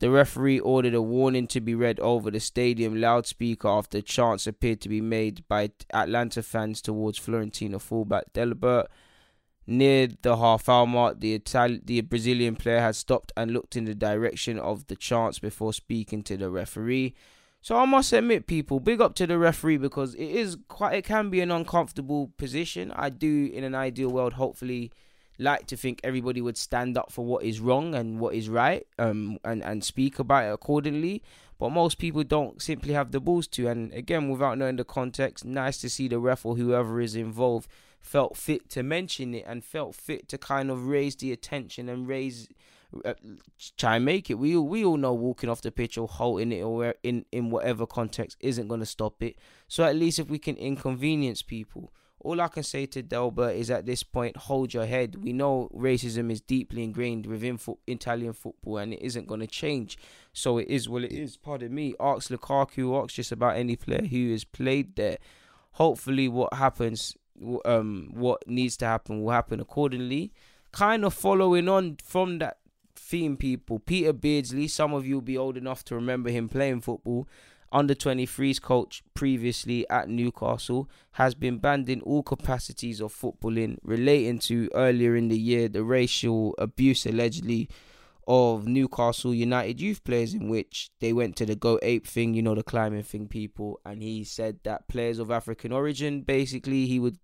The 0.00 0.10
referee 0.10 0.60
ordered 0.60 0.94
a 0.94 1.02
warning 1.02 1.48
to 1.48 1.60
be 1.60 1.74
read 1.74 1.98
over 1.98 2.30
the 2.30 2.38
stadium 2.38 3.00
loudspeaker 3.00 3.66
after 3.66 4.00
chants 4.00 4.46
appeared 4.46 4.80
to 4.82 4.88
be 4.88 5.00
made 5.00 5.46
by 5.48 5.70
Atalanta 5.92 6.42
fans 6.42 6.80
towards 6.80 7.18
Fiorentina 7.18 7.80
fullback 7.80 8.32
Dalbert. 8.32 8.86
Near 9.66 10.08
the 10.22 10.36
half 10.36 10.68
hour 10.68 10.86
mark, 10.86 11.20
the, 11.20 11.38
Itali- 11.38 11.84
the 11.84 12.00
Brazilian 12.00 12.56
player 12.56 12.80
had 12.80 12.96
stopped 12.96 13.32
and 13.36 13.50
looked 13.50 13.76
in 13.76 13.84
the 13.84 13.94
direction 13.94 14.58
of 14.58 14.86
the 14.86 14.96
chants 14.96 15.40
before 15.40 15.72
speaking 15.72 16.22
to 16.22 16.36
the 16.36 16.48
referee. 16.48 17.14
So 17.60 17.76
I 17.76 17.84
must 17.84 18.12
admit, 18.12 18.46
people, 18.46 18.80
big 18.80 19.00
up 19.00 19.14
to 19.16 19.26
the 19.26 19.36
referee 19.36 19.78
because 19.78 20.14
it 20.14 20.30
is 20.30 20.56
quite, 20.68 20.94
it 20.94 21.04
can 21.04 21.28
be 21.28 21.40
an 21.40 21.50
uncomfortable 21.50 22.32
position. 22.38 22.92
I 22.92 23.10
do, 23.10 23.50
in 23.52 23.64
an 23.64 23.74
ideal 23.74 24.10
world, 24.10 24.34
hopefully 24.34 24.92
like 25.38 25.66
to 25.68 25.76
think 25.76 26.00
everybody 26.02 26.40
would 26.40 26.56
stand 26.56 26.98
up 26.98 27.12
for 27.12 27.24
what 27.24 27.44
is 27.44 27.60
wrong 27.60 27.94
and 27.94 28.18
what 28.18 28.34
is 28.34 28.48
right 28.48 28.86
um 28.98 29.38
and 29.44 29.62
and 29.62 29.84
speak 29.84 30.18
about 30.18 30.44
it 30.46 30.52
accordingly. 30.52 31.22
But 31.58 31.70
most 31.70 31.98
people 31.98 32.22
don't 32.22 32.62
simply 32.62 32.94
have 32.94 33.10
the 33.10 33.20
balls 33.20 33.48
to. 33.48 33.68
And 33.68 33.92
again 33.92 34.28
without 34.28 34.58
knowing 34.58 34.76
the 34.76 34.84
context 34.84 35.44
nice 35.44 35.78
to 35.78 35.90
see 35.90 36.08
the 36.08 36.18
ref 36.18 36.44
or 36.44 36.56
whoever 36.56 37.00
is 37.00 37.14
involved 37.14 37.68
felt 38.00 38.36
fit 38.36 38.70
to 38.70 38.82
mention 38.82 39.34
it 39.34 39.44
and 39.46 39.64
felt 39.64 39.94
fit 39.94 40.28
to 40.28 40.38
kind 40.38 40.70
of 40.70 40.86
raise 40.86 41.16
the 41.16 41.32
attention 41.32 41.88
and 41.88 42.08
raise 42.08 42.48
uh, 43.04 43.12
try 43.76 43.96
and 43.96 44.04
make 44.04 44.30
it. 44.30 44.38
We 44.38 44.56
all, 44.56 44.66
we 44.66 44.84
all 44.84 44.96
know 44.96 45.12
walking 45.12 45.50
off 45.50 45.60
the 45.60 45.70
pitch 45.70 45.98
or 45.98 46.08
holding 46.08 46.52
it 46.52 46.62
or 46.62 46.94
in 47.02 47.26
in 47.32 47.50
whatever 47.50 47.86
context 47.86 48.38
isn't 48.40 48.68
going 48.68 48.80
to 48.80 48.86
stop 48.86 49.22
it. 49.22 49.36
So 49.68 49.84
at 49.84 49.96
least 49.96 50.18
if 50.18 50.28
we 50.28 50.38
can 50.38 50.56
inconvenience 50.56 51.42
people 51.42 51.92
all 52.20 52.40
I 52.40 52.48
can 52.48 52.62
say 52.64 52.86
to 52.86 53.02
Dalbert 53.02 53.54
is 53.56 53.70
at 53.70 53.86
this 53.86 54.02
point, 54.02 54.36
hold 54.36 54.74
your 54.74 54.86
head. 54.86 55.22
We 55.22 55.32
know 55.32 55.70
racism 55.74 56.32
is 56.32 56.40
deeply 56.40 56.82
ingrained 56.82 57.26
within 57.26 57.58
fo- 57.58 57.78
Italian 57.86 58.32
football 58.32 58.78
and 58.78 58.92
it 58.92 59.02
isn't 59.02 59.28
going 59.28 59.40
to 59.40 59.46
change. 59.46 59.98
So 60.32 60.58
it 60.58 60.68
is 60.68 60.88
what 60.88 61.04
it 61.04 61.12
is. 61.12 61.36
Pardon 61.36 61.72
me. 61.72 61.94
Ask 62.00 62.30
Lukaku, 62.30 63.02
ask 63.02 63.14
just 63.14 63.30
about 63.30 63.56
any 63.56 63.76
player 63.76 64.04
who 64.04 64.32
has 64.32 64.44
played 64.44 64.96
there. 64.96 65.18
Hopefully, 65.72 66.26
what 66.26 66.54
happens, 66.54 67.16
um, 67.64 68.10
what 68.12 68.48
needs 68.48 68.76
to 68.78 68.86
happen 68.86 69.22
will 69.22 69.30
happen 69.30 69.60
accordingly. 69.60 70.32
Kind 70.72 71.04
of 71.04 71.14
following 71.14 71.68
on 71.68 71.98
from 72.02 72.38
that 72.40 72.58
theme, 72.96 73.36
people. 73.36 73.78
Peter 73.78 74.12
Beardsley, 74.12 74.66
some 74.66 74.92
of 74.92 75.06
you 75.06 75.14
will 75.14 75.22
be 75.22 75.38
old 75.38 75.56
enough 75.56 75.84
to 75.84 75.94
remember 75.94 76.30
him 76.30 76.48
playing 76.48 76.80
football 76.80 77.28
under 77.72 77.94
23s 77.94 78.60
coach 78.60 79.02
previously 79.14 79.88
at 79.90 80.08
Newcastle, 80.08 80.88
has 81.12 81.34
been 81.34 81.58
banned 81.58 81.88
in 81.88 82.00
all 82.02 82.22
capacities 82.22 83.00
of 83.00 83.14
footballing 83.14 83.78
relating 83.82 84.38
to 84.40 84.70
earlier 84.74 85.16
in 85.16 85.28
the 85.28 85.38
year 85.38 85.68
the 85.68 85.84
racial 85.84 86.54
abuse 86.58 87.06
allegedly 87.06 87.68
of 88.26 88.66
Newcastle 88.66 89.34
United 89.34 89.80
youth 89.80 90.04
players, 90.04 90.34
in 90.34 90.48
which 90.50 90.90
they 91.00 91.14
went 91.14 91.34
to 91.36 91.46
the 91.46 91.56
Go 91.56 91.78
Ape 91.82 92.06
thing, 92.06 92.34
you 92.34 92.42
know, 92.42 92.54
the 92.54 92.62
climbing 92.62 93.02
thing, 93.02 93.26
people, 93.26 93.80
and 93.86 94.02
he 94.02 94.22
said 94.22 94.58
that 94.64 94.86
players 94.86 95.18
of 95.18 95.30
African 95.30 95.72
origin 95.72 96.20
basically 96.20 96.86
he 96.86 97.00
would 97.00 97.18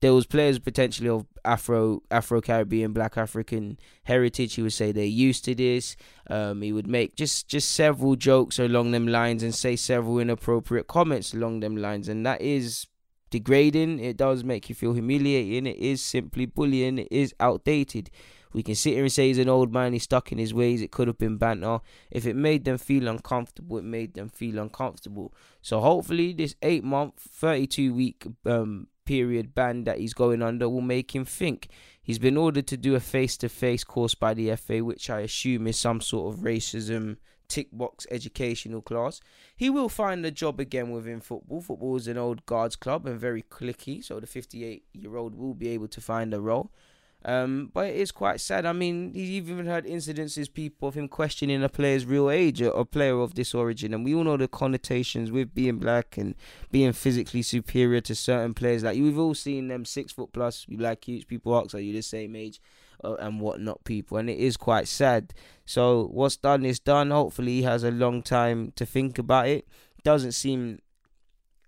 there 0.00 0.14
was 0.14 0.26
players 0.26 0.58
potentially 0.58 1.08
of 1.08 1.26
Afro 1.44 2.02
Afro 2.10 2.40
Caribbean 2.40 2.92
Black 2.92 3.18
African 3.18 3.78
heritage. 4.04 4.54
He 4.54 4.62
would 4.62 4.72
say 4.72 4.92
they're 4.92 5.04
used 5.04 5.44
to 5.44 5.54
this. 5.54 5.96
Um, 6.28 6.62
he 6.62 6.72
would 6.72 6.86
make 6.86 7.16
just 7.16 7.48
just 7.48 7.72
several 7.72 8.16
jokes 8.16 8.58
along 8.58 8.92
them 8.92 9.06
lines 9.06 9.42
and 9.42 9.54
say 9.54 9.76
several 9.76 10.18
inappropriate 10.18 10.86
comments 10.86 11.34
along 11.34 11.60
them 11.60 11.76
lines, 11.76 12.08
and 12.08 12.24
that 12.24 12.40
is 12.40 12.86
degrading. 13.30 14.00
It 14.00 14.16
does 14.16 14.42
make 14.42 14.68
you 14.68 14.74
feel 14.74 14.94
humiliating. 14.94 15.66
It 15.66 15.78
is 15.78 16.02
simply 16.02 16.46
bullying. 16.46 16.98
It 16.98 17.08
is 17.10 17.34
outdated. 17.38 18.10
We 18.52 18.62
can 18.64 18.74
sit 18.74 18.94
here 18.94 19.04
and 19.04 19.12
say 19.12 19.28
he's 19.28 19.38
an 19.38 19.48
old 19.48 19.72
man, 19.72 19.92
he's 19.92 20.02
stuck 20.02 20.32
in 20.32 20.38
his 20.38 20.52
ways. 20.52 20.82
It 20.82 20.90
could 20.90 21.06
have 21.06 21.18
been 21.18 21.36
banter. 21.36 21.78
If 22.10 22.26
it 22.26 22.34
made 22.34 22.64
them 22.64 22.78
feel 22.78 23.06
uncomfortable, 23.06 23.78
it 23.78 23.84
made 23.84 24.14
them 24.14 24.28
feel 24.28 24.58
uncomfortable. 24.58 25.32
So 25.62 25.80
hopefully, 25.80 26.32
this 26.32 26.56
eight 26.62 26.82
month, 26.82 27.14
32 27.16 27.94
week 27.94 28.26
um, 28.46 28.88
period 29.10 29.56
ban 29.56 29.82
that 29.82 29.98
he's 29.98 30.14
going 30.14 30.40
under 30.40 30.68
will 30.68 30.80
make 30.80 31.12
him 31.12 31.24
think. 31.24 31.66
He's 32.00 32.20
been 32.20 32.36
ordered 32.36 32.68
to 32.68 32.76
do 32.76 32.94
a 32.94 33.00
face 33.00 33.36
to 33.38 33.48
face 33.48 33.82
course 33.82 34.14
by 34.14 34.34
the 34.34 34.54
FA, 34.54 34.84
which 34.84 35.10
I 35.10 35.22
assume 35.22 35.66
is 35.66 35.76
some 35.76 36.00
sort 36.00 36.32
of 36.32 36.42
racism 36.42 37.16
tick 37.48 37.70
box 37.72 38.06
educational 38.08 38.80
class. 38.80 39.20
He 39.56 39.68
will 39.68 39.88
find 39.88 40.24
a 40.24 40.30
job 40.30 40.60
again 40.60 40.92
within 40.92 41.20
football. 41.20 41.60
Football 41.60 41.96
is 41.96 42.06
an 42.06 42.18
old 42.18 42.46
guards 42.46 42.76
club 42.76 43.04
and 43.04 43.18
very 43.18 43.42
clicky, 43.42 44.04
so 44.04 44.20
the 44.20 44.28
58 44.28 44.84
year 44.92 45.16
old 45.16 45.34
will 45.34 45.54
be 45.54 45.70
able 45.70 45.88
to 45.88 46.00
find 46.00 46.32
a 46.32 46.40
role. 46.40 46.70
Um, 47.24 47.70
but 47.74 47.88
it 47.88 47.96
is 47.96 48.12
quite 48.12 48.40
sad. 48.40 48.64
I 48.64 48.72
mean, 48.72 49.12
he's 49.12 49.30
even 49.30 49.66
heard 49.66 49.84
incidences, 49.84 50.52
people 50.52 50.88
of 50.88 50.94
him 50.94 51.06
questioning 51.06 51.62
a 51.62 51.68
player's 51.68 52.06
real 52.06 52.30
age, 52.30 52.62
a, 52.62 52.72
a 52.72 52.84
player 52.86 53.18
of 53.20 53.34
this 53.34 53.54
origin, 53.54 53.92
and 53.92 54.04
we 54.04 54.14
all 54.14 54.24
know 54.24 54.38
the 54.38 54.48
connotations 54.48 55.30
with 55.30 55.54
being 55.54 55.78
black 55.78 56.16
and 56.16 56.34
being 56.70 56.92
physically 56.92 57.42
superior 57.42 58.00
to 58.00 58.14
certain 58.14 58.54
players. 58.54 58.82
Like 58.84 58.96
we've 58.96 59.18
all 59.18 59.34
seen 59.34 59.68
them 59.68 59.84
six 59.84 60.12
foot 60.12 60.32
plus, 60.32 60.64
you 60.66 60.78
like 60.78 61.06
huge 61.06 61.26
people 61.26 61.54
ask, 61.58 61.74
are 61.74 61.80
you 61.80 61.92
the 61.92 62.02
same 62.02 62.34
age, 62.34 62.58
uh, 63.04 63.14
and 63.16 63.40
whatnot, 63.40 63.84
people, 63.84 64.16
and 64.16 64.30
it 64.30 64.38
is 64.38 64.56
quite 64.56 64.88
sad. 64.88 65.34
So 65.66 66.08
what's 66.12 66.36
done 66.36 66.64
is 66.64 66.80
done. 66.80 67.10
Hopefully, 67.10 67.56
he 67.56 67.62
has 67.62 67.84
a 67.84 67.90
long 67.90 68.22
time 68.22 68.72
to 68.76 68.86
think 68.86 69.18
about 69.18 69.48
it. 69.48 69.68
Doesn't 70.04 70.32
seem 70.32 70.78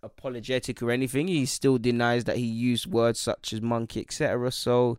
apologetic 0.03 0.83
or 0.83 0.91
anything. 0.91 1.29
He 1.29 1.45
still 1.45 1.77
denies 1.77 2.25
that 2.25 2.39
he 2.39 2.47
used 2.47 2.87
words 2.87 3.21
such 3.21 3.53
as 3.53 3.61
monkey, 3.61 4.01
etc. 4.01 4.51
So 4.51 4.99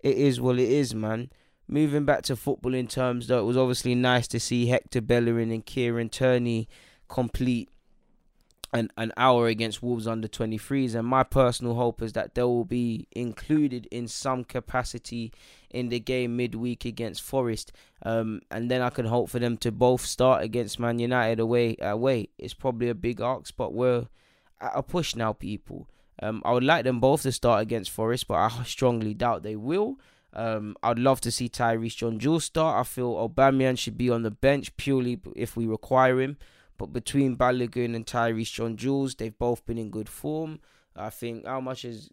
it 0.00 0.16
is 0.16 0.40
what 0.40 0.58
it 0.58 0.68
is, 0.68 0.94
man. 0.94 1.30
Moving 1.66 2.04
back 2.04 2.22
to 2.22 2.36
football 2.36 2.74
in 2.74 2.88
terms, 2.88 3.26
though, 3.26 3.40
it 3.40 3.44
was 3.44 3.56
obviously 3.56 3.94
nice 3.94 4.26
to 4.28 4.40
see 4.40 4.66
Hector 4.66 5.02
Bellerin 5.02 5.50
and 5.50 5.64
Kieran 5.64 6.08
Tierney 6.08 6.68
complete 7.08 7.68
an, 8.72 8.90
an 8.96 9.12
hour 9.16 9.46
against 9.48 9.82
Wolves 9.82 10.06
under 10.06 10.28
23s. 10.28 10.94
And 10.94 11.06
my 11.06 11.22
personal 11.22 11.74
hope 11.74 12.02
is 12.02 12.12
that 12.14 12.34
they 12.34 12.42
will 12.42 12.64
be 12.64 13.06
included 13.12 13.86
in 13.90 14.08
some 14.08 14.44
capacity 14.44 15.32
in 15.70 15.88
the 15.88 16.00
game 16.00 16.36
midweek 16.36 16.84
against 16.84 17.22
Forest. 17.22 17.72
Um, 18.02 18.40
and 18.50 18.70
then 18.70 18.82
I 18.82 18.90
can 18.90 19.06
hope 19.06 19.28
for 19.28 19.38
them 19.38 19.56
to 19.58 19.72
both 19.72 20.04
start 20.04 20.42
against 20.42 20.78
Man 20.78 20.98
United 20.98 21.40
away. 21.40 21.76
Away, 21.80 22.28
it's 22.38 22.54
probably 22.54 22.88
a 22.88 22.94
big 22.94 23.20
ask, 23.20 23.54
but 23.56 23.74
we're 23.74 24.06
at 24.60 24.72
a 24.74 24.82
push 24.82 25.14
now, 25.14 25.32
people. 25.32 25.86
Um, 26.22 26.42
I 26.44 26.52
would 26.52 26.64
like 26.64 26.84
them 26.84 27.00
both 27.00 27.22
to 27.22 27.32
start 27.32 27.62
against 27.62 27.90
Forest, 27.90 28.28
but 28.28 28.34
I 28.34 28.64
strongly 28.64 29.14
doubt 29.14 29.42
they 29.42 29.56
will. 29.56 29.98
Um, 30.32 30.76
I'd 30.82 30.98
love 30.98 31.20
to 31.22 31.30
see 31.30 31.48
Tyreece 31.48 31.96
John-Jules 31.96 32.44
start. 32.44 32.80
I 32.80 32.84
feel 32.84 33.14
Aubameyang 33.14 33.78
should 33.78 33.96
be 33.96 34.10
on 34.10 34.22
the 34.22 34.30
bench 34.30 34.76
purely 34.76 35.20
if 35.34 35.56
we 35.56 35.66
require 35.66 36.20
him. 36.20 36.36
But 36.76 36.92
between 36.92 37.36
Balogun 37.36 37.96
and 37.96 38.06
Tyreece 38.06 38.52
John-Jules, 38.52 39.16
they've 39.16 39.36
both 39.36 39.64
been 39.64 39.78
in 39.78 39.90
good 39.90 40.08
form. 40.08 40.60
I 40.94 41.10
think 41.10 41.46
how 41.46 41.60
much 41.60 41.84
is 41.84 42.10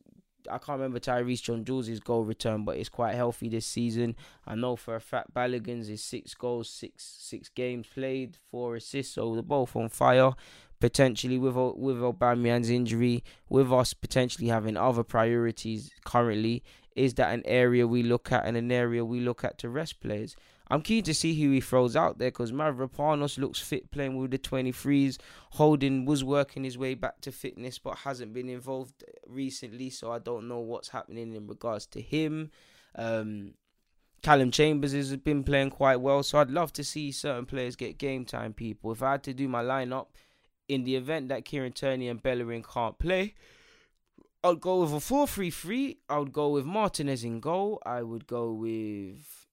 I 0.47 0.57
can't 0.57 0.79
remember 0.79 0.99
Tyreece 0.99 1.41
John-Jules' 1.41 1.99
goal 1.99 2.23
return, 2.23 2.65
but 2.65 2.77
it's 2.77 2.89
quite 2.89 3.15
healthy 3.15 3.49
this 3.49 3.65
season. 3.65 4.15
I 4.45 4.55
know 4.55 4.75
for 4.75 4.95
a 4.95 5.01
fact 5.01 5.33
Balogun's 5.33 5.89
is 5.89 6.03
six 6.03 6.33
goals, 6.33 6.69
six 6.69 7.03
six 7.03 7.49
games 7.49 7.87
played, 7.87 8.37
four 8.51 8.75
assists, 8.75 9.15
so 9.15 9.33
they're 9.33 9.43
both 9.43 9.75
on 9.75 9.89
fire. 9.89 10.33
Potentially 10.79 11.37
with 11.37 11.55
with 11.55 11.97
Aubameyang's 11.97 12.69
injury, 12.69 13.23
with 13.49 13.71
us 13.71 13.93
potentially 13.93 14.47
having 14.47 14.77
other 14.77 15.03
priorities 15.03 15.91
currently, 16.05 16.63
is 16.95 17.13
that 17.15 17.33
an 17.33 17.43
area 17.45 17.87
we 17.87 18.03
look 18.03 18.31
at 18.31 18.45
and 18.45 18.55
an 18.55 18.71
area 18.71 19.03
we 19.03 19.19
look 19.19 19.43
at 19.43 19.57
to 19.59 19.69
rest 19.69 19.99
players? 19.99 20.35
I'm 20.67 20.81
keen 20.81 21.03
to 21.03 21.13
see 21.13 21.39
who 21.39 21.51
he 21.51 21.61
throws 21.61 21.95
out 21.95 22.17
there 22.17 22.31
because 22.31 22.51
Mavropanos 22.51 23.37
looks 23.37 23.59
fit 23.59 23.91
playing 23.91 24.17
with 24.17 24.31
the 24.31 24.39
23s. 24.39 25.17
Holding 25.51 26.05
was 26.05 26.23
working 26.23 26.63
his 26.63 26.77
way 26.77 26.95
back 26.95 27.21
to 27.21 27.31
fitness 27.31 27.77
but 27.77 27.99
hasn't 27.99 28.33
been 28.33 28.49
involved 28.49 29.03
recently, 29.27 29.91
so 29.91 30.11
I 30.11 30.19
don't 30.19 30.47
know 30.47 30.59
what's 30.59 30.89
happening 30.89 31.33
in 31.33 31.45
regards 31.45 31.85
to 31.87 32.01
him. 32.01 32.49
Um, 32.95 33.53
Callum 34.23 34.49
Chambers 34.49 34.93
has 34.93 35.15
been 35.17 35.43
playing 35.43 35.69
quite 35.69 35.97
well, 35.97 36.23
so 36.23 36.39
I'd 36.39 36.49
love 36.49 36.73
to 36.73 36.83
see 36.83 37.11
certain 37.11 37.45
players 37.45 37.75
get 37.75 37.99
game 37.99 38.25
time, 38.25 38.53
people. 38.53 38.91
If 38.91 39.03
I 39.03 39.11
had 39.11 39.23
to 39.23 39.35
do 39.35 39.47
my 39.47 39.63
lineup 39.63 40.07
in 40.67 40.83
the 40.83 40.95
event 40.95 41.29
that 41.29 41.45
Kieran 41.45 41.73
Tierney 41.73 42.07
and 42.07 42.21
Bellerin 42.21 42.63
can't 42.63 42.97
play, 42.99 43.35
I'd 44.43 44.61
go 44.61 44.81
with 44.81 44.93
a 44.93 44.99
4 44.99 45.27
3 45.27 45.49
3. 45.49 45.97
I 46.09 46.19
would 46.19 46.33
go 46.33 46.49
with 46.49 46.65
Martinez 46.65 47.23
in 47.23 47.39
goal. 47.39 47.81
I 47.85 48.03
would 48.03 48.27
go 48.27 48.51
with 48.51 49.45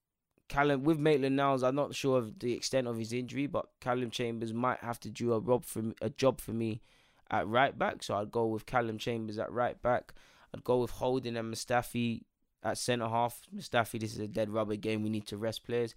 Callum 0.53 0.83
with 0.83 0.99
Maitland 0.99 1.35
Niles, 1.35 1.63
I'm 1.63 1.73
not 1.73 1.95
sure 1.95 2.19
of 2.19 2.37
the 2.37 2.53
extent 2.53 2.87
of 2.87 2.97
his 2.97 3.11
injury, 3.11 3.47
but 3.47 3.69
Callum 3.81 4.11
Chambers 4.11 4.53
might 4.53 4.79
have 4.81 4.99
to 4.99 5.09
do 5.09 5.35
a 5.35 5.41
job 5.41 5.65
for 5.65 5.81
a 5.99 6.11
job 6.11 6.39
for 6.39 6.51
me 6.51 6.81
at 7.31 7.47
right 7.47 7.77
back. 7.77 8.03
So 8.03 8.15
I'd 8.15 8.31
go 8.31 8.45
with 8.45 8.67
Callum 8.67 8.99
Chambers 8.99 9.39
at 9.39 9.51
right 9.51 9.81
back. 9.81 10.13
I'd 10.53 10.63
go 10.63 10.77
with 10.77 10.91
Holding 10.91 11.37
and 11.37 11.51
Mustafi 11.51 12.25
at 12.61 12.77
centre 12.77 13.07
half. 13.07 13.41
Mustafi, 13.55 13.99
this 13.99 14.13
is 14.13 14.19
a 14.19 14.27
dead 14.27 14.51
rubber 14.51 14.75
game. 14.75 15.01
We 15.01 15.09
need 15.09 15.25
to 15.27 15.37
rest 15.37 15.65
players. 15.65 15.95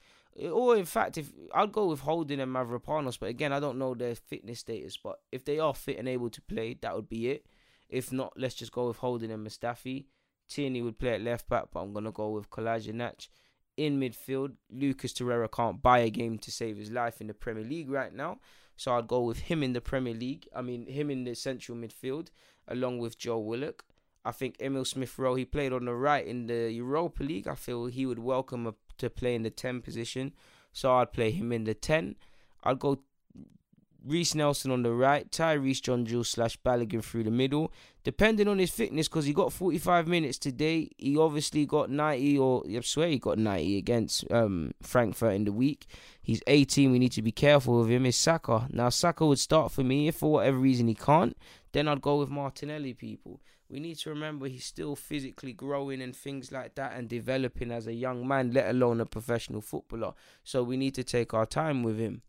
Or 0.50 0.76
in 0.76 0.84
fact, 0.84 1.18
if 1.18 1.32
I'd 1.54 1.72
go 1.72 1.86
with 1.86 2.00
Holding 2.00 2.40
and 2.40 2.54
Mavropanos, 2.54 3.18
but 3.18 3.30
again, 3.30 3.52
I 3.52 3.60
don't 3.60 3.78
know 3.78 3.94
their 3.94 4.14
fitness 4.14 4.60
status. 4.60 4.96
But 4.96 5.20
if 5.32 5.44
they 5.44 5.58
are 5.58 5.74
fit 5.74 5.98
and 5.98 6.08
able 6.08 6.30
to 6.30 6.42
play, 6.42 6.76
that 6.82 6.94
would 6.94 7.08
be 7.08 7.30
it. 7.30 7.46
If 7.88 8.12
not, 8.12 8.32
let's 8.36 8.54
just 8.54 8.72
go 8.72 8.88
with 8.88 8.98
Holding 8.98 9.30
and 9.30 9.46
Mustafi. 9.46 10.06
Tierney 10.48 10.82
would 10.82 10.98
play 10.98 11.14
at 11.14 11.22
left 11.22 11.48
back, 11.48 11.66
but 11.72 11.80
I'm 11.80 11.92
gonna 11.92 12.12
go 12.12 12.30
with 12.30 12.50
Kolasinac 12.50 13.28
in 13.76 14.00
midfield. 14.00 14.54
Lucas 14.70 15.12
Torreira 15.12 15.50
can't 15.50 15.82
buy 15.82 16.00
a 16.00 16.10
game 16.10 16.38
to 16.38 16.50
save 16.50 16.76
his 16.76 16.90
life 16.90 17.20
in 17.20 17.26
the 17.26 17.34
Premier 17.34 17.64
League 17.64 17.90
right 17.90 18.14
now. 18.14 18.38
So 18.76 18.92
I'd 18.92 19.08
go 19.08 19.22
with 19.22 19.38
him 19.38 19.62
in 19.62 19.72
the 19.72 19.80
Premier 19.80 20.14
League. 20.14 20.48
I 20.54 20.62
mean, 20.62 20.86
him 20.86 21.10
in 21.10 21.24
the 21.24 21.34
central 21.34 21.78
midfield, 21.78 22.28
along 22.68 22.98
with 22.98 23.18
Joe 23.18 23.38
Willock. 23.38 23.84
I 24.24 24.32
think 24.32 24.56
Emile 24.60 24.84
Smith 24.84 25.18
Rowe, 25.18 25.36
he 25.36 25.44
played 25.44 25.72
on 25.72 25.84
the 25.84 25.94
right 25.94 26.26
in 26.26 26.46
the 26.46 26.70
Europa 26.72 27.22
League. 27.22 27.46
I 27.46 27.54
feel 27.54 27.86
he 27.86 28.06
would 28.06 28.18
welcome 28.18 28.66
a, 28.66 28.74
to 28.98 29.10
play 29.10 29.34
in 29.34 29.42
the 29.42 29.50
10 29.50 29.82
position. 29.82 30.32
So 30.72 30.94
I'd 30.94 31.12
play 31.12 31.30
him 31.30 31.52
in 31.52 31.64
the 31.64 31.74
10. 31.74 32.16
I'd 32.64 32.78
go 32.78 33.00
Reiss 34.06 34.34
Nelson 34.36 34.70
on 34.70 34.82
the 34.82 34.92
right, 34.92 35.28
Tyreece 35.30 35.82
John-Jules 35.82 36.28
slash 36.28 36.56
Balogun 36.64 37.02
through 37.02 37.24
the 37.24 37.30
middle. 37.30 37.72
Depending 38.04 38.46
on 38.46 38.58
his 38.58 38.70
fitness, 38.70 39.08
because 39.08 39.24
he 39.24 39.32
got 39.32 39.52
45 39.52 40.06
minutes 40.06 40.38
today, 40.38 40.90
he 40.96 41.16
obviously 41.16 41.66
got 41.66 41.90
90, 41.90 42.38
or 42.38 42.62
I 42.68 42.80
swear 42.82 43.08
he 43.08 43.18
got 43.18 43.36
90 43.36 43.78
against 43.78 44.30
um, 44.30 44.72
Frankfurt 44.80 45.34
in 45.34 45.44
the 45.44 45.52
week. 45.52 45.86
He's 46.22 46.40
18, 46.46 46.92
we 46.92 47.00
need 47.00 47.12
to 47.12 47.22
be 47.22 47.32
careful 47.32 47.80
with 47.80 47.90
him. 47.90 48.06
Is 48.06 48.16
Saka. 48.16 48.68
Now, 48.70 48.90
Saka 48.90 49.26
would 49.26 49.40
start 49.40 49.72
for 49.72 49.82
me. 49.82 50.06
If 50.06 50.16
for 50.16 50.30
whatever 50.30 50.58
reason 50.58 50.86
he 50.86 50.94
can't, 50.94 51.36
then 51.72 51.88
I'd 51.88 52.00
go 52.00 52.18
with 52.18 52.30
Martinelli, 52.30 52.94
people. 52.94 53.40
We 53.68 53.80
need 53.80 53.96
to 53.98 54.10
remember 54.10 54.46
he's 54.46 54.64
still 54.64 54.94
physically 54.94 55.52
growing 55.52 56.00
and 56.00 56.14
things 56.14 56.52
like 56.52 56.76
that 56.76 56.92
and 56.94 57.08
developing 57.08 57.72
as 57.72 57.86
a 57.86 57.92
young 57.92 58.26
man, 58.26 58.52
let 58.52 58.68
alone 58.68 59.00
a 59.00 59.06
professional 59.06 59.60
footballer. 59.60 60.12
So 60.44 60.62
we 60.62 60.76
need 60.76 60.94
to 60.94 61.04
take 61.04 61.34
our 61.34 61.46
time 61.46 61.82
with 61.82 61.98
him. 61.98 62.22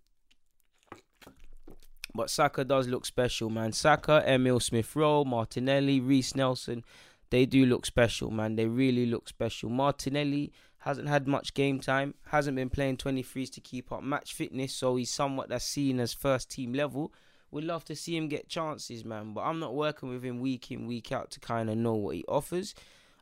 But 2.15 2.31
Saka 2.31 2.65
does 2.65 2.87
look 2.87 3.05
special, 3.05 3.51
man. 3.51 3.71
Saka, 3.73 4.23
Emile 4.27 4.59
Smith 4.59 4.95
Rowe, 4.95 5.23
Martinelli, 5.23 5.99
Reiss 5.99 6.35
Nelson, 6.35 6.83
they 7.29 7.45
do 7.45 7.65
look 7.65 7.85
special, 7.85 8.31
man. 8.31 8.55
They 8.55 8.65
really 8.65 9.05
look 9.05 9.29
special. 9.29 9.69
Martinelli 9.69 10.51
hasn't 10.79 11.07
had 11.07 11.27
much 11.27 11.53
game 11.53 11.79
time, 11.79 12.15
hasn't 12.27 12.55
been 12.55 12.69
playing 12.69 12.97
23s 12.97 13.51
to 13.53 13.61
keep 13.61 13.91
up 13.91 14.01
match 14.01 14.33
fitness, 14.33 14.73
so 14.73 14.95
he's 14.95 15.11
somewhat 15.11 15.49
that's 15.49 15.65
seen 15.65 15.99
as 15.99 16.13
first 16.13 16.49
team 16.49 16.73
level. 16.73 17.13
We'd 17.51 17.63
love 17.63 17.85
to 17.85 17.95
see 17.95 18.17
him 18.17 18.27
get 18.27 18.49
chances, 18.49 19.05
man, 19.05 19.33
but 19.33 19.41
I'm 19.41 19.59
not 19.59 19.73
working 19.73 20.09
with 20.09 20.23
him 20.23 20.39
week 20.39 20.71
in, 20.71 20.85
week 20.85 21.11
out 21.11 21.31
to 21.31 21.39
kind 21.39 21.69
of 21.69 21.77
know 21.77 21.95
what 21.95 22.15
he 22.15 22.25
offers. 22.27 22.75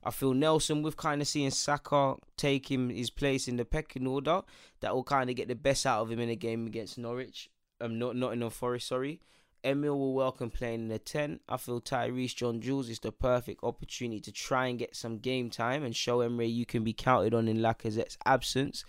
I 0.04 0.12
feel 0.12 0.34
Nelson, 0.34 0.82
with 0.82 0.98
kind 0.98 1.22
of 1.22 1.28
seeing 1.28 1.52
Saka 1.52 2.16
take 2.38 2.70
him 2.70 2.90
his 2.90 3.10
place 3.10 3.48
in 3.48 3.58
the 3.58 3.66
pecking 3.66 4.08
order, 4.08 4.42
that 4.82 4.94
will 4.94 5.04
kind 5.04 5.30
of 5.30 5.36
get 5.36 5.48
the 5.48 5.56
best 5.56 5.86
out 5.86 6.02
of 6.02 6.12
him 6.12 6.20
in 6.20 6.30
a 6.30 6.36
game 6.36 6.68
against 6.68 6.98
Norwich 6.98 7.50
um, 7.82 8.00
not 8.00 8.16
Nottingham 8.16 8.50
Forest, 8.50 8.88
sorry. 8.88 9.20
Emile 9.64 9.98
will 9.98 10.14
welcome 10.14 10.52
playing 10.52 10.82
in 10.82 10.88
the 10.90 11.00
10. 11.00 11.40
I 11.50 11.58
feel 11.58 11.82
Tyreece 11.82 12.36
John-Jules 12.36 12.90
is 12.90 13.00
the 13.00 13.12
perfect 13.12 13.64
opportunity 13.64 14.20
to 14.22 14.32
try 14.32 14.68
and 14.68 14.78
get 14.78 14.96
some 14.96 15.18
game 15.18 15.50
time 15.50 15.84
and 15.84 15.96
show 15.96 16.22
Emery 16.22 16.48
you 16.48 16.68
can 16.68 16.84
be 16.84 16.94
counted 16.94 17.34
on 17.34 17.48
in 17.48 17.58
Lacazette's 17.58 18.18
absence. 18.26 18.86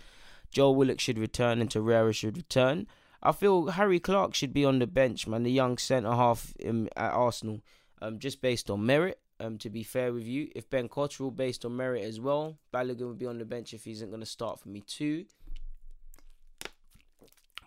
Joe 0.51 0.71
Willock 0.71 1.01
should 1.01 1.19
return 1.19 1.61
and 1.61 1.71
Torreira 1.71 2.15
should 2.15 2.37
return. 2.37 2.87
I 3.27 3.33
feel 3.33 3.67
Harry 3.67 3.99
Clarke 3.99 4.35
should 4.35 4.53
be 4.53 4.65
on 4.65 4.79
the 4.79 4.87
bench, 4.87 5.27
man, 5.27 5.43
the 5.43 5.51
young 5.51 5.79
centre 5.79 6.13
half 6.13 6.55
at 6.65 6.89
Arsenal, 6.97 7.61
um, 8.01 8.21
just 8.21 8.41
based 8.41 8.71
on 8.71 8.87
merit. 8.87 9.19
Um, 9.39 9.59
to 9.59 9.69
be 9.69 9.83
fair 9.83 10.13
with 10.15 10.25
you, 10.25 10.49
if 10.55 10.71
Ben 10.71 10.89
Cottrell 10.89 11.31
based 11.31 11.65
on 11.65 11.77
merit 11.77 12.05
as 12.05 12.21
well, 12.21 12.57
Balogun 12.73 13.09
would 13.09 13.19
be 13.19 13.27
on 13.27 13.39
the 13.39 13.45
bench 13.45 13.75
if 13.75 13.85
he 13.85 13.91
isn't 13.91 14.09
going 14.09 14.21
to 14.21 14.27
start 14.27 14.61
for 14.61 14.69
me 14.69 14.81
too. 14.81 15.27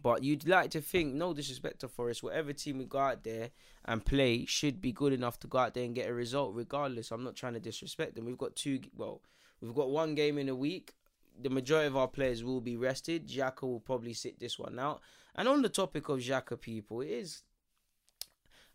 But 0.01 0.23
you'd 0.23 0.47
like 0.47 0.71
to 0.71 0.81
think, 0.81 1.13
no 1.13 1.33
disrespect 1.33 1.79
to 1.81 1.89
Forest, 1.89 2.23
whatever 2.23 2.53
team 2.53 2.77
we 2.77 2.85
go 2.85 2.99
out 2.99 3.23
there 3.23 3.49
and 3.85 4.03
play 4.03 4.45
should 4.45 4.81
be 4.81 4.93
good 4.93 5.13
enough 5.13 5.39
to 5.41 5.47
go 5.47 5.57
out 5.57 5.73
there 5.73 5.83
and 5.83 5.93
get 5.93 6.09
a 6.09 6.13
result, 6.13 6.55
regardless. 6.55 7.11
I'm 7.11 7.23
not 7.23 7.35
trying 7.35 7.53
to 7.53 7.59
disrespect 7.59 8.15
them. 8.15 8.25
We've 8.25 8.37
got 8.37 8.55
two, 8.55 8.79
well, 8.95 9.21
we've 9.61 9.75
got 9.75 9.89
one 9.89 10.15
game 10.15 10.37
in 10.37 10.47
a 10.47 10.55
week. 10.55 10.93
The 11.41 11.49
majority 11.49 11.87
of 11.87 11.97
our 11.97 12.07
players 12.07 12.43
will 12.43 12.61
be 12.61 12.77
rested. 12.77 13.27
Xhaka 13.27 13.63
will 13.63 13.81
probably 13.81 14.13
sit 14.13 14.39
this 14.39 14.57
one 14.57 14.79
out. 14.79 15.01
And 15.35 15.47
on 15.47 15.61
the 15.61 15.69
topic 15.69 16.09
of 16.09 16.19
Xhaka, 16.19 16.59
people, 16.59 17.01
it 17.01 17.09
is. 17.09 17.43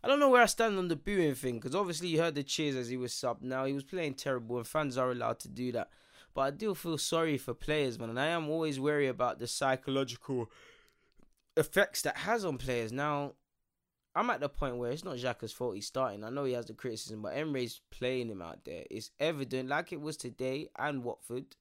I 0.03 0.07
don't 0.07 0.19
know 0.19 0.29
where 0.29 0.43
I 0.43 0.47
stand 0.47 0.77
on 0.77 0.87
the 0.87 0.95
booing 0.95 1.33
thing 1.33 1.55
because 1.55 1.73
obviously 1.73 2.09
you 2.09 2.19
heard 2.19 2.35
the 2.35 2.43
cheers 2.43 2.75
as 2.75 2.89
he 2.89 2.97
was 2.97 3.11
subbed. 3.11 3.41
Now 3.41 3.65
he 3.65 3.73
was 3.73 3.83
playing 3.83 4.13
terrible 4.13 4.57
and 4.57 4.67
fans 4.67 4.97
are 4.97 5.11
allowed 5.11 5.39
to 5.39 5.47
do 5.47 5.71
that. 5.71 5.89
But 6.35 6.41
I 6.41 6.51
do 6.51 6.75
feel 6.75 6.97
sorry 6.97 7.37
for 7.37 7.53
players, 7.53 7.97
man. 7.97 8.09
And 8.09 8.19
I 8.19 8.27
am 8.27 8.49
always 8.49 8.79
wary 8.79 9.07
about 9.07 9.39
the 9.39 9.47
psychological 9.47 10.51
effects 11.57 12.01
that 12.03 12.17
has 12.17 12.45
on 12.45 12.57
players. 12.57 12.91
Now, 12.91 13.33
I'm 14.15 14.29
at 14.29 14.39
the 14.41 14.49
point 14.49 14.77
where 14.77 14.91
it's 14.91 15.03
not 15.03 15.17
Xhaka's 15.17 15.51
fault 15.51 15.75
he's 15.75 15.87
starting. 15.87 16.23
I 16.23 16.29
know 16.29 16.43
he 16.43 16.53
has 16.53 16.67
the 16.67 16.73
criticism, 16.73 17.21
but 17.21 17.35
Emery's 17.35 17.81
playing 17.89 18.29
him 18.29 18.41
out 18.41 18.63
there. 18.63 18.83
It's 18.91 19.11
evident, 19.19 19.69
like 19.69 19.91
it 19.91 19.99
was 20.01 20.17
today 20.17 20.69
and 20.77 21.03
Watford. 21.03 21.55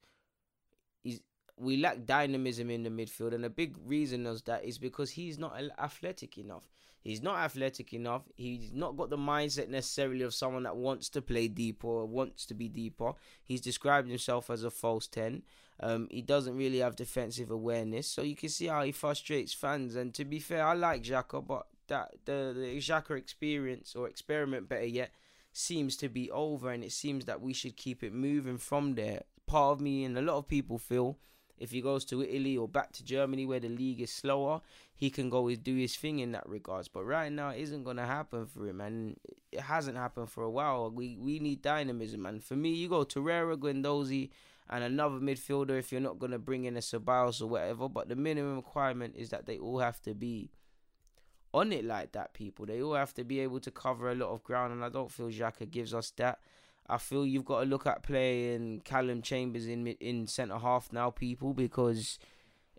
We 1.57 1.77
lack 1.77 2.05
dynamism 2.05 2.71
in 2.71 2.83
the 2.83 2.91
midfield, 2.91 3.35
and 3.35 3.45
a 3.45 3.51
big 3.51 3.77
reason 3.85 4.27
of 4.27 4.45
that 4.45 4.65
is 4.65 4.79
because 4.79 5.13
he's 5.13 5.39
not 5.39 5.57
athletic 5.79 6.37
enough. 6.37 6.65
He's 7.05 7.23
not 7.23 7.37
athletic 7.37 7.93
enough. 7.93 8.23
He's 8.35 8.73
not 8.73 8.97
got 8.97 9.11
the 9.11 9.19
mindset 9.19 9.69
necessarily 9.69 10.23
of 10.23 10.33
someone 10.33 10.63
that 10.63 10.77
wants 10.77 11.11
to 11.11 11.21
play 11.21 11.49
deeper 11.49 11.87
or 11.87 12.07
wants 12.07 12.47
to 12.47 12.55
be 12.55 12.67
deeper. 12.67 13.13
He's 13.45 13.61
described 13.61 14.09
himself 14.09 14.49
as 14.49 14.65
a 14.65 14.71
false 14.71 15.07
10. 15.07 15.43
Um, 15.81 16.09
he 16.11 16.23
doesn't 16.23 16.57
really 16.57 16.79
have 16.79 16.97
defensive 16.97 17.51
awareness. 17.51 18.07
So 18.07 18.23
you 18.23 18.35
can 18.35 18.49
see 18.49 18.69
how 18.69 18.83
he 18.85 18.91
frustrates 18.91 19.53
fans. 19.53 19.97
And 19.97 20.15
to 20.15 20.25
be 20.25 20.39
fair, 20.39 20.67
I 20.67 20.73
like 20.73 21.03
Xhaka, 21.03 21.47
but 21.47 21.67
that 21.89 22.15
the, 22.25 22.55
the 22.57 22.79
Xhaka 22.79 23.19
experience 23.19 23.95
or 23.95 24.09
experiment, 24.09 24.71
better 24.71 24.87
yet, 24.87 25.11
seems 25.53 25.99
to 25.99 26.09
be 26.09 26.31
over. 26.31 26.71
And 26.71 26.83
it 26.83 26.93
seems 26.93 27.27
that 27.27 27.43
we 27.43 27.53
should 27.53 27.77
keep 27.77 28.03
it 28.03 28.15
moving 28.15 28.57
from 28.57 28.95
there. 28.95 29.25
Part 29.47 29.73
of 29.73 29.81
me 29.83 30.05
and 30.05 30.17
a 30.17 30.23
lot 30.23 30.39
of 30.39 30.49
people 30.49 30.79
feel 30.79 31.19
if 31.59 31.71
he 31.71 31.81
goes 31.81 32.05
to 32.07 32.23
Italy 32.23 32.57
or 32.57 32.69
back 32.69 32.93
to 32.93 33.05
Germany 33.05 33.47
where 33.47 33.61
the 33.61 33.69
league 33.69 34.01
is 34.01 34.11
slower, 34.13 34.61
he 34.95 35.11
can 35.11 35.31
go 35.31 35.49
and 35.49 35.63
do 35.63 35.77
his 35.77 35.97
thing 35.97 36.19
in 36.19 36.33
that 36.33 36.49
regards. 36.49 36.89
But 36.89 37.05
right 37.05 37.31
now, 37.31 37.51
it 37.51 37.61
isn't 37.61 37.85
gonna 37.85 38.07
happen 38.07 38.47
for 38.47 38.67
him, 38.67 38.81
and 38.81 39.17
it 39.53 39.61
hasn't 39.61 39.97
happened 39.97 40.31
for 40.31 40.43
a 40.43 40.51
while. 40.51 40.91
We 40.91 41.17
we 41.17 41.39
need 41.39 41.63
dynamism, 41.63 42.27
and 42.27 42.43
for 42.43 42.57
me, 42.57 42.71
you 42.71 42.89
go 42.89 43.05
Torreira, 43.05 43.57
Guendouzi, 43.57 44.31
and 44.69 44.85
another 44.85 45.17
midfielder 45.17 45.79
if 45.79 45.93
you're 45.93 46.01
not 46.01 46.19
gonna 46.19 46.39
bring 46.39 46.65
in 46.65 46.77
a 46.77 46.81
Ceballos 46.81 47.41
or 47.41 47.47
whatever. 47.47 47.89
But 47.89 48.09
the 48.09 48.17
minimum 48.17 48.57
requirement 48.57 49.15
is 49.17 49.31
that 49.31 49.47
they 49.47 49.59
all 49.59 49.79
have 49.79 50.01
to 50.03 50.15
be 50.15 50.51
on 51.53 51.73
it 51.73 51.85
like 51.85 52.13
that. 52.13 52.35
People, 52.35 52.67
they 52.67 52.83
all 52.83 52.95
have 52.95 53.15
to 53.15 53.25
be 53.25 53.41
able 53.41 53.61
to 53.61 53.71
cover 53.71 54.11
a 54.11 54.15
lot 54.15 54.31
of 54.31 54.43
ground, 54.43 54.73
and 54.73 54.85
I 54.85 54.89
don't 54.89 55.11
feel 55.11 55.29
Xhaka 55.29 55.71
gives 55.71 55.95
us 55.95 56.11
that. 56.17 56.41
I 56.87 56.99
feel 56.99 57.25
you've 57.25 57.45
got 57.45 57.61
to 57.61 57.67
look 57.67 57.87
at 57.87 58.03
playing 58.03 58.83
Callum 58.85 59.23
Chambers 59.23 59.67
in 59.67 59.87
in 59.87 60.27
centre 60.27 60.59
half 60.59 60.93
now, 60.93 61.11
people, 61.11 61.55
because 61.55 62.19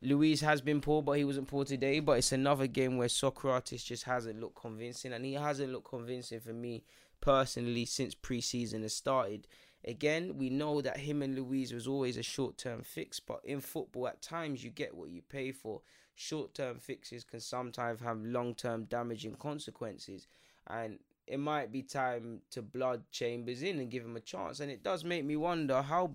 Luiz 0.01 0.41
has 0.41 0.61
been 0.61 0.81
poor, 0.81 1.01
but 1.01 1.13
he 1.13 1.23
wasn't 1.23 1.47
poor 1.47 1.65
today. 1.65 1.99
But 1.99 2.19
it's 2.19 2.31
another 2.31 2.67
game 2.67 2.97
where 2.97 3.07
Sokratis 3.07 3.83
just 3.83 4.03
hasn't 4.03 4.39
looked 4.39 4.61
convincing, 4.61 5.13
and 5.13 5.25
he 5.25 5.33
hasn't 5.33 5.71
looked 5.71 5.89
convincing 5.89 6.39
for 6.39 6.53
me 6.53 6.83
personally 7.21 7.85
since 7.85 8.13
preseason 8.13 8.83
has 8.83 8.93
started. 8.93 9.47
Again, 9.87 10.37
we 10.37 10.49
know 10.49 10.81
that 10.81 10.97
him 10.97 11.21
and 11.21 11.35
Luiz 11.35 11.71
was 11.71 11.87
always 11.87 12.17
a 12.17 12.23
short 12.23 12.57
term 12.57 12.83
fix, 12.83 13.19
but 13.19 13.41
in 13.43 13.59
football, 13.59 14.07
at 14.07 14.21
times 14.21 14.63
you 14.63 14.69
get 14.69 14.95
what 14.95 15.09
you 15.09 15.21
pay 15.21 15.51
for. 15.51 15.81
Short 16.15 16.53
term 16.53 16.79
fixes 16.79 17.23
can 17.23 17.39
sometimes 17.39 18.01
have 18.01 18.23
long 18.23 18.55
term 18.55 18.85
damaging 18.85 19.35
consequences, 19.35 20.27
and 20.67 20.99
it 21.27 21.39
might 21.39 21.71
be 21.71 21.81
time 21.81 22.41
to 22.51 22.61
blood 22.61 23.03
Chambers 23.11 23.63
in 23.63 23.79
and 23.79 23.89
give 23.89 24.03
him 24.03 24.15
a 24.15 24.21
chance. 24.21 24.59
And 24.59 24.71
it 24.71 24.83
does 24.83 25.03
make 25.03 25.25
me 25.25 25.35
wonder 25.35 25.81
how. 25.81 26.11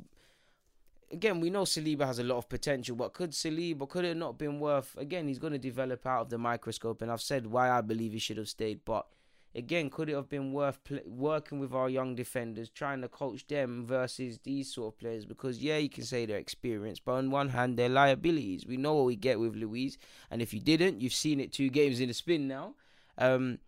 Again, 1.13 1.41
we 1.41 1.51
know 1.51 1.63
Saliba 1.63 2.07
has 2.07 2.21
a 2.21 2.25
lot 2.25 2.39
of 2.39 2.49
potential, 2.49 2.95
but 2.95 3.13
could 3.13 3.33
Saliba 3.33 3.89
could 3.89 4.05
it 4.05 4.17
not 4.17 4.39
been 4.39 4.61
worth? 4.61 4.97
Again, 4.97 5.27
he's 5.27 5.41
going 5.41 5.53
to 5.53 5.59
develop 5.59 6.07
out 6.07 6.23
of 6.23 6.31
the 6.31 6.39
microscope, 6.39 7.03
and 7.03 7.11
I've 7.11 7.21
said 7.21 7.49
why 7.49 7.69
I 7.69 7.81
believe 7.81 8.13
he 8.13 8.21
should 8.21 8.37
have 8.37 8.49
stayed, 8.49 8.85
but 8.85 9.07
again, 9.55 9.91
could 9.91 10.09
it 10.09 10.15
have 10.15 10.29
been 10.29 10.53
worth 10.53 10.79
working 11.07 11.59
with 11.59 11.73
our 11.73 11.89
young 11.89 12.15
defenders, 12.15 12.69
trying 12.69 13.01
to 13.03 13.09
coach 13.09 13.47
them 13.49 13.85
versus 13.85 14.39
these 14.45 14.73
sort 14.73 14.95
of 14.95 14.99
players? 15.01 15.25
Because 15.25 15.59
yeah, 15.59 15.79
you 15.79 15.89
can 15.89 16.05
say 16.05 16.27
they're 16.27 16.39
experienced, 16.39 17.05
but 17.05 17.15
on 17.15 17.31
one 17.31 17.49
hand, 17.49 17.77
they're 17.77 17.89
liabilities. 17.89 18.67
We 18.67 18.77
know 18.77 18.95
what 18.95 19.07
we 19.07 19.17
get 19.17 19.41
with 19.41 19.57
Luiz, 19.57 19.99
and 20.31 20.41
if 20.41 20.55
you 20.55 20.61
didn't, 20.61 21.01
you've 21.01 21.13
seen 21.13 21.41
it 21.41 21.53
two 21.53 21.71
games 21.71 22.01
in 22.01 22.11
a 22.11 22.15
spin 22.15 22.47
now. 22.47 22.75
Um, 23.19 23.59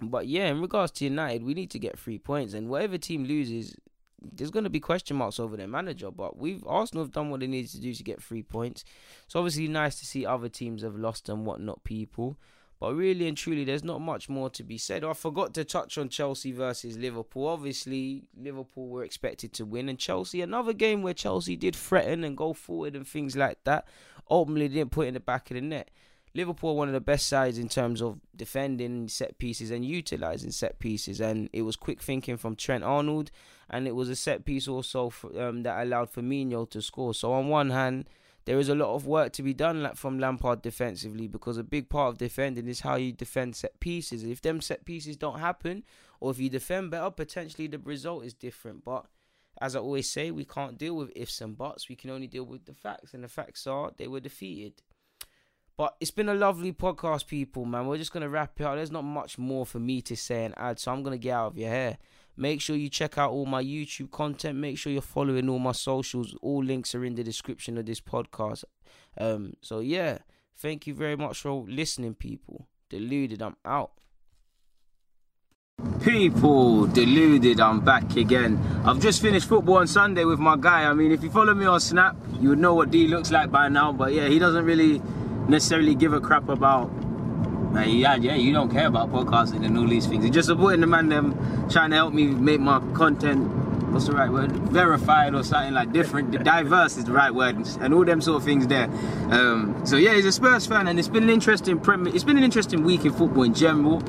but 0.00 0.26
yeah, 0.26 0.48
in 0.48 0.60
regards 0.60 0.92
to 0.92 1.04
United, 1.04 1.42
we 1.42 1.54
need 1.54 1.70
to 1.70 1.78
get 1.78 1.98
three 1.98 2.18
points, 2.18 2.54
and 2.54 2.68
whatever 2.68 2.98
team 2.98 3.24
loses, 3.24 3.74
there's 4.20 4.50
going 4.50 4.64
to 4.64 4.70
be 4.70 4.80
question 4.80 5.16
marks 5.16 5.40
over 5.40 5.56
their 5.56 5.66
manager. 5.66 6.10
But 6.10 6.36
we've 6.36 6.64
Arsenal 6.66 7.04
have 7.04 7.12
done 7.12 7.30
what 7.30 7.40
they 7.40 7.46
needed 7.46 7.70
to 7.72 7.80
do 7.80 7.94
to 7.94 8.02
get 8.02 8.22
three 8.22 8.42
points. 8.42 8.84
It's 9.24 9.36
obviously 9.36 9.68
nice 9.68 9.98
to 10.00 10.06
see 10.06 10.26
other 10.26 10.48
teams 10.48 10.82
have 10.82 10.96
lost 10.96 11.28
and 11.28 11.46
whatnot. 11.46 11.84
People. 11.84 12.38
But 12.78 12.94
really 12.94 13.26
and 13.26 13.36
truly, 13.38 13.64
there's 13.64 13.84
not 13.84 14.02
much 14.02 14.28
more 14.28 14.50
to 14.50 14.62
be 14.62 14.76
said. 14.76 15.02
I 15.02 15.14
forgot 15.14 15.54
to 15.54 15.64
touch 15.64 15.96
on 15.96 16.10
Chelsea 16.10 16.52
versus 16.52 16.98
Liverpool. 16.98 17.46
Obviously, 17.48 18.24
Liverpool 18.36 18.88
were 18.88 19.02
expected 19.02 19.54
to 19.54 19.64
win, 19.64 19.88
and 19.88 19.98
Chelsea, 19.98 20.42
another 20.42 20.74
game 20.74 21.02
where 21.02 21.14
Chelsea 21.14 21.56
did 21.56 21.74
threaten 21.74 22.22
and 22.22 22.36
go 22.36 22.52
forward 22.52 22.94
and 22.94 23.08
things 23.08 23.34
like 23.34 23.64
that, 23.64 23.88
ultimately 24.30 24.68
didn't 24.68 24.90
put 24.90 25.06
in 25.06 25.14
the 25.14 25.20
back 25.20 25.50
of 25.50 25.54
the 25.54 25.62
net. 25.62 25.90
Liverpool 26.36 26.76
one 26.76 26.88
of 26.88 26.94
the 26.94 27.00
best 27.00 27.28
sides 27.28 27.58
in 27.58 27.68
terms 27.68 28.02
of 28.02 28.20
defending 28.34 29.08
set 29.08 29.38
pieces 29.38 29.70
and 29.70 29.84
utilizing 29.84 30.50
set 30.50 30.78
pieces, 30.78 31.20
and 31.20 31.48
it 31.52 31.62
was 31.62 31.76
quick 31.76 32.02
thinking 32.02 32.36
from 32.36 32.54
Trent 32.54 32.84
Arnold, 32.84 33.30
and 33.70 33.88
it 33.88 33.94
was 33.94 34.08
a 34.08 34.16
set 34.16 34.44
piece 34.44 34.68
also 34.68 35.10
for, 35.10 35.28
um, 35.40 35.62
that 35.62 35.82
allowed 35.82 36.12
Firmino 36.12 36.68
to 36.70 36.82
score. 36.82 37.14
So 37.14 37.32
on 37.32 37.48
one 37.48 37.70
hand 37.70 38.08
there 38.46 38.60
is 38.60 38.68
a 38.68 38.74
lot 38.76 38.94
of 38.94 39.06
work 39.06 39.32
to 39.32 39.42
be 39.42 39.52
done 39.52 39.90
from 39.96 40.20
Lampard 40.20 40.62
defensively 40.62 41.26
because 41.26 41.58
a 41.58 41.64
big 41.64 41.88
part 41.88 42.10
of 42.10 42.18
defending 42.18 42.68
is 42.68 42.80
how 42.80 42.94
you 42.94 43.12
defend 43.12 43.56
set 43.56 43.78
pieces. 43.80 44.22
If 44.22 44.40
them 44.40 44.60
set 44.60 44.84
pieces 44.84 45.16
don't 45.16 45.40
happen, 45.40 45.82
or 46.20 46.30
if 46.30 46.38
you 46.38 46.48
defend 46.48 46.92
better, 46.92 47.10
potentially 47.10 47.66
the 47.66 47.80
result 47.80 48.24
is 48.24 48.34
different. 48.34 48.84
But 48.84 49.06
as 49.60 49.74
I 49.74 49.80
always 49.80 50.08
say, 50.08 50.30
we 50.30 50.44
can't 50.44 50.78
deal 50.78 50.94
with 50.94 51.10
ifs 51.16 51.40
and 51.40 51.58
buts. 51.58 51.88
We 51.88 51.96
can 51.96 52.10
only 52.10 52.28
deal 52.28 52.44
with 52.44 52.66
the 52.66 52.74
facts, 52.74 53.14
and 53.14 53.24
the 53.24 53.28
facts 53.28 53.66
are 53.66 53.90
they 53.96 54.06
were 54.06 54.20
defeated. 54.20 54.80
But 55.78 55.94
it's 56.00 56.10
been 56.10 56.30
a 56.30 56.34
lovely 56.34 56.72
podcast, 56.72 57.26
people, 57.26 57.66
man. 57.66 57.86
We're 57.86 57.98
just 57.98 58.12
gonna 58.12 58.30
wrap 58.30 58.58
it 58.58 58.64
up. 58.64 58.76
There's 58.76 58.90
not 58.90 59.04
much 59.04 59.36
more 59.36 59.66
for 59.66 59.78
me 59.78 60.00
to 60.02 60.16
say 60.16 60.46
and 60.46 60.54
add, 60.56 60.78
so 60.78 60.90
I'm 60.90 61.02
gonna 61.02 61.18
get 61.18 61.32
out 61.32 61.48
of 61.48 61.58
your 61.58 61.68
hair. 61.68 61.98
Make 62.34 62.62
sure 62.62 62.76
you 62.76 62.88
check 62.88 63.18
out 63.18 63.30
all 63.30 63.44
my 63.44 63.62
YouTube 63.62 64.10
content. 64.10 64.58
Make 64.58 64.78
sure 64.78 64.92
you're 64.92 65.02
following 65.02 65.48
all 65.48 65.58
my 65.58 65.72
socials. 65.72 66.34
All 66.40 66.64
links 66.64 66.94
are 66.94 67.04
in 67.04 67.14
the 67.14 67.22
description 67.22 67.76
of 67.76 67.84
this 67.84 68.00
podcast. 68.00 68.64
Um, 69.18 69.54
so 69.60 69.80
yeah, 69.80 70.18
thank 70.56 70.86
you 70.86 70.94
very 70.94 71.16
much 71.16 71.40
for 71.40 71.66
listening, 71.68 72.14
people. 72.14 72.68
Deluded, 72.88 73.42
I'm 73.42 73.56
out. 73.64 73.92
People, 76.02 76.86
deluded, 76.86 77.60
I'm 77.60 77.80
back 77.80 78.16
again. 78.16 78.58
I've 78.86 79.00
just 79.00 79.20
finished 79.20 79.46
football 79.46 79.76
on 79.76 79.86
Sunday 79.86 80.24
with 80.24 80.38
my 80.38 80.56
guy. 80.56 80.84
I 80.84 80.94
mean, 80.94 81.12
if 81.12 81.22
you 81.22 81.30
follow 81.30 81.52
me 81.52 81.66
on 81.66 81.80
Snap, 81.80 82.16
you 82.40 82.50
would 82.50 82.58
know 82.58 82.72
what 82.74 82.90
D 82.90 83.08
looks 83.08 83.30
like 83.30 83.50
by 83.50 83.68
now. 83.68 83.92
But 83.92 84.14
yeah, 84.14 84.28
he 84.28 84.38
doesn't 84.38 84.64
really 84.64 85.02
necessarily 85.48 85.94
give 85.94 86.12
a 86.12 86.20
crap 86.20 86.48
about 86.48 86.90
Man, 87.72 87.90
yeah, 87.90 88.14
yeah, 88.14 88.36
you 88.36 88.52
don't 88.52 88.70
care 88.70 88.86
about 88.86 89.10
podcasting 89.10 89.66
and 89.66 89.76
all 89.76 89.86
these 89.86 90.06
things. 90.06 90.24
You're 90.24 90.32
just 90.32 90.48
supporting 90.48 90.80
the 90.80 90.86
man 90.86 91.08
them 91.10 91.36
trying 91.68 91.90
to 91.90 91.96
help 91.96 92.14
me 92.14 92.28
make 92.28 92.60
my 92.60 92.80
content 92.94 93.50
what's 93.96 94.06
the 94.06 94.12
right 94.12 94.30
word? 94.30 94.52
Verified 94.52 95.34
or 95.34 95.42
something 95.42 95.72
like 95.72 95.92
different. 95.92 96.30
diverse 96.44 96.96
is 96.96 97.04
the 97.04 97.12
right 97.12 97.34
word, 97.34 97.56
and 97.80 97.94
all 97.94 98.04
them 98.04 98.20
sort 98.20 98.36
of 98.36 98.44
things 98.44 98.66
there. 98.66 98.84
Um, 99.30 99.80
so 99.84 99.96
yeah, 99.96 100.14
he's 100.14 100.26
a 100.26 100.32
Spurs 100.32 100.66
fan, 100.66 100.86
and 100.88 100.98
it's 100.98 101.08
been 101.08 101.24
an 101.24 101.30
interesting 101.30 101.78
Premier. 101.78 102.14
It's 102.14 102.24
been 102.24 102.36
an 102.36 102.44
interesting 102.44 102.84
week 102.84 103.04
in 103.04 103.12
football 103.12 103.44
in 103.44 103.54
general, 103.54 104.02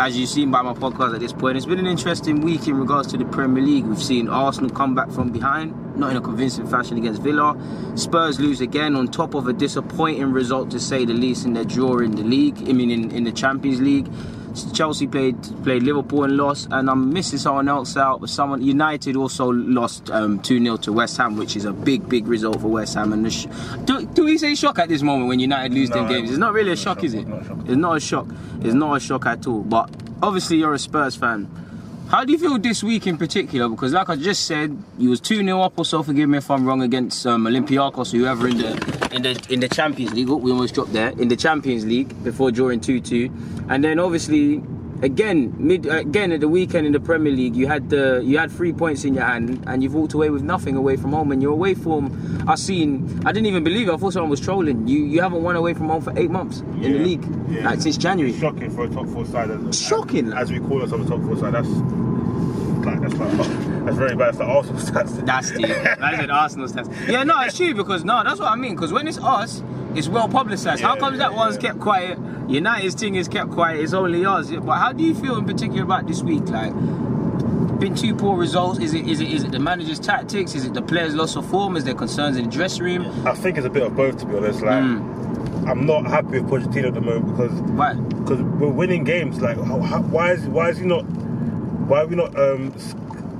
as 0.00 0.16
you've 0.16 0.30
seen 0.30 0.50
by 0.50 0.62
my 0.62 0.72
podcast 0.72 1.14
at 1.14 1.20
this 1.20 1.32
point. 1.32 1.56
It's 1.56 1.66
been 1.66 1.78
an 1.78 1.86
interesting 1.86 2.40
week 2.40 2.66
in 2.68 2.76
regards 2.76 3.08
to 3.08 3.18
the 3.18 3.26
Premier 3.26 3.62
League. 3.62 3.84
We've 3.84 4.02
seen 4.02 4.28
Arsenal 4.28 4.70
come 4.70 4.94
back 4.94 5.10
from 5.10 5.30
behind, 5.30 5.74
not 5.96 6.10
in 6.10 6.16
a 6.16 6.20
convincing 6.20 6.66
fashion 6.66 6.98
against 6.98 7.22
Villa. 7.22 7.56
Spurs 7.96 8.40
lose 8.40 8.60
again 8.60 8.96
on 8.96 9.08
top 9.08 9.34
of 9.34 9.46
a 9.48 9.52
disappointing 9.52 10.32
result, 10.32 10.70
to 10.70 10.80
say 10.80 11.04
the 11.04 11.14
least, 11.14 11.44
in 11.44 11.52
their 11.52 11.64
draw 11.64 11.98
in 11.98 12.16
the 12.16 12.22
league. 12.22 12.56
I 12.68 12.72
mean, 12.72 12.90
in, 12.90 13.10
in 13.10 13.24
the 13.24 13.32
Champions 13.32 13.80
League. 13.80 14.08
Chelsea 14.72 15.08
played 15.08 15.36
played 15.64 15.82
Liverpool 15.82 16.22
and 16.22 16.36
lost, 16.36 16.68
and 16.70 16.88
I'm 16.88 17.12
missing 17.12 17.40
someone 17.40 17.68
else 17.68 17.96
out. 17.96 18.20
But 18.20 18.30
someone 18.30 18.62
United 18.62 19.16
also 19.16 19.50
lost 19.50 20.10
um, 20.10 20.40
two 20.40 20.58
um, 20.58 20.64
0 20.64 20.76
to 20.76 20.92
West 20.92 21.16
Ham, 21.16 21.36
which 21.36 21.56
is 21.56 21.64
a 21.64 21.72
big 21.72 22.08
big 22.08 22.28
result 22.28 22.60
for 22.60 22.68
West 22.68 22.94
Ham. 22.94 23.12
And 23.12 23.32
sh- 23.32 23.46
do, 23.84 24.06
do 24.06 24.24
we 24.24 24.38
say 24.38 24.54
shock 24.54 24.78
at 24.78 24.88
this 24.88 25.02
moment 25.02 25.28
when 25.28 25.40
United 25.40 25.74
lose 25.74 25.90
no, 25.90 25.96
their 25.96 26.08
games? 26.08 26.30
It's 26.30 26.38
not 26.38 26.52
really 26.52 26.70
a 26.70 26.76
shock, 26.76 26.98
shock, 26.98 27.04
is 27.04 27.14
it? 27.14 27.26
Not 27.26 27.68
it's 27.68 27.76
not 27.76 27.96
a 27.96 28.00
shock. 28.00 28.28
It's 28.60 28.74
not 28.74 28.96
a 28.96 29.00
shock 29.00 29.26
at 29.26 29.46
all. 29.48 29.62
But 29.62 29.90
obviously 30.22 30.58
you're 30.58 30.74
a 30.74 30.78
Spurs 30.78 31.16
fan. 31.16 31.63
How 32.08 32.22
do 32.22 32.32
you 32.32 32.38
feel 32.38 32.58
this 32.58 32.82
week 32.82 33.06
in 33.06 33.16
particular? 33.16 33.68
Because 33.68 33.92
like 33.92 34.10
I 34.10 34.16
just 34.16 34.44
said, 34.44 34.76
you 34.98 35.08
was 35.10 35.20
2 35.20 35.36
0 35.42 35.60
up 35.62 35.78
or 35.78 35.84
so, 35.84 36.02
forgive 36.02 36.28
me 36.28 36.38
if 36.38 36.50
I'm 36.50 36.66
wrong, 36.66 36.82
against 36.82 37.26
um, 37.26 37.46
Olympiacos 37.46 38.12
or 38.12 38.18
whoever 38.18 38.46
in 38.46 38.58
the 38.58 39.08
in 39.10 39.22
the 39.22 39.46
in 39.48 39.60
the 39.60 39.68
Champions 39.68 40.12
League. 40.12 40.28
Oh, 40.28 40.36
we 40.36 40.50
almost 40.50 40.74
dropped 40.74 40.92
there. 40.92 41.08
In 41.18 41.28
the 41.28 41.36
Champions 41.36 41.86
League 41.86 42.22
before 42.22 42.50
drawing 42.50 42.80
2 42.80 43.00
2. 43.00 43.30
And 43.70 43.82
then 43.82 43.98
obviously 43.98 44.62
again 45.02 45.54
mid 45.58 45.86
again 45.86 46.32
at 46.32 46.40
the 46.40 46.48
weekend 46.48 46.86
in 46.86 46.92
the 46.92 47.00
Premier 47.00 47.32
League 47.32 47.56
you 47.56 47.66
had 47.66 47.90
the 47.90 48.22
you 48.24 48.38
had 48.38 48.50
three 48.50 48.72
points 48.72 49.04
in 49.04 49.14
your 49.14 49.24
hand 49.24 49.62
and 49.66 49.82
you've 49.82 49.94
walked 49.94 50.14
away 50.14 50.30
with 50.30 50.42
nothing 50.42 50.76
away 50.76 50.96
from 50.96 51.12
home 51.12 51.32
and 51.32 51.42
your 51.42 51.52
away 51.52 51.74
form 51.74 52.44
I 52.48 52.54
seen 52.54 53.22
I 53.24 53.32
didn't 53.32 53.46
even 53.46 53.64
believe 53.64 53.88
it. 53.88 53.92
I 53.92 53.96
thought 53.96 54.12
someone 54.12 54.30
was 54.30 54.40
trolling. 54.40 54.86
You 54.86 55.04
you 55.04 55.20
haven't 55.20 55.42
won 55.42 55.56
away 55.56 55.74
from 55.74 55.88
home 55.88 56.02
for 56.02 56.16
eight 56.18 56.30
months 56.30 56.62
yeah, 56.76 56.86
in 56.86 56.92
the 56.92 56.98
league 56.98 57.24
yeah. 57.48 57.70
like 57.70 57.80
since 57.80 57.96
January. 57.96 58.38
Shocking 58.38 58.70
for 58.70 58.84
a 58.84 58.88
top 58.88 59.06
four 59.08 59.24
side 59.26 59.50
as, 59.50 59.80
shocking. 59.80 60.28
As, 60.28 60.42
as 60.42 60.52
we 60.52 60.60
call 60.60 60.82
us 60.82 60.92
on 60.92 61.02
the 61.02 61.08
top 61.08 61.22
four 61.22 61.36
side 61.36 61.54
that's 61.54 61.68
like 62.86 63.00
that's 63.00 63.14
like 63.14 63.63
that's 63.84 63.96
very 63.96 64.16
bad. 64.16 64.34
That's 64.34 64.38
the 64.38 64.44
Arsenal 64.44 64.80
stats. 64.80 65.26
That's 65.26 65.50
the 65.50 65.62
that's 65.62 66.26
the 66.26 66.32
Arsenal 66.32 66.68
stats. 66.68 67.08
Yeah, 67.08 67.24
no, 67.24 67.40
it's 67.42 67.56
true 67.56 67.74
because 67.74 68.04
no, 68.04 68.22
that's 68.24 68.40
what 68.40 68.48
I 68.50 68.56
mean. 68.56 68.74
Because 68.74 68.92
when 68.92 69.06
it's 69.06 69.18
us, 69.18 69.62
it's 69.94 70.08
well 70.08 70.28
publicised. 70.28 70.80
Yeah, 70.80 70.88
how 70.88 70.96
comes 70.96 71.18
yeah, 71.18 71.28
that 71.28 71.34
one's 71.34 71.58
kept 71.58 71.80
quiet? 71.80 72.18
United's 72.48 72.94
thing 72.94 73.14
is 73.14 73.28
kept 73.28 73.50
quiet. 73.50 73.80
It's 73.80 73.92
only 73.92 74.24
us. 74.24 74.50
But 74.50 74.76
how 74.76 74.92
do 74.92 75.04
you 75.04 75.14
feel 75.14 75.36
in 75.36 75.44
particular 75.44 75.82
about 75.82 76.06
this 76.06 76.22
week? 76.22 76.48
Like, 76.48 76.72
been 77.78 77.94
two 77.94 78.14
poor 78.14 78.36
results. 78.36 78.78
Is 78.80 78.94
it 78.94 79.06
is 79.06 79.20
it 79.20 79.30
is 79.30 79.44
it 79.44 79.52
the 79.52 79.58
manager's 79.58 80.00
tactics? 80.00 80.54
Is 80.54 80.64
it 80.64 80.74
the 80.74 80.82
players' 80.82 81.14
loss 81.14 81.36
of 81.36 81.46
form? 81.48 81.76
Is 81.76 81.84
there 81.84 81.94
concerns 81.94 82.36
in 82.36 82.44
the 82.44 82.50
dressing 82.50 82.84
room? 82.84 83.26
I 83.26 83.34
think 83.34 83.58
it's 83.58 83.66
a 83.66 83.70
bit 83.70 83.82
of 83.82 83.94
both, 83.94 84.18
to 84.18 84.26
be 84.26 84.36
honest. 84.36 84.62
Like. 84.62 84.82
Mm. 84.82 85.14
I'm 85.66 85.86
not 85.86 86.06
happy 86.06 86.40
with 86.40 86.50
Pochettino 86.50 86.88
at 86.88 86.94
the 86.94 87.00
moment 87.00 87.26
because 87.26 87.52
why? 87.70 87.94
Because 87.94 88.42
we're 88.42 88.68
winning 88.68 89.02
games. 89.02 89.40
Like, 89.40 89.56
how, 89.56 89.80
how, 89.80 90.02
why 90.02 90.32
is 90.32 90.46
why 90.46 90.68
is 90.68 90.78
he 90.78 90.84
not? 90.84 91.04
Why 91.04 92.02
are 92.02 92.06
we 92.06 92.16
not 92.16 92.38
um, 92.38 92.74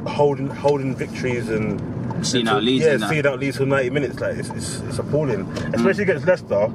holding 0.07 0.49
holding 0.49 0.95
victories 0.95 1.49
and 1.49 2.27
seeing 2.27 2.49
out 2.49 2.63
leads? 2.63 2.85
Yeah, 2.85 3.09
seeing 3.09 3.27
out 3.27 3.41
leads 3.41 3.57
for 3.57 3.67
90 3.67 3.91
minutes. 3.91 4.21
Like, 4.21 4.37
it's 4.37 4.51
it's, 4.51 4.81
it's 4.81 4.99
appalling, 4.99 5.47
mm. 5.47 5.75
especially 5.75 6.05
against 6.05 6.27
Leicester, 6.27 6.67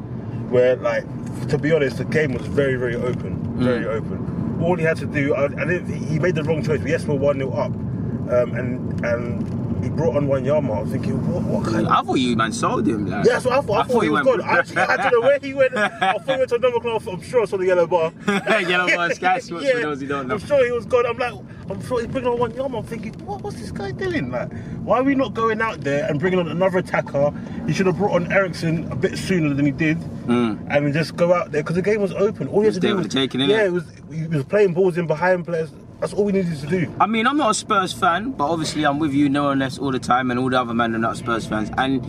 where 0.51 0.75
like 0.77 1.05
to 1.49 1.57
be 1.57 1.71
honest, 1.71 1.97
the 1.97 2.05
game 2.05 2.33
was 2.33 2.45
very, 2.45 2.75
very 2.75 2.95
open. 2.95 3.37
Very 3.57 3.85
mm. 3.85 3.93
open. 3.93 4.61
All 4.61 4.75
he 4.75 4.83
had 4.83 4.97
to 4.97 5.05
do, 5.05 5.33
I, 5.35 5.45
I 5.45 5.79
he 5.79 6.19
made 6.19 6.35
the 6.35 6.43
wrong 6.43 6.63
choice. 6.63 6.79
But 6.81 6.89
yes, 6.89 7.05
we're 7.05 7.15
1 7.15 7.37
0 7.37 7.51
up. 7.51 7.71
Um, 7.71 8.53
and 8.55 9.05
and 9.05 9.58
he 9.81 9.89
brought 9.89 10.17
on 10.17 10.27
Wanyama. 10.27 10.77
I 10.77 10.81
was 10.81 10.91
thinking, 10.91 11.15
what, 11.31 11.43
what 11.43 11.65
kind 11.65 11.87
I 11.87 12.01
thought 12.01 12.15
you 12.15 12.35
man 12.35 12.51
sold 12.51 12.87
him. 12.87 13.07
Like. 13.07 13.25
Yeah, 13.25 13.39
so 13.39 13.51
I 13.51 13.61
thought. 13.61 13.77
I, 13.77 13.79
I 13.81 13.83
thought, 13.83 13.99
he 14.01 14.09
was 14.09 14.25
gone. 14.25 14.41
I, 14.41 14.57
actually, 14.59 14.77
I 14.77 14.97
don't 14.97 15.11
know 15.11 15.21
where 15.21 15.39
he 15.39 15.53
went. 15.53 15.77
I 15.77 15.89
thought 16.13 16.25
he 16.25 16.37
went 16.37 16.49
to 16.49 16.55
another 16.55 16.79
club. 16.79 17.07
I'm 17.07 17.21
sure 17.21 17.43
it's 17.43 17.53
on 17.53 17.59
the 17.59 17.67
yellow 17.67 17.87
bar. 17.87 18.11
yellow 18.27 18.87
bar, 18.87 19.11
Sky 19.13 19.39
Sports 19.39 19.65
yeah, 19.65 19.73
for 19.73 19.81
those 19.81 20.01
who 20.01 20.07
don't 20.07 20.27
know. 20.27 20.35
I'm 20.35 20.45
sure 20.45 20.65
he 20.65 20.71
was 20.71 20.85
gone. 20.85 21.05
I'm 21.05 21.17
like, 21.17 21.33
I'm 21.69 21.85
sure 21.85 21.99
he's 21.99 22.07
bringing 22.07 22.31
on 22.31 22.37
Wanyama. 22.39 22.79
I'm 22.79 22.85
thinking, 22.85 23.13
what, 23.25 23.41
what's 23.41 23.57
this 23.57 23.71
guy 23.71 23.91
doing? 23.91 24.31
Like, 24.31 24.51
why 24.83 24.99
are 24.99 25.03
we 25.03 25.15
not 25.15 25.33
going 25.33 25.61
out 25.61 25.81
there 25.81 26.05
and 26.09 26.19
bringing 26.19 26.39
on 26.39 26.47
another 26.49 26.79
attacker? 26.79 27.31
He 27.65 27.73
should 27.73 27.85
have 27.85 27.97
brought 27.97 28.15
on 28.15 28.31
Eriksen 28.31 28.91
a 28.91 28.95
bit 28.95 29.17
sooner 29.17 29.53
than 29.53 29.65
he 29.65 29.71
did, 29.71 29.97
mm. 29.97 30.59
and 30.69 30.93
just 30.93 31.15
go 31.15 31.33
out 31.33 31.51
there 31.51 31.63
because 31.63 31.75
the 31.75 31.81
game 31.81 32.01
was 32.01 32.11
open. 32.13 32.47
All 32.47 32.61
he 32.61 32.65
had 32.65 32.73
to 32.75 32.79
do 32.79 32.97
was 32.97 33.07
taking 33.07 33.41
it. 33.41 33.49
Yeah, 33.49 33.65
it 33.65 33.71
was. 33.71 33.85
He 34.11 34.27
was 34.27 34.43
playing 34.45 34.73
balls 34.73 34.97
in 34.97 35.07
behind 35.07 35.45
players. 35.45 35.71
That's 35.99 36.13
all 36.13 36.25
we 36.25 36.31
needed 36.31 36.57
to 36.59 36.67
do. 36.67 36.93
I 36.99 37.07
mean, 37.07 37.27
I'm 37.27 37.37
not 37.37 37.51
a 37.51 37.53
Spurs 37.53 37.91
fan, 37.93 38.31
but 38.31 38.49
obviously 38.49 38.85
I'm 38.85 38.99
with 38.99 39.13
you, 39.13 39.27
no 39.29 39.45
one 39.45 39.59
less 39.59 39.77
all 39.77 39.91
the 39.91 39.99
time, 39.99 40.31
and 40.31 40.39
all 40.39 40.49
the 40.49 40.59
other 40.59 40.73
men 40.73 40.95
are 40.95 40.99
not 40.99 41.17
Spurs 41.17 41.45
fans. 41.45 41.69
And 41.77 42.01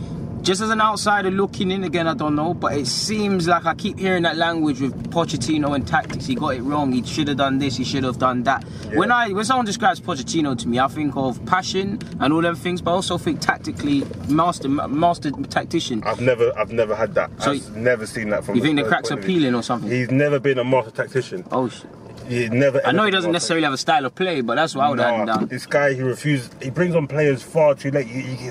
just 0.45 0.61
as 0.61 0.69
an 0.69 0.81
outsider 0.81 1.29
looking 1.29 1.69
in 1.71 1.83
again, 1.83 2.07
I 2.07 2.13
don't 2.13 2.35
know, 2.35 2.53
but 2.53 2.73
it 2.73 2.87
seems 2.87 3.47
like 3.47 3.65
I 3.65 3.75
keep 3.75 3.99
hearing 3.99 4.23
that 4.23 4.37
language 4.37 4.79
with 4.79 5.11
Pochettino 5.11 5.75
and 5.75 5.85
tactics. 5.87 6.25
He 6.25 6.35
got 6.35 6.55
it 6.55 6.61
wrong. 6.61 6.93
He 6.93 7.03
should 7.03 7.27
have 7.27 7.37
done 7.37 7.59
this. 7.59 7.75
He 7.77 7.83
should 7.83 8.03
have 8.05 8.17
done 8.17 8.43
that. 8.43 8.63
Yeah. 8.89 8.97
When 8.97 9.11
I 9.11 9.29
when 9.33 9.45
someone 9.45 9.65
describes 9.67 9.99
Pochettino 9.99 10.57
to 10.57 10.67
me, 10.67 10.79
I 10.79 10.87
think 10.87 11.15
of 11.15 11.45
passion 11.45 11.99
and 12.19 12.33
all 12.33 12.41
them 12.41 12.55
things, 12.55 12.81
but 12.81 12.91
I 12.91 12.93
also 12.95 13.17
think 13.19 13.39
tactically 13.41 14.03
master 14.29 14.67
master 14.69 15.29
tactician. 15.31 16.01
I've 16.05 16.21
never, 16.21 16.57
I've 16.57 16.71
never 16.71 16.95
had 16.95 17.13
that. 17.15 17.29
So 17.41 17.51
I've 17.51 17.75
never 17.75 18.07
seen 18.07 18.29
that 18.29 18.43
from. 18.43 18.55
You 18.55 18.61
think 18.61 18.77
the 18.79 18.85
cracks 18.87 19.11
are 19.11 19.17
peeling 19.17 19.53
or 19.53 19.61
something? 19.61 19.91
He's 19.91 20.09
never 20.09 20.39
been 20.39 20.57
a 20.57 20.63
master 20.63 20.91
tactician. 20.91 21.45
Oh, 21.51 21.67
sh- 21.69 21.83
He 22.31 22.49
never. 22.49 22.81
I 22.85 22.91
know 22.91 23.03
he 23.03 23.11
doesn't 23.11 23.31
necessarily 23.31 23.63
have 23.65 23.73
a 23.73 23.77
style 23.77 24.05
of 24.05 24.15
play, 24.15 24.41
but 24.41 24.55
that's 24.55 24.73
what 24.75 24.85
I 24.85 24.89
would 24.89 24.97
Nah, 24.99 25.25
down. 25.25 25.47
this 25.47 25.65
guy 25.65 25.93
he 25.93 26.01
refuses. 26.01 26.49
He 26.61 26.69
brings 26.69 26.95
on 26.95 27.07
players 27.07 27.43
far 27.43 27.75
too 27.75 27.91
late. 27.91 28.07
He, 28.07 28.21
he, 28.21 28.49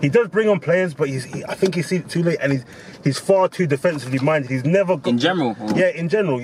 he- 0.00 0.08
does 0.08 0.28
bring 0.28 0.48
on 0.48 0.60
players, 0.60 0.94
but 0.94 1.08
he's. 1.08 1.24
He, 1.24 1.44
I 1.44 1.54
think 1.54 1.74
he's 1.74 1.88
seen 1.88 2.02
it 2.02 2.08
too 2.08 2.22
late, 2.22 2.38
and 2.40 2.52
he's 2.52 2.64
he's 3.04 3.18
far 3.18 3.48
too 3.48 3.66
defensively 3.66 4.18
minded. 4.20 4.50
He's 4.50 4.64
never 4.64 4.96
got 4.96 5.10
In 5.10 5.18
general, 5.18 5.56
or- 5.60 5.72
Yeah, 5.78 5.88
in 5.88 6.08
general. 6.08 6.40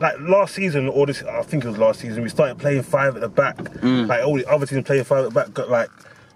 Like 0.00 0.14
last 0.20 0.54
season, 0.54 0.88
or 0.88 1.06
this, 1.06 1.22
I 1.22 1.42
think 1.42 1.64
it 1.64 1.68
was 1.68 1.78
last 1.78 2.00
season. 2.00 2.22
We 2.22 2.28
started 2.28 2.58
playing 2.58 2.82
five 2.82 3.14
at 3.14 3.20
the 3.22 3.28
back. 3.30 3.56
Mm. 3.56 4.08
Like 4.08 4.22
all 4.26 4.36
the 4.36 4.46
other 4.46 4.66
teams 4.66 4.84
playing 4.84 5.04
five 5.04 5.24
at 5.26 5.28
the 5.30 5.40
back. 5.40 5.52
Got 5.54 5.68
like. 5.70 5.88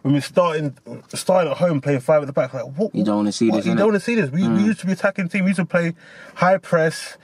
When 0.03 0.15
we're 0.15 0.23
starting, 0.23 0.75
starting 1.09 1.51
at 1.51 1.59
home 1.59 1.83
playing 1.83 2.01
five 2.01 2.23
at 2.23 2.27
the 2.27 2.33
back, 2.33 2.55
like 2.55 2.65
what? 2.79 2.95
You 2.95 3.05
don't 3.05 3.17
wanna 3.17 3.33
see 3.33 3.51
what- 3.51 3.57
this, 3.59 3.67
You? 3.67 3.73
Mm. 3.75 3.77
don't 3.77 3.89
want 3.89 4.01
to 4.01 4.05
see 4.05 4.15
this. 4.15 4.31
We, 4.31 4.49
we 4.49 4.63
used 4.65 4.81
to 4.81 4.87
be 4.87 4.93
attacking 4.93 5.29
team. 5.29 5.45
We 5.45 5.51
used 5.51 5.59
to 5.61 5.67
play 5.67 5.93
high 6.37 6.57
press. 6.57 7.19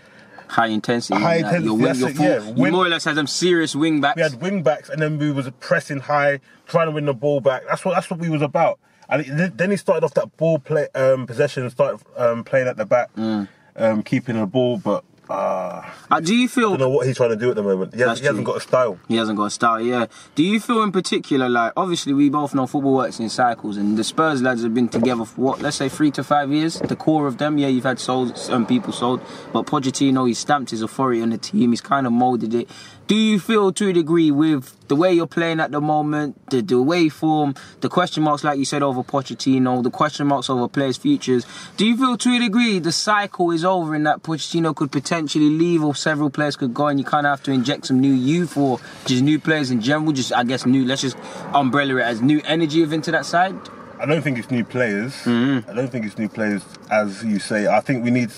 High 0.48 0.66
intensity. 0.68 1.20
High 1.20 1.36
like, 1.38 1.44
intensity, 1.56 1.64
Your 1.66 1.74
wing, 1.76 1.94
your 1.96 2.08
it, 2.10 2.16
full, 2.16 2.24
yeah. 2.26 2.64
You 2.66 2.72
more 2.72 2.86
or 2.86 2.88
less 2.88 3.04
had 3.04 3.14
them 3.16 3.26
serious 3.26 3.74
wing 3.74 4.00
backs. 4.00 4.16
we 4.16 4.22
had 4.22 4.40
wing 4.40 4.62
backs 4.62 4.88
and 4.88 5.00
then 5.02 5.18
we 5.18 5.30
was 5.32 5.50
pressing 5.60 6.00
high, 6.00 6.40
trying 6.66 6.86
to 6.86 6.92
win 6.92 7.04
the 7.06 7.14
ball 7.14 7.40
back. 7.40 7.62
That's 7.68 7.84
what 7.84 7.94
that's 7.94 8.08
what 8.10 8.20
we 8.20 8.28
was 8.28 8.42
about. 8.42 8.78
And 9.08 9.22
it- 9.40 9.56
then 9.58 9.70
he 9.70 9.76
started 9.76 10.04
off 10.04 10.14
that 10.14 10.36
ball 10.36 10.58
play 10.58 10.88
um, 10.94 11.26
possession 11.26 11.62
and 11.62 11.72
started 11.72 12.00
um, 12.16 12.44
playing 12.44 12.66
at 12.68 12.76
the 12.76 12.84
back, 12.86 13.12
Mm. 13.16 13.48
um, 13.76 14.02
keeping 14.02 14.38
the 14.38 14.46
ball. 14.46 14.78
But 14.78 15.04
uh, 15.28 15.82
Uh, 16.10 16.20
do 16.20 16.34
you 16.34 16.48
feel 16.48 16.68
I 16.68 16.70
don't 16.70 16.80
know 16.80 16.88
what 16.90 17.06
he's 17.06 17.16
trying 17.16 17.30
to 17.30 17.36
do 17.36 17.50
at 17.50 17.56
the 17.56 17.62
moment. 17.62 17.94
He, 17.94 18.00
has, 18.00 18.20
he 18.20 18.26
hasn't 18.26 18.44
got 18.44 18.56
a 18.56 18.60
style. 18.60 18.98
He 19.08 19.16
hasn't 19.16 19.36
got 19.36 19.46
a 19.46 19.50
style, 19.50 19.80
yeah. 19.80 20.06
Do 20.34 20.42
you 20.42 20.60
feel 20.60 20.82
in 20.82 20.92
particular, 20.92 21.48
like, 21.48 21.72
obviously 21.76 22.12
we 22.12 22.28
both 22.28 22.54
know 22.54 22.66
football 22.66 22.94
works 22.94 23.18
in 23.18 23.28
cycles, 23.28 23.76
and 23.76 23.96
the 23.96 24.04
Spurs 24.04 24.40
lads 24.42 24.62
have 24.62 24.72
been 24.74 24.88
together 24.88 25.24
for 25.24 25.40
what, 25.40 25.60
let's 25.60 25.76
say 25.76 25.88
three 25.88 26.10
to 26.12 26.22
five 26.22 26.52
years? 26.52 26.78
The 26.80 26.96
core 26.96 27.26
of 27.26 27.38
them, 27.38 27.58
yeah, 27.58 27.68
you've 27.68 27.84
had 27.84 27.98
sold, 27.98 28.38
some 28.38 28.66
people 28.66 28.92
sold, 28.92 29.20
but 29.52 29.66
Pochettino, 29.66 30.28
he 30.28 30.34
stamped 30.34 30.70
his 30.70 30.82
authority 30.82 31.22
on 31.22 31.30
the 31.30 31.38
team, 31.38 31.70
he's 31.70 31.80
kind 31.80 32.06
of 32.06 32.12
molded 32.12 32.54
it. 32.54 32.68
Do 33.06 33.14
you 33.14 33.38
feel 33.38 33.72
to 33.72 33.88
a 33.88 33.92
degree 33.92 34.30
with 34.32 34.85
the 34.88 34.96
way 34.96 35.12
you're 35.12 35.26
playing 35.26 35.60
at 35.60 35.70
the 35.70 35.80
moment, 35.80 36.50
the, 36.50 36.62
the 36.62 36.80
way 36.80 37.08
form, 37.08 37.54
the 37.80 37.88
question 37.88 38.22
marks, 38.22 38.44
like 38.44 38.58
you 38.58 38.64
said, 38.64 38.82
over 38.82 39.02
Pochettino, 39.02 39.82
the 39.82 39.90
question 39.90 40.26
marks 40.26 40.48
over 40.48 40.68
players' 40.68 40.96
futures, 40.96 41.46
do 41.76 41.86
you 41.86 41.96
feel 41.96 42.16
to 42.16 42.36
a 42.36 42.38
degree 42.38 42.78
the 42.78 42.92
cycle 42.92 43.50
is 43.50 43.64
over 43.64 43.94
and 43.94 44.06
that 44.06 44.22
Pochettino 44.22 44.74
could 44.74 44.92
potentially 44.92 45.50
leave 45.50 45.82
or 45.82 45.94
several 45.94 46.30
players 46.30 46.56
could 46.56 46.74
go 46.74 46.88
and 46.88 46.98
you 46.98 47.04
kind 47.04 47.26
of 47.26 47.30
have 47.30 47.42
to 47.44 47.52
inject 47.52 47.86
some 47.86 48.00
new 48.00 48.12
youth 48.12 48.56
or 48.56 48.80
just 49.06 49.22
new 49.22 49.38
players 49.38 49.70
in 49.70 49.80
general, 49.80 50.12
just, 50.12 50.32
I 50.32 50.44
guess, 50.44 50.66
new, 50.66 50.84
let's 50.84 51.02
just 51.02 51.16
umbrella 51.54 51.96
it 51.96 52.02
as 52.02 52.22
new 52.22 52.40
energy 52.44 52.82
of 52.82 52.92
into 52.92 53.10
that 53.10 53.26
side? 53.26 53.56
I 53.98 54.06
don't 54.06 54.22
think 54.22 54.38
it's 54.38 54.50
new 54.50 54.64
players. 54.64 55.12
Mm-hmm. 55.24 55.70
I 55.70 55.74
don't 55.74 55.88
think 55.88 56.04
it's 56.04 56.18
new 56.18 56.28
players, 56.28 56.62
as 56.90 57.24
you 57.24 57.38
say. 57.38 57.66
I 57.66 57.80
think 57.80 58.04
we 58.04 58.10
need 58.10 58.30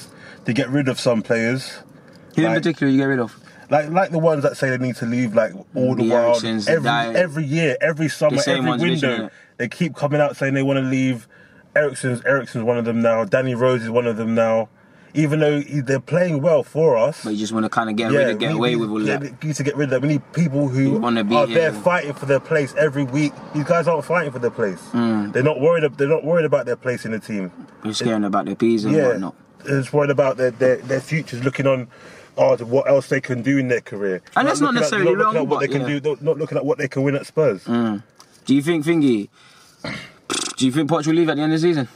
to 0.44 0.52
get 0.52 0.68
rid 0.68 0.88
of 0.88 1.00
some 1.00 1.22
players. 1.22 1.78
Who 2.36 2.46
in 2.46 2.54
particular 2.54 2.90
you 2.92 2.98
get 2.98 3.06
rid 3.06 3.18
of? 3.18 3.36
Like 3.70 3.90
like 3.90 4.10
the 4.10 4.18
ones 4.18 4.42
that 4.44 4.56
say 4.56 4.70
they 4.70 4.78
need 4.78 4.96
to 4.96 5.06
leave 5.06 5.34
like 5.34 5.52
all 5.74 5.94
the 5.94 6.04
The 6.04 6.14
Eriksens, 6.14 6.68
every 6.68 6.90
every 7.20 7.44
year, 7.44 7.76
every 7.80 8.08
summer, 8.08 8.38
every 8.46 8.78
window. 8.78 9.30
They 9.58 9.68
keep 9.68 9.94
coming 9.94 10.20
out 10.20 10.36
saying 10.36 10.54
they 10.54 10.62
want 10.62 10.78
to 10.78 10.82
leave. 10.84 11.28
Eriksen's 11.76 12.24
Eriksen's 12.24 12.64
one 12.64 12.78
of 12.78 12.84
them 12.86 13.02
now. 13.02 13.24
Danny 13.24 13.54
Rose 13.54 13.82
is 13.82 13.90
one 13.90 14.06
of 14.06 14.16
them 14.16 14.34
now. 14.34 14.68
Even 15.14 15.40
though 15.40 15.60
he, 15.60 15.80
they're 15.80 16.00
playing 16.00 16.42
well 16.42 16.62
for 16.62 16.96
us, 16.96 17.24
But 17.24 17.30
you 17.30 17.38
just 17.38 17.52
want 17.52 17.64
to 17.64 17.70
kind 17.70 17.88
of 17.88 17.96
get 17.96 18.12
rid 18.12 18.28
of, 18.28 18.38
get 18.38 18.50
we- 18.50 18.56
away 18.56 18.76
we- 18.76 18.82
with 18.82 18.90
all 18.90 19.02
yeah, 19.02 19.16
that. 19.16 19.42
need 19.42 19.54
to 19.56 19.62
get 19.62 19.74
rid 19.76 19.84
of 19.84 19.90
that. 19.90 20.02
We 20.02 20.08
need 20.08 20.32
people 20.32 20.68
who 20.68 20.90
Who 20.92 20.98
wanna 20.98 21.24
be 21.24 21.34
are 21.34 21.46
here. 21.46 21.70
there 21.70 21.72
fighting 21.72 22.12
for 22.12 22.26
their 22.26 22.40
place 22.40 22.74
every 22.76 23.04
week. 23.04 23.32
These 23.54 23.64
guys 23.64 23.88
aren't 23.88 24.04
fighting 24.04 24.32
for 24.32 24.38
their 24.38 24.50
place. 24.50 24.80
Mm. 24.92 25.32
They're 25.32 25.42
not 25.42 25.60
worried. 25.60 25.90
They're 25.96 26.08
not 26.08 26.24
worried 26.24 26.44
about 26.44 26.66
their 26.66 26.76
place 26.76 27.04
in 27.06 27.12
the 27.12 27.18
team. 27.18 27.50
They're 27.82 27.94
scaring 27.94 28.24
about 28.24 28.44
their 28.46 28.54
peas 28.54 28.84
and 28.84 28.94
Yeah, 28.94 29.08
whatnot. 29.08 29.34
they're 29.64 29.80
just 29.80 29.92
worried 29.92 30.10
about 30.10 30.36
their, 30.36 30.50
their 30.52 30.76
their 30.76 31.00
futures, 31.00 31.42
looking 31.42 31.66
on. 31.66 31.88
Oh, 32.38 32.56
what 32.64 32.88
else 32.88 33.08
they 33.08 33.20
can 33.20 33.42
do 33.42 33.58
in 33.58 33.68
their 33.68 33.80
career? 33.80 34.22
And 34.36 34.46
that's 34.46 34.60
not 34.60 34.74
looking 34.74 34.76
at- 34.78 34.80
necessarily 34.92 35.14
not 35.16 35.24
wrong, 35.24 35.36
at 35.36 35.46
what 35.46 35.48
but 35.48 35.60
they 35.60 35.68
can 35.68 35.80
yeah. 35.88 35.98
do. 35.98 36.16
Not, 36.20 36.38
looking 36.38 36.56
at 36.56 36.64
what 36.64 36.78
they 36.78 36.88
can 36.88 37.02
win 37.02 37.16
at 37.16 37.26
Spurs. 37.26 37.64
Hmm. 37.64 37.96
Do 38.46 38.54
you 38.54 38.62
think, 38.62 38.84
Thingy, 38.86 39.28
do 40.56 40.64
you 40.66 40.72
think 40.72 40.88
Poch 40.88 41.06
will 41.06 41.14
leave 41.14 41.28
at 41.28 41.36
the 41.36 41.42
end 41.42 41.52
of 41.52 41.60
the 41.60 41.66
season? 41.68 41.88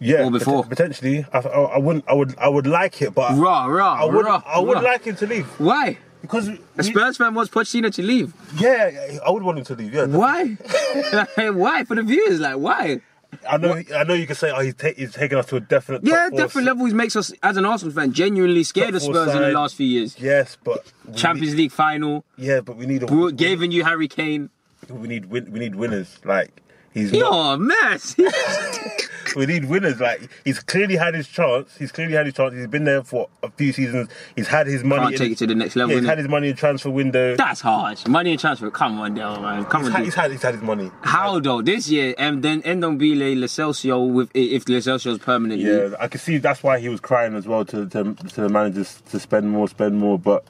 Yeah, 0.00 0.24
Or 0.24 0.30
before. 0.30 0.62
pot- 0.62 0.70
potentially. 0.70 1.24
I, 1.32 1.38
I, 1.38 1.48
I 1.48 1.78
wouldn't. 1.78 2.04
I 2.08 2.12
would. 2.14 2.36
I 2.38 2.48
would 2.48 2.66
like 2.66 3.00
it, 3.02 3.14
but 3.14 3.36
Raw, 3.38 3.66
raw, 3.66 3.94
I 3.94 4.04
would. 4.04 4.24
raw, 4.24 4.42
I 4.46 4.58
would 4.58 4.74
raw. 4.74 4.80
like 4.80 5.04
him 5.04 5.16
to 5.16 5.26
leave 5.26 5.46
Why? 5.58 5.98
because 6.20 6.48
A 6.78 6.82
Spurs 6.82 7.16
fan 7.18 7.34
wants 7.34 7.50
Pochettino 7.52 7.92
to 7.94 8.02
leave. 8.02 8.32
yeah, 8.58 9.18
I 9.26 9.30
would 9.30 9.42
want 9.42 9.58
him 9.58 9.64
to 9.66 9.74
leave. 9.74 9.92
Yeah, 9.94 10.06
Why? 10.06 10.44
why? 11.52 11.84
For 11.84 11.94
the 11.96 12.02
viewers, 12.02 12.40
like, 12.40 12.56
why? 12.56 13.00
I 13.48 13.56
know. 13.56 13.80
I 13.94 14.04
know. 14.04 14.14
You 14.14 14.26
can 14.26 14.36
say, 14.36 14.50
"Oh, 14.50 14.60
he's, 14.60 14.74
ta- 14.74 14.94
he's 14.96 15.12
taking 15.12 15.38
us 15.38 15.46
to 15.46 15.56
a 15.56 15.60
definite." 15.60 16.04
Yeah, 16.04 16.30
different 16.30 16.66
levels 16.66 16.92
makes 16.94 17.16
us, 17.16 17.32
as 17.42 17.56
an 17.56 17.64
Arsenal 17.64 17.94
fan, 17.94 18.12
genuinely 18.12 18.64
scared 18.64 18.94
of 18.94 19.02
top 19.02 19.10
Spurs 19.14 19.34
in 19.34 19.42
the 19.42 19.50
last 19.52 19.74
few 19.74 19.86
years. 19.86 20.18
Yes, 20.18 20.56
but 20.62 20.90
Champions 21.14 21.52
Need, 21.54 21.58
League 21.58 21.72
final, 21.72 22.24
yeah, 22.36 22.60
but 22.60 22.76
we 22.76 22.86
need 22.86 23.02
a. 23.02 23.06
bro- 23.06 23.30
given 23.30 23.70
you 23.70 23.84
Harry 23.84 24.08
Kane. 24.08 24.50
We 24.88 25.08
need. 25.08 25.26
Win, 25.26 25.50
we 25.52 25.58
need 25.60 25.74
winners. 25.74 26.18
Like 26.24 26.50
he's. 26.94 27.12
Not, 27.12 27.18
You're 27.18 27.54
a 27.54 27.58
mess. 27.58 28.16
we 29.36 29.46
need 29.46 29.66
winners. 29.66 30.00
Like 30.00 30.28
he's 30.44 30.60
clearly 30.60 30.96
had 30.96 31.14
his 31.14 31.28
chance. 31.28 31.76
He's 31.76 31.92
clearly 31.92 32.14
had 32.14 32.26
his 32.26 32.34
chance. 32.34 32.54
He's 32.54 32.66
been 32.66 32.84
there 32.84 33.02
for 33.02 33.28
a 33.42 33.50
few 33.50 33.72
seasons. 33.72 34.08
He's 34.36 34.48
had 34.48 34.66
his 34.66 34.84
money. 34.84 35.02
Can't 35.02 35.12
in- 35.14 35.18
take 35.18 35.32
it 35.32 35.38
to 35.38 35.46
the 35.46 35.54
next 35.54 35.76
level, 35.76 35.94
Yeah, 35.94 36.00
he's 36.00 36.08
had 36.08 36.18
his 36.18 36.28
money 36.28 36.48
in 36.50 36.56
transfer 36.56 36.90
window. 36.90 37.36
That's 37.36 37.60
hard. 37.60 38.06
Money 38.08 38.32
and 38.32 38.40
transfer. 38.40 38.70
Come 38.70 39.00
on, 39.00 39.14
Dale, 39.14 39.40
man. 39.40 39.64
Come 39.66 39.82
He's 39.82 39.88
on, 39.88 39.96
had, 39.96 40.04
he's 40.04 40.14
had. 40.14 40.30
He's 40.30 40.42
had 40.42 40.54
his 40.54 40.62
money. 40.62 40.90
How 41.02 41.38
though? 41.40 41.62
This 41.62 41.88
year, 41.88 42.14
and 42.18 42.42
then 42.42 42.62
Ndombele, 42.62 43.36
Lascelsio, 43.36 44.12
with 44.12 44.30
if 44.34 44.68
Lo 44.68 44.78
Celso's 44.78 45.18
permanently. 45.18 45.66
Yeah, 45.68 45.94
I 45.98 46.08
can 46.08 46.20
see 46.20 46.38
that's 46.38 46.62
why 46.62 46.78
he 46.78 46.88
was 46.88 47.00
crying 47.00 47.34
as 47.34 47.46
well 47.46 47.64
to 47.66 47.86
to, 47.88 48.14
to 48.14 48.40
the 48.40 48.48
managers 48.48 49.02
to 49.10 49.20
spend 49.20 49.50
more, 49.50 49.68
spend 49.68 49.98
more. 49.98 50.18
But 50.18 50.44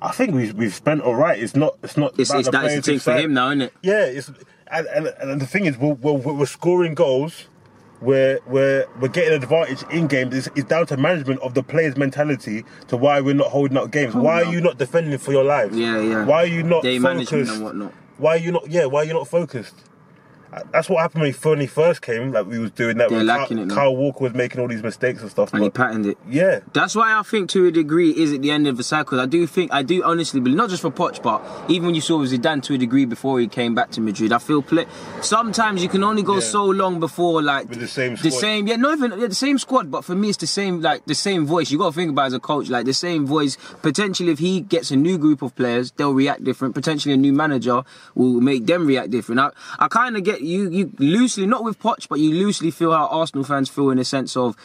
I 0.00 0.12
think 0.12 0.34
we've 0.34 0.54
we've 0.54 0.74
spent 0.74 1.02
all 1.02 1.14
right. 1.14 1.38
It's 1.38 1.54
not 1.56 1.76
it's 1.82 1.96
not. 1.96 2.18
It's, 2.18 2.32
it's 2.32 2.46
the 2.46 2.50
that's 2.52 2.74
the 2.76 2.82
thing 2.82 2.98
for 2.98 3.16
him 3.16 3.34
now, 3.34 3.48
isn't 3.48 3.62
it? 3.62 3.74
Yeah, 3.82 4.04
it's 4.04 4.30
and, 4.72 4.86
and, 4.88 5.06
and 5.30 5.40
the 5.40 5.46
thing 5.46 5.66
is, 5.66 5.76
we're, 5.78 5.94
we're, 5.94 6.32
we're 6.34 6.46
scoring 6.46 6.94
goals. 6.94 7.46
We're, 8.00 8.40
we're, 8.48 8.86
we're 9.00 9.08
getting 9.08 9.34
an 9.34 9.42
advantage 9.42 9.84
in 9.90 10.08
games. 10.08 10.34
It's, 10.34 10.48
it's 10.56 10.68
down 10.68 10.86
to 10.86 10.96
management 10.96 11.40
of 11.40 11.54
the 11.54 11.62
players' 11.62 11.96
mentality 11.96 12.64
to 12.88 12.96
why 12.96 13.20
we're 13.20 13.34
not 13.34 13.50
holding 13.52 13.76
up 13.76 13.92
games. 13.92 14.14
why 14.14 14.42
up. 14.42 14.48
are 14.48 14.52
you 14.52 14.60
not 14.60 14.76
defending 14.78 15.16
for 15.18 15.30
your 15.30 15.44
lives? 15.44 15.78
Yeah, 15.78 16.00
yeah. 16.00 16.24
Why 16.24 16.42
are 16.42 16.46
you 16.46 16.64
not 16.64 16.82
Day 16.82 16.98
focused? 16.98 17.32
management 17.32 17.48
and 17.50 17.64
whatnot. 17.64 17.92
Why 18.18 18.34
are 18.34 18.38
you 18.38 18.52
not? 18.52 18.68
Yeah, 18.68 18.86
why 18.86 19.02
are 19.02 19.04
you 19.04 19.12
not 19.14 19.28
focused? 19.28 19.74
That's 20.70 20.88
what 20.88 21.00
happened 21.00 21.22
when 21.22 21.56
he, 21.58 21.62
he 21.62 21.66
first 21.66 22.02
came. 22.02 22.32
Like 22.32 22.46
we 22.46 22.58
was 22.58 22.70
doing 22.72 22.98
that. 22.98 23.08
They're 23.10 23.24
lacking 23.24 23.56
Kyle, 23.58 23.64
it 23.64 23.66
now. 23.68 23.74
Kyle 23.74 23.96
Walker 23.96 24.24
was 24.24 24.34
making 24.34 24.60
all 24.60 24.68
these 24.68 24.82
mistakes 24.82 25.22
and 25.22 25.30
stuff. 25.30 25.52
And 25.54 25.62
he 25.62 25.68
but- 25.68 25.74
patterned 25.74 26.06
it. 26.06 26.18
yeah, 26.28 26.60
That's 26.72 26.94
why 26.94 27.18
I 27.18 27.22
think, 27.22 27.48
to 27.50 27.66
a 27.66 27.70
degree, 27.70 28.10
is 28.10 28.32
at 28.32 28.42
the 28.42 28.50
end 28.50 28.66
of 28.66 28.76
the 28.76 28.84
cycle. 28.84 29.20
I 29.20 29.26
do 29.26 29.46
think, 29.46 29.72
I 29.72 29.82
do 29.82 30.02
honestly 30.04 30.40
believe, 30.40 30.56
not 30.58 30.70
just 30.70 30.82
for 30.82 30.90
Poch, 30.90 31.22
but 31.22 31.42
even 31.70 31.86
when 31.86 31.94
you 31.94 32.00
saw 32.00 32.18
Zidane 32.24 32.62
to 32.64 32.74
a 32.74 32.78
degree 32.78 33.04
before 33.04 33.40
he 33.40 33.48
came 33.48 33.74
back 33.74 33.90
to 33.92 34.00
Madrid, 34.00 34.32
I 34.32 34.38
feel 34.38 34.62
play. 34.62 34.86
Sometimes 35.20 35.82
you 35.82 35.88
can 35.88 36.04
only 36.04 36.22
go 36.22 36.34
Yeah. 36.34 36.40
so 36.40 36.64
long 36.66 37.00
before, 37.00 37.42
like 37.42 37.68
With 37.68 37.80
the 37.80 37.88
same 37.88 38.12
the 38.16 38.30
squad. 38.30 38.40
same, 38.40 38.66
yeah, 38.66 38.76
not 38.76 38.96
even 38.98 39.18
yeah, 39.20 39.26
the 39.28 39.34
same 39.34 39.58
squad, 39.58 39.90
but 39.90 40.04
for 40.04 40.14
me, 40.14 40.28
it's 40.28 40.38
the 40.38 40.46
same, 40.46 40.80
like 40.80 41.04
the 41.06 41.14
same 41.14 41.46
voice. 41.46 41.70
You 41.70 41.78
got 41.78 41.90
to 41.90 41.94
think 41.96 42.10
about 42.10 42.26
as 42.26 42.32
a 42.34 42.40
coach, 42.40 42.68
like 42.68 42.84
the 42.86 42.92
same 42.94 43.26
voice. 43.26 43.56
Potentially, 43.82 44.30
if 44.32 44.38
he 44.38 44.60
gets 44.60 44.90
a 44.90 44.96
new 44.96 45.16
group 45.18 45.42
of 45.42 45.54
players, 45.56 45.92
they'll 45.92 46.12
react 46.14 46.44
different. 46.44 46.74
Potentially, 46.74 47.14
a 47.14 47.16
new 47.16 47.32
manager 47.32 47.82
will 48.14 48.40
make 48.40 48.66
them 48.66 48.86
react 48.86 49.10
different. 49.10 49.40
I, 49.40 49.50
I 49.78 49.88
kind 49.88 50.16
of 50.16 50.24
get 50.24 50.40
you, 50.42 50.70
you 50.70 50.92
loosely, 50.98 51.46
not 51.46 51.64
with 51.64 51.78
Poch, 51.80 52.08
but 52.08 52.18
you 52.18 52.30
loosely 52.30 52.70
feel 52.70 52.92
how 52.92 53.06
Arsenal 53.06 53.44
fans 53.44 53.68
feel 53.68 53.90
in 53.90 53.98
the 53.98 54.04
sense 54.04 54.36
of 54.36 54.56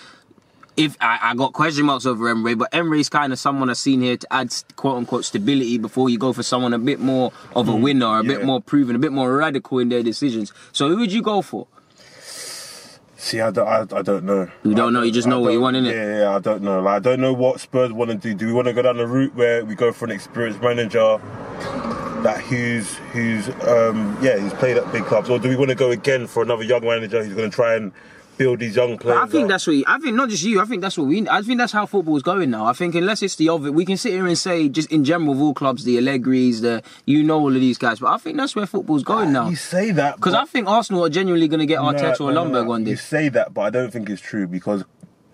if 0.78 0.95
I, 1.01 1.19
I 1.21 1.36
got 1.36 1.53
question 1.53 1.86
marks 1.86 2.05
over 2.05 2.30
Emery, 2.30 2.53
but 2.53 2.69
Emery's 2.71 3.09
kind 3.09 3.34
of 3.34 3.39
someone 3.39 3.69
I've 3.69 3.78
seen 3.78 4.01
here 4.01 4.15
to 4.15 4.34
add 4.34 4.53
quote 4.75 4.97
unquote 4.97 5.25
stability 5.25 5.80
before 5.80 6.09
you 6.09 6.19
go 6.19 6.32
for 6.34 6.43
someone 6.43 6.73
a 6.73 6.80
bit 6.80 6.99
more 6.99 7.34
of 7.55 7.67
a 7.67 7.71
mm. 7.71 7.82
winner, 7.82 8.19
a 8.19 8.23
bit 8.23 8.45
more 8.45 8.61
proven, 8.61 8.95
a 8.95 8.99
bit 8.99 9.11
more 9.11 9.36
radical 9.36 9.80
in 9.80 9.89
their 9.89 10.03
decisions. 10.03 10.53
So 10.71 10.88
who 10.89 10.97
would 10.97 11.11
you 11.11 11.23
go 11.23 11.41
for? 11.41 11.67
See, 13.19 13.41
I 13.41 13.49
don't, 13.49 13.67
I, 13.67 13.97
I 13.97 14.01
don't 14.03 14.25
know. 14.25 14.47
You 14.63 14.75
don't 14.75 14.93
know, 14.93 15.01
you 15.01 15.11
just 15.11 15.28
know 15.28 15.39
what 15.39 15.51
you 15.51 15.59
want, 15.59 15.75
innit? 15.75 15.91
Yeah, 15.91 16.19
yeah, 16.19 16.36
I 16.36 16.39
don't 16.39 16.61
know. 16.61 16.82
Like, 16.82 16.97
I 16.97 16.99
don't 16.99 17.19
know 17.19 17.34
what 17.34 17.59
Spurs 17.59 17.91
want 17.91 18.11
to 18.11 18.15
do. 18.15 18.36
Do 18.36 18.45
we 18.45 18.53
want 18.53 18.67
to 18.67 18.73
go 18.73 18.84
down 18.84 18.97
the 18.97 19.07
route 19.07 19.34
where 19.34 19.65
we 19.65 19.73
go 19.73 19.91
for 19.91 20.05
an 20.05 20.11
experienced 20.11 20.61
manager 20.61 21.19
that 22.24 22.41
who's 22.41 22.95
who's 23.13 23.49
um 23.68 24.18
yeah 24.22 24.38
who's 24.38 24.53
played 24.53 24.78
at 24.78 24.91
big 24.91 25.03
clubs, 25.05 25.30
or 25.30 25.39
do 25.39 25.49
we 25.49 25.55
want 25.55 25.70
to 25.70 25.76
go 25.76 25.91
again 25.91 26.28
for 26.28 26.43
another 26.43 26.63
young 26.63 26.82
manager 26.84 27.24
who's 27.24 27.34
going 27.36 27.49
to 27.49 27.55
try 27.55 27.76
and 27.76 27.91
build 28.38 28.59
these 28.59 28.76
young 28.76 28.91
But 28.91 29.01
players. 29.01 29.20
I 29.20 29.26
think 29.28 29.43
up. 29.45 29.49
that's 29.49 29.65
what 29.68 29.84
I 29.88 29.97
think 29.97 30.15
not 30.15 30.30
just 30.30 30.43
you. 30.43 30.61
I 30.61 30.65
think 30.65 30.82
that's 30.82 30.97
what 30.97 31.07
we. 31.07 31.28
I 31.28 31.41
think 31.41 31.57
that's 31.57 31.72
how 31.74 31.86
football's 31.88 32.22
going 32.22 32.51
now. 32.51 32.65
I 32.68 32.74
think 32.74 32.93
unless 32.95 33.24
it's 33.24 33.36
the 33.36 33.49
other, 33.49 33.72
we 33.72 33.84
can 33.84 33.97
sit 33.97 34.11
here 34.13 34.28
and 34.28 34.38
say 34.38 34.70
just 34.70 34.91
in 34.91 35.03
general 35.03 35.34
of 35.34 35.41
all 35.41 35.53
clubs, 35.55 35.84
the 35.86 35.97
Allegri's, 35.97 36.61
the 36.61 36.84
you 37.05 37.24
know 37.24 37.39
all 37.39 37.53
of 37.55 37.59
these 37.59 37.78
guys. 37.80 37.99
But 37.99 38.13
I 38.13 38.18
think 38.18 38.38
that's 38.38 38.55
where 38.55 38.68
football's 38.68 39.03
going 39.03 39.32
now. 39.34 39.49
You 39.49 39.55
say 39.55 39.89
that 39.91 40.18
Because 40.18 40.36
I 40.36 40.45
think 40.45 40.68
Arsenal 40.68 41.05
are 41.05 41.09
genuinely 41.09 41.47
going 41.47 41.61
to 41.61 41.65
get 41.65 41.82
No, 41.82 41.91
Arteta 41.91 42.22
or 42.22 42.32
no, 42.32 42.45
Ljungberg 42.45 42.63
no. 42.63 42.63
one 42.65 42.84
day. 42.84 42.91
You 42.91 42.97
say 42.97 43.30
that, 43.30 43.53
but 43.55 43.61
I 43.61 43.70
don't 43.72 43.91
think 43.91 44.09
it's 44.09 44.22
true 44.22 44.45
because 44.47 44.84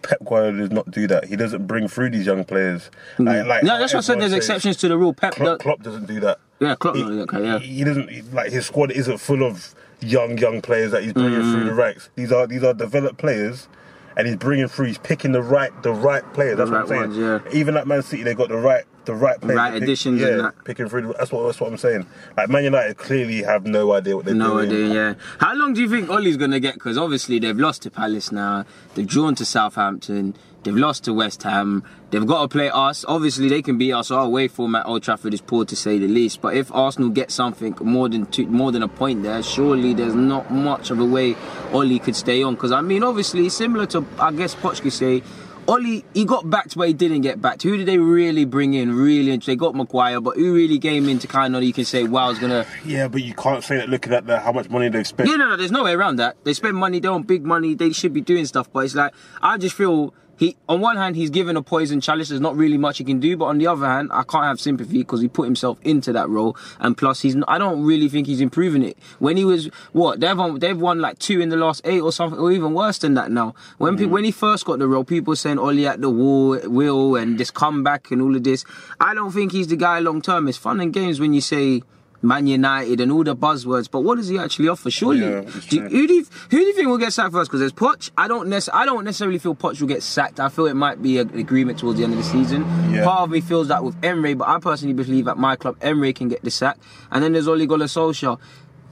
Pep 0.03 0.19
Guardiola 0.25 0.57
does 0.59 0.71
not 0.71 0.91
do 0.91 1.07
that. 1.07 1.25
He 1.25 1.35
doesn't 1.35 1.65
bring 1.65 1.87
through 1.87 2.11
these 2.11 2.25
young 2.25 2.43
players. 2.43 2.91
Like, 3.17 3.45
like 3.47 3.61
Mm. 3.61 3.67
no, 3.67 3.79
that's 3.79 3.93
what 3.93 3.99
I 3.99 4.01
said. 4.01 4.19
There's 4.19 4.31
says. 4.31 4.37
exceptions 4.37 4.77
to 4.77 4.87
the 4.89 4.97
rule. 4.97 5.13
Pep, 5.13 5.33
Klopp, 5.35 5.59
Klopp 5.59 5.81
doesn't 5.81 6.05
do 6.05 6.19
that. 6.19 6.39
yeah, 6.59 6.75
Klopp, 6.75 6.95
He, 6.95 7.03
okay, 7.03 7.43
yeah. 7.43 7.59
he 7.59 7.83
doesn't 7.83 8.33
like 8.33 8.51
his 8.51 8.65
squad 8.65 8.91
isn't 8.91 9.17
full 9.17 9.43
of 9.43 9.73
young 10.01 10.37
young 10.37 10.61
players 10.61 10.91
that 10.91 11.03
he's 11.03 11.13
bringing 11.13 11.41
through 11.41 11.63
Mm. 11.63 11.65
the 11.67 11.73
ranks. 11.73 12.09
These 12.15 12.31
are 12.31 12.45
these 12.45 12.63
are 12.63 12.73
developed 12.73 13.17
players. 13.17 13.67
And 14.15 14.27
he's 14.27 14.35
bringing 14.37 14.67
through. 14.67 14.85
He's 14.85 14.99
picking 14.99 15.31
the 15.31 15.41
right, 15.41 15.71
the 15.81 15.91
right 15.91 16.21
players. 16.33 16.57
That's 16.57 16.69
The 16.69 16.75
what 16.75 16.81
I'm 16.83 16.87
saying. 16.87 17.01
ones, 17.01 17.17
yeah. 17.17 17.39
Even 17.51 17.75
at 17.75 17.87
Man 17.87 18.03
City, 18.03 18.21
they 18.21 18.35
got 18.35 18.49
the 18.49 18.57
right, 18.57 18.83
the 19.05 19.13
right 19.13 19.39
players. 19.39 19.57
Right 19.57 19.73
pick- 19.73 19.83
additions 19.83 20.21
Yeah, 20.21 20.27
and 20.27 20.39
that. 20.41 20.63
picking 20.63 20.87
through. 20.89 21.13
That's 21.17 21.31
what 21.31 21.45
that's 21.45 21.59
what 21.59 21.69
I'm 21.71 21.77
saying. 21.77 22.05
Like 22.37 22.49
Man 22.49 22.63
United 22.63 22.97
clearly 22.97 23.43
have 23.43 23.65
no 23.65 23.93
idea 23.93 24.15
what 24.15 24.25
they're 24.25 24.33
No 24.35 24.53
doing. 24.61 24.69
idea, 24.71 24.93
yeah. 24.93 25.13
How 25.39 25.53
long 25.55 25.73
do 25.73 25.81
you 25.81 25.89
think 25.89 26.09
Ole's 26.09 26.37
going 26.37 26.51
to 26.51 26.59
get? 26.59 26.75
Because 26.75 26.97
obviously 26.97 27.39
they've 27.39 27.57
lost 27.59 27.81
to 27.83 27.91
Palace 27.91 28.31
now, 28.31 28.65
they've 28.95 29.07
drawn 29.07 29.35
to 29.35 29.45
Southampton, 29.45 30.35
they've 30.63 30.75
lost 30.75 31.03
to 31.05 31.13
West 31.13 31.43
Ham, 31.43 31.83
they've 32.11 32.25
got 32.25 32.41
to 32.43 32.47
play 32.47 32.69
us. 32.69 33.03
Obviously 33.07 33.49
they 33.49 33.61
can 33.61 33.77
beat 33.77 33.91
us. 33.93 34.09
Our 34.11 34.25
away 34.25 34.47
form 34.47 34.75
at 34.75 34.85
Old 34.85 35.03
Trafford 35.03 35.33
is 35.33 35.41
poor 35.41 35.65
to 35.65 35.75
say 35.75 35.99
the 35.99 36.07
least. 36.07 36.41
But 36.41 36.55
if 36.55 36.71
Arsenal 36.73 37.09
get 37.09 37.31
something 37.31 37.75
more 37.81 38.07
than 38.09 38.25
two, 38.27 38.45
more 38.47 38.71
than 38.71 38.83
a 38.83 38.87
point 38.87 39.23
there, 39.23 39.43
surely 39.43 39.93
there's 39.93 40.15
not 40.15 40.51
much 40.51 40.91
of 40.91 40.99
a 40.99 41.05
way 41.05 41.35
Ollie 41.73 41.99
could 41.99 42.15
stay 42.15 42.41
on. 42.43 42.55
Because 42.55 42.71
I 42.71 42.81
mean, 42.81 43.03
obviously 43.03 43.49
similar 43.49 43.85
to 43.87 44.05
I 44.19 44.31
guess 44.31 44.55
Poch 44.55 44.81
could 44.81 44.93
say. 44.93 45.23
Ole, 45.67 46.03
he 46.13 46.25
got 46.25 46.49
backed, 46.49 46.75
but 46.75 46.87
he 46.87 46.93
didn't 46.93 47.21
get 47.21 47.41
backed. 47.41 47.63
Who 47.63 47.77
did 47.77 47.87
they 47.87 47.97
really 47.97 48.43
bring 48.43 48.73
in? 48.73 48.93
Really, 48.93 49.37
they 49.37 49.55
got 49.55 49.75
Maguire, 49.75 50.19
but 50.19 50.35
who 50.35 50.53
really 50.53 50.77
came 50.77 51.07
in 51.07 51.19
to 51.19 51.27
kind 51.27 51.55
of 51.55 51.63
you 51.63 51.71
can 51.71 51.85
say, 51.85 52.03
wow, 52.03 52.29
is 52.31 52.39
gonna 52.39 52.65
Yeah, 52.85 53.07
but 53.07 53.23
you 53.23 53.33
can't 53.33 53.63
say 53.63 53.77
that 53.77 53.87
looking 53.87 54.13
at 54.13 54.25
the, 54.25 54.39
how 54.39 54.51
much 54.51 54.69
money 54.69 54.89
they've 54.89 55.07
spent. 55.07 55.29
yeah, 55.29 55.37
no, 55.37 55.49
no, 55.49 55.57
there's 55.57 55.71
no 55.71 55.83
way 55.83 55.93
around 55.93 56.17
that. 56.17 56.35
They 56.43 56.53
spend 56.53 56.75
money, 56.75 56.99
they're 56.99 57.11
on 57.11 57.23
big 57.23 57.45
money, 57.45 57.75
they 57.75 57.91
should 57.93 58.13
be 58.13 58.21
doing 58.21 58.45
stuff, 58.45 58.71
but 58.73 58.85
it's 58.85 58.95
like, 58.95 59.13
I 59.41 59.57
just 59.57 59.75
feel 59.75 60.13
he, 60.37 60.57
on 60.67 60.81
one 60.81 60.97
hand, 60.97 61.15
he's 61.15 61.29
given 61.29 61.55
a 61.57 61.61
poison 61.61 62.01
chalice, 62.01 62.29
there's 62.29 62.41
not 62.41 62.55
really 62.55 62.77
much 62.77 62.97
he 62.97 63.03
can 63.03 63.19
do, 63.19 63.37
but 63.37 63.45
on 63.45 63.57
the 63.57 63.67
other 63.67 63.85
hand, 63.85 64.09
I 64.11 64.23
can't 64.23 64.45
have 64.45 64.59
sympathy 64.59 64.99
because 64.99 65.21
he 65.21 65.27
put 65.27 65.43
himself 65.43 65.77
into 65.83 66.11
that 66.13 66.29
role, 66.29 66.57
and 66.79 66.97
plus, 66.97 67.21
he's, 67.21 67.35
I 67.47 67.57
don't 67.57 67.83
really 67.83 68.09
think 68.09 68.27
he's 68.27 68.41
improving 68.41 68.83
it. 68.83 68.97
When 69.19 69.37
he 69.37 69.45
was, 69.45 69.67
what, 69.91 70.19
they've 70.19 70.37
won, 70.37 70.59
they've 70.59 70.79
won 70.79 70.99
like 70.99 71.19
two 71.19 71.39
in 71.39 71.49
the 71.49 71.57
last 71.57 71.81
eight 71.85 72.01
or 72.01 72.11
something, 72.11 72.39
or 72.39 72.51
even 72.51 72.73
worse 72.73 72.97
than 72.97 73.13
that 73.13 73.31
now. 73.31 73.55
When, 73.77 73.97
pe- 73.97 74.05
mm. 74.05 74.09
when 74.09 74.23
he 74.23 74.31
first 74.31 74.65
got 74.65 74.79
the 74.79 74.87
role, 74.87 75.03
people 75.03 75.31
were 75.31 75.35
saying 75.35 75.59
Ole 75.59 75.87
at 75.87 76.01
the 76.01 76.09
wall, 76.09 76.59
will, 76.63 77.15
and 77.15 77.37
this 77.37 77.51
comeback 77.51 78.11
and 78.11 78.21
all 78.21 78.35
of 78.35 78.43
this. 78.43 78.65
I 78.99 79.13
don't 79.13 79.31
think 79.31 79.51
he's 79.51 79.67
the 79.67 79.75
guy 79.75 79.99
long 79.99 80.21
term. 80.21 80.47
It's 80.47 80.57
fun 80.57 80.79
and 80.79 80.93
games 80.93 81.19
when 81.19 81.33
you 81.33 81.41
say, 81.41 81.83
Man 82.23 82.47
United 82.47 83.01
and 83.01 83.11
all 83.11 83.23
the 83.23 83.35
buzzwords, 83.35 83.91
but 83.91 84.01
what 84.01 84.15
does 84.15 84.29
he 84.29 84.39
actually 84.39 84.69
offer? 84.69 84.89
Surely, 84.89 85.19
Yeah, 85.19 85.41
do, 85.41 85.81
who 85.81 86.07
do 86.07 86.13
you, 86.13 86.25
who 86.49 86.57
do 86.57 86.63
you 86.63 86.73
think 86.73 86.87
will 86.87 86.97
get 86.97 87.11
sacked 87.11 87.33
first? 87.33 87.51
Because 87.51 87.59
there's 87.59 87.73
Poch. 87.73 88.11
I 88.17 88.29
don't 88.29 88.47
nec- 88.47 88.73
I 88.73 88.85
don't 88.85 89.03
necessarily 89.03 89.39
feel 89.39 89.55
Poch 89.55 89.79
will 89.81 89.89
get 89.89 90.01
sacked. 90.01 90.39
I 90.39 90.47
feel 90.47 90.65
it 90.67 90.75
might 90.75 91.01
be 91.01 91.19
an 91.19 91.37
agreement 91.37 91.79
towards 91.79 91.97
the 91.97 92.05
end 92.05 92.13
of 92.13 92.19
the 92.19 92.25
season. 92.25 92.61
Yeah. 92.91 93.03
Part 93.03 93.21
of 93.21 93.29
me 93.29 93.41
feels 93.41 93.67
that 93.67 93.83
with 93.83 93.95
Emery, 94.03 94.35
but 94.35 94.47
I 94.47 94.59
personally 94.59 94.93
believe 94.93 95.27
at 95.27 95.37
my 95.37 95.57
club 95.57 95.77
Emery 95.81 96.13
can 96.13 96.29
get 96.29 96.43
the 96.43 96.51
sack. 96.51 96.77
And 97.11 97.23
then 97.23 97.33
there's 97.33 97.47
Ole 97.47 97.65
Gunnar 97.65 97.85
Solskjaer. 97.85 98.39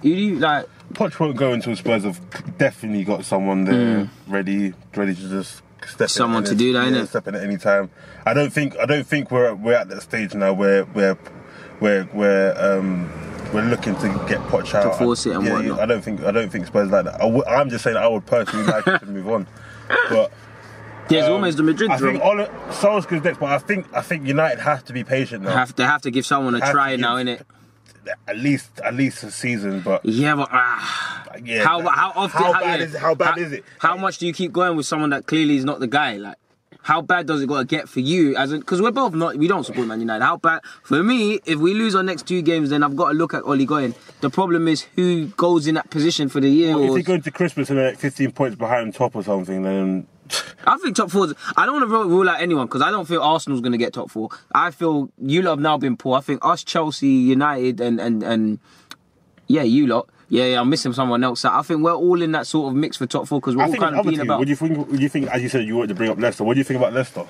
Who 0.01 0.09
do 0.09 0.21
you 0.21 0.39
like? 0.39 0.67
Poch 0.93 1.17
won't 1.19 1.38
go 1.38 1.53
until 1.53 1.75
Spurs 1.75 2.03
have 2.03 2.19
definitely 2.57 3.05
got 3.05 3.23
someone 3.23 3.63
there 3.63 4.05
hmm. 4.05 4.32
ready, 4.32 4.73
ready 4.95 5.15
to 5.15 5.29
just 5.29 5.61
step. 5.88 6.09
Someone 6.09 6.43
in. 6.43 6.49
to 6.49 6.55
do 6.55 6.73
that, 6.73 6.91
yeah, 6.91 6.99
innit? 6.99 7.07
Step 7.07 7.27
in 7.27 7.36
at 7.36 7.43
any 7.43 7.57
time. 7.57 7.89
I 8.25 8.34
don't 8.34 8.51
think 8.51 8.77
I 8.77 8.86
don't 8.86 9.05
think 9.05 9.32
we're 9.32 9.53
we're 9.55 9.73
at 9.73 9.89
that 9.89 10.01
stage 10.01 10.34
now 10.34 10.53
where 10.53 10.84
where 10.86 11.17
where 11.82 12.03
where 12.05 12.57
um 12.79 13.11
we're 13.53 13.63
looking 13.63 13.95
to 13.95 14.07
get 14.29 14.39
Poch 14.47 14.73
out. 14.73 14.84
To 14.93 14.97
force 14.97 15.25
it 15.25 15.36
and 15.36 15.43
yeah, 15.45 15.53
whatnot. 15.53 15.79
I 15.79 15.86
don't 15.86 16.01
think 16.01 16.21
I 16.23 16.32
don't 16.32 16.49
think 16.49 16.67
Spurs 16.67 16.89
like 16.89 17.03
that. 17.05 17.15
I 17.15 17.25
w- 17.25 17.43
I'm 17.43 17.69
just 17.69 17.84
saying 17.84 17.97
I 17.97 18.07
would 18.07 18.25
personally 18.25 18.65
like 18.65 18.86
to 18.86 19.05
move 19.05 19.27
on, 19.27 19.47
but. 20.09 20.32
There's 21.09 21.25
um, 21.25 21.34
almost 21.34 21.57
the 21.57 21.63
Madrid 21.63 21.91
I 21.91 21.97
think 21.97 22.23
Ole, 22.23 22.45
Solskjaer's 22.69 23.23
next, 23.25 23.39
but 23.39 23.49
I 23.51 23.57
think 23.57 23.86
I 23.93 24.01
think 24.01 24.25
United 24.25 24.59
have 24.61 24.86
to 24.86 24.93
be 24.93 25.03
patient 25.03 25.43
now. 25.43 25.51
Have, 25.51 25.75
they 25.75 25.84
have 25.84 26.01
to 26.03 26.11
give 26.11 26.25
someone 26.25 26.55
a 26.55 26.63
Have 26.63 26.71
try 26.71 26.95
now, 26.95 27.15
innit? 27.17 27.41
At 28.27 28.38
least 28.38 28.79
at 28.79 28.93
least 28.93 29.21
a 29.23 29.32
season, 29.32 29.82
but 29.82 30.05
Yeah, 30.05 30.36
but 30.36 30.47
ah, 30.51 31.25
yeah. 31.43 31.65
how 31.65 31.82
that- 31.82 31.89
how 31.97 32.13
often? 32.15 32.41
How 32.41 32.53
bad 32.53 32.79
yeah, 32.79 32.86
is 32.86 32.95
how 32.95 33.13
bad 33.15 33.38
is 33.39 33.51
it? 33.51 33.65
How 33.79 33.97
much 33.97 34.19
do 34.19 34.25
you 34.27 34.32
keep 34.34 34.53
going 34.53 34.77
with 34.77 34.86
someone 34.86 35.09
that 35.09 35.25
clearly 35.25 35.57
is 35.57 35.65
not 35.65 35.82
the 35.82 35.88
guy? 35.88 36.15
Like, 36.15 36.38
how 36.84 37.01
bad 37.01 37.27
does 37.27 37.41
it 37.41 37.47
got 37.47 37.59
to 37.59 37.65
get 37.65 37.88
for 37.88 37.99
you? 37.99 38.36
As 38.36 38.51
because 38.51 38.82
we're 38.82 38.91
both 38.91 39.13
not, 39.13 39.38
we 39.38 39.47
don't 39.47 39.63
support 39.63 39.88
Man 39.88 39.99
United. 39.99 40.23
How 40.23 40.38
bad 40.38 40.61
for 40.84 41.03
me? 41.03 41.39
If 41.45 41.59
we 41.59 41.73
lose 41.73 41.95
our 41.95 42.03
next 42.03 42.27
two 42.27 42.41
games, 42.41 42.69
then 42.69 42.84
I've 42.84 42.95
got 42.95 43.09
to 43.09 43.13
look 43.13 43.34
at 43.34 43.43
Ole 43.43 43.65
going. 43.65 43.93
The 44.21 44.29
problem 44.29 44.67
is 44.67 44.82
who 44.95 45.27
goes 45.27 45.67
in 45.67 45.75
that 45.75 45.89
position 45.89 46.29
for 46.29 46.39
the 46.39 46.49
year. 46.49 46.71
If 46.71 46.91
or, 46.91 46.97
you 46.97 47.03
go 47.03 47.13
into 47.13 47.32
Christmas 47.32 47.69
and 47.69 47.77
they're 47.77 47.91
like 47.91 47.99
15 47.99 48.32
points 48.32 48.55
behind 48.55 48.93
top 48.93 49.15
or 49.15 49.23
something, 49.23 49.63
then 49.63 50.07
I 50.65 50.77
think 50.77 50.95
top 50.95 51.11
four. 51.11 51.27
I 51.55 51.65
don't 51.65 51.75
want 51.75 51.84
to 51.84 51.93
rule, 51.93 52.05
rule 52.05 52.29
out 52.29 52.41
anyone 52.41 52.67
because 52.67 52.82
I 52.82 52.91
don't 52.91 53.07
feel 53.07 53.21
Arsenal's 53.21 53.61
going 53.61 53.73
to 53.73 53.77
get 53.77 53.93
top 53.93 54.09
four. 54.09 54.29
I 54.53 54.71
feel 54.71 55.11
you 55.21 55.41
lot 55.41 55.51
have 55.51 55.59
now 55.59 55.77
been 55.77 55.97
poor. 55.97 56.17
I 56.17 56.21
think 56.21 56.43
us, 56.43 56.63
Chelsea, 56.63 57.07
United, 57.07 57.79
and 57.79 57.99
and 57.99 58.23
and 58.23 58.59
yeah, 59.47 59.63
you 59.63 59.88
lot. 59.88 60.09
Yeah, 60.32 60.45
yeah, 60.45 60.61
I'm 60.61 60.69
missing 60.69 60.93
someone 60.93 61.25
else. 61.25 61.43
I 61.43 61.61
think 61.61 61.84
we're 61.84 61.93
all 61.93 62.21
in 62.21 62.32
that 62.32 62.47
sort 62.47 62.71
of 62.71 62.75
mix 62.77 62.95
for 62.95 63.05
top 63.05 63.27
four 63.27 63.41
because 63.41 63.57
we're 63.57 63.63
I 63.63 63.67
all 63.67 63.75
kind 63.75 63.97
of 63.97 64.05
being 64.05 64.15
team. 64.15 64.21
about. 64.21 64.39
What 64.39 64.45
do 64.45 64.49
you 64.51 64.55
think? 64.55 64.77
What 64.77 64.89
do 64.95 65.03
you 65.03 65.09
think? 65.09 65.27
As 65.27 65.43
you 65.43 65.49
said, 65.49 65.65
you 65.65 65.75
wanted 65.75 65.89
to 65.89 65.95
bring 65.95 66.09
up 66.09 66.17
Leicester. 66.17 66.45
What 66.45 66.53
do 66.53 66.59
you 66.59 66.63
think 66.63 66.77
about 66.77 66.93
Leicester? 66.93 67.25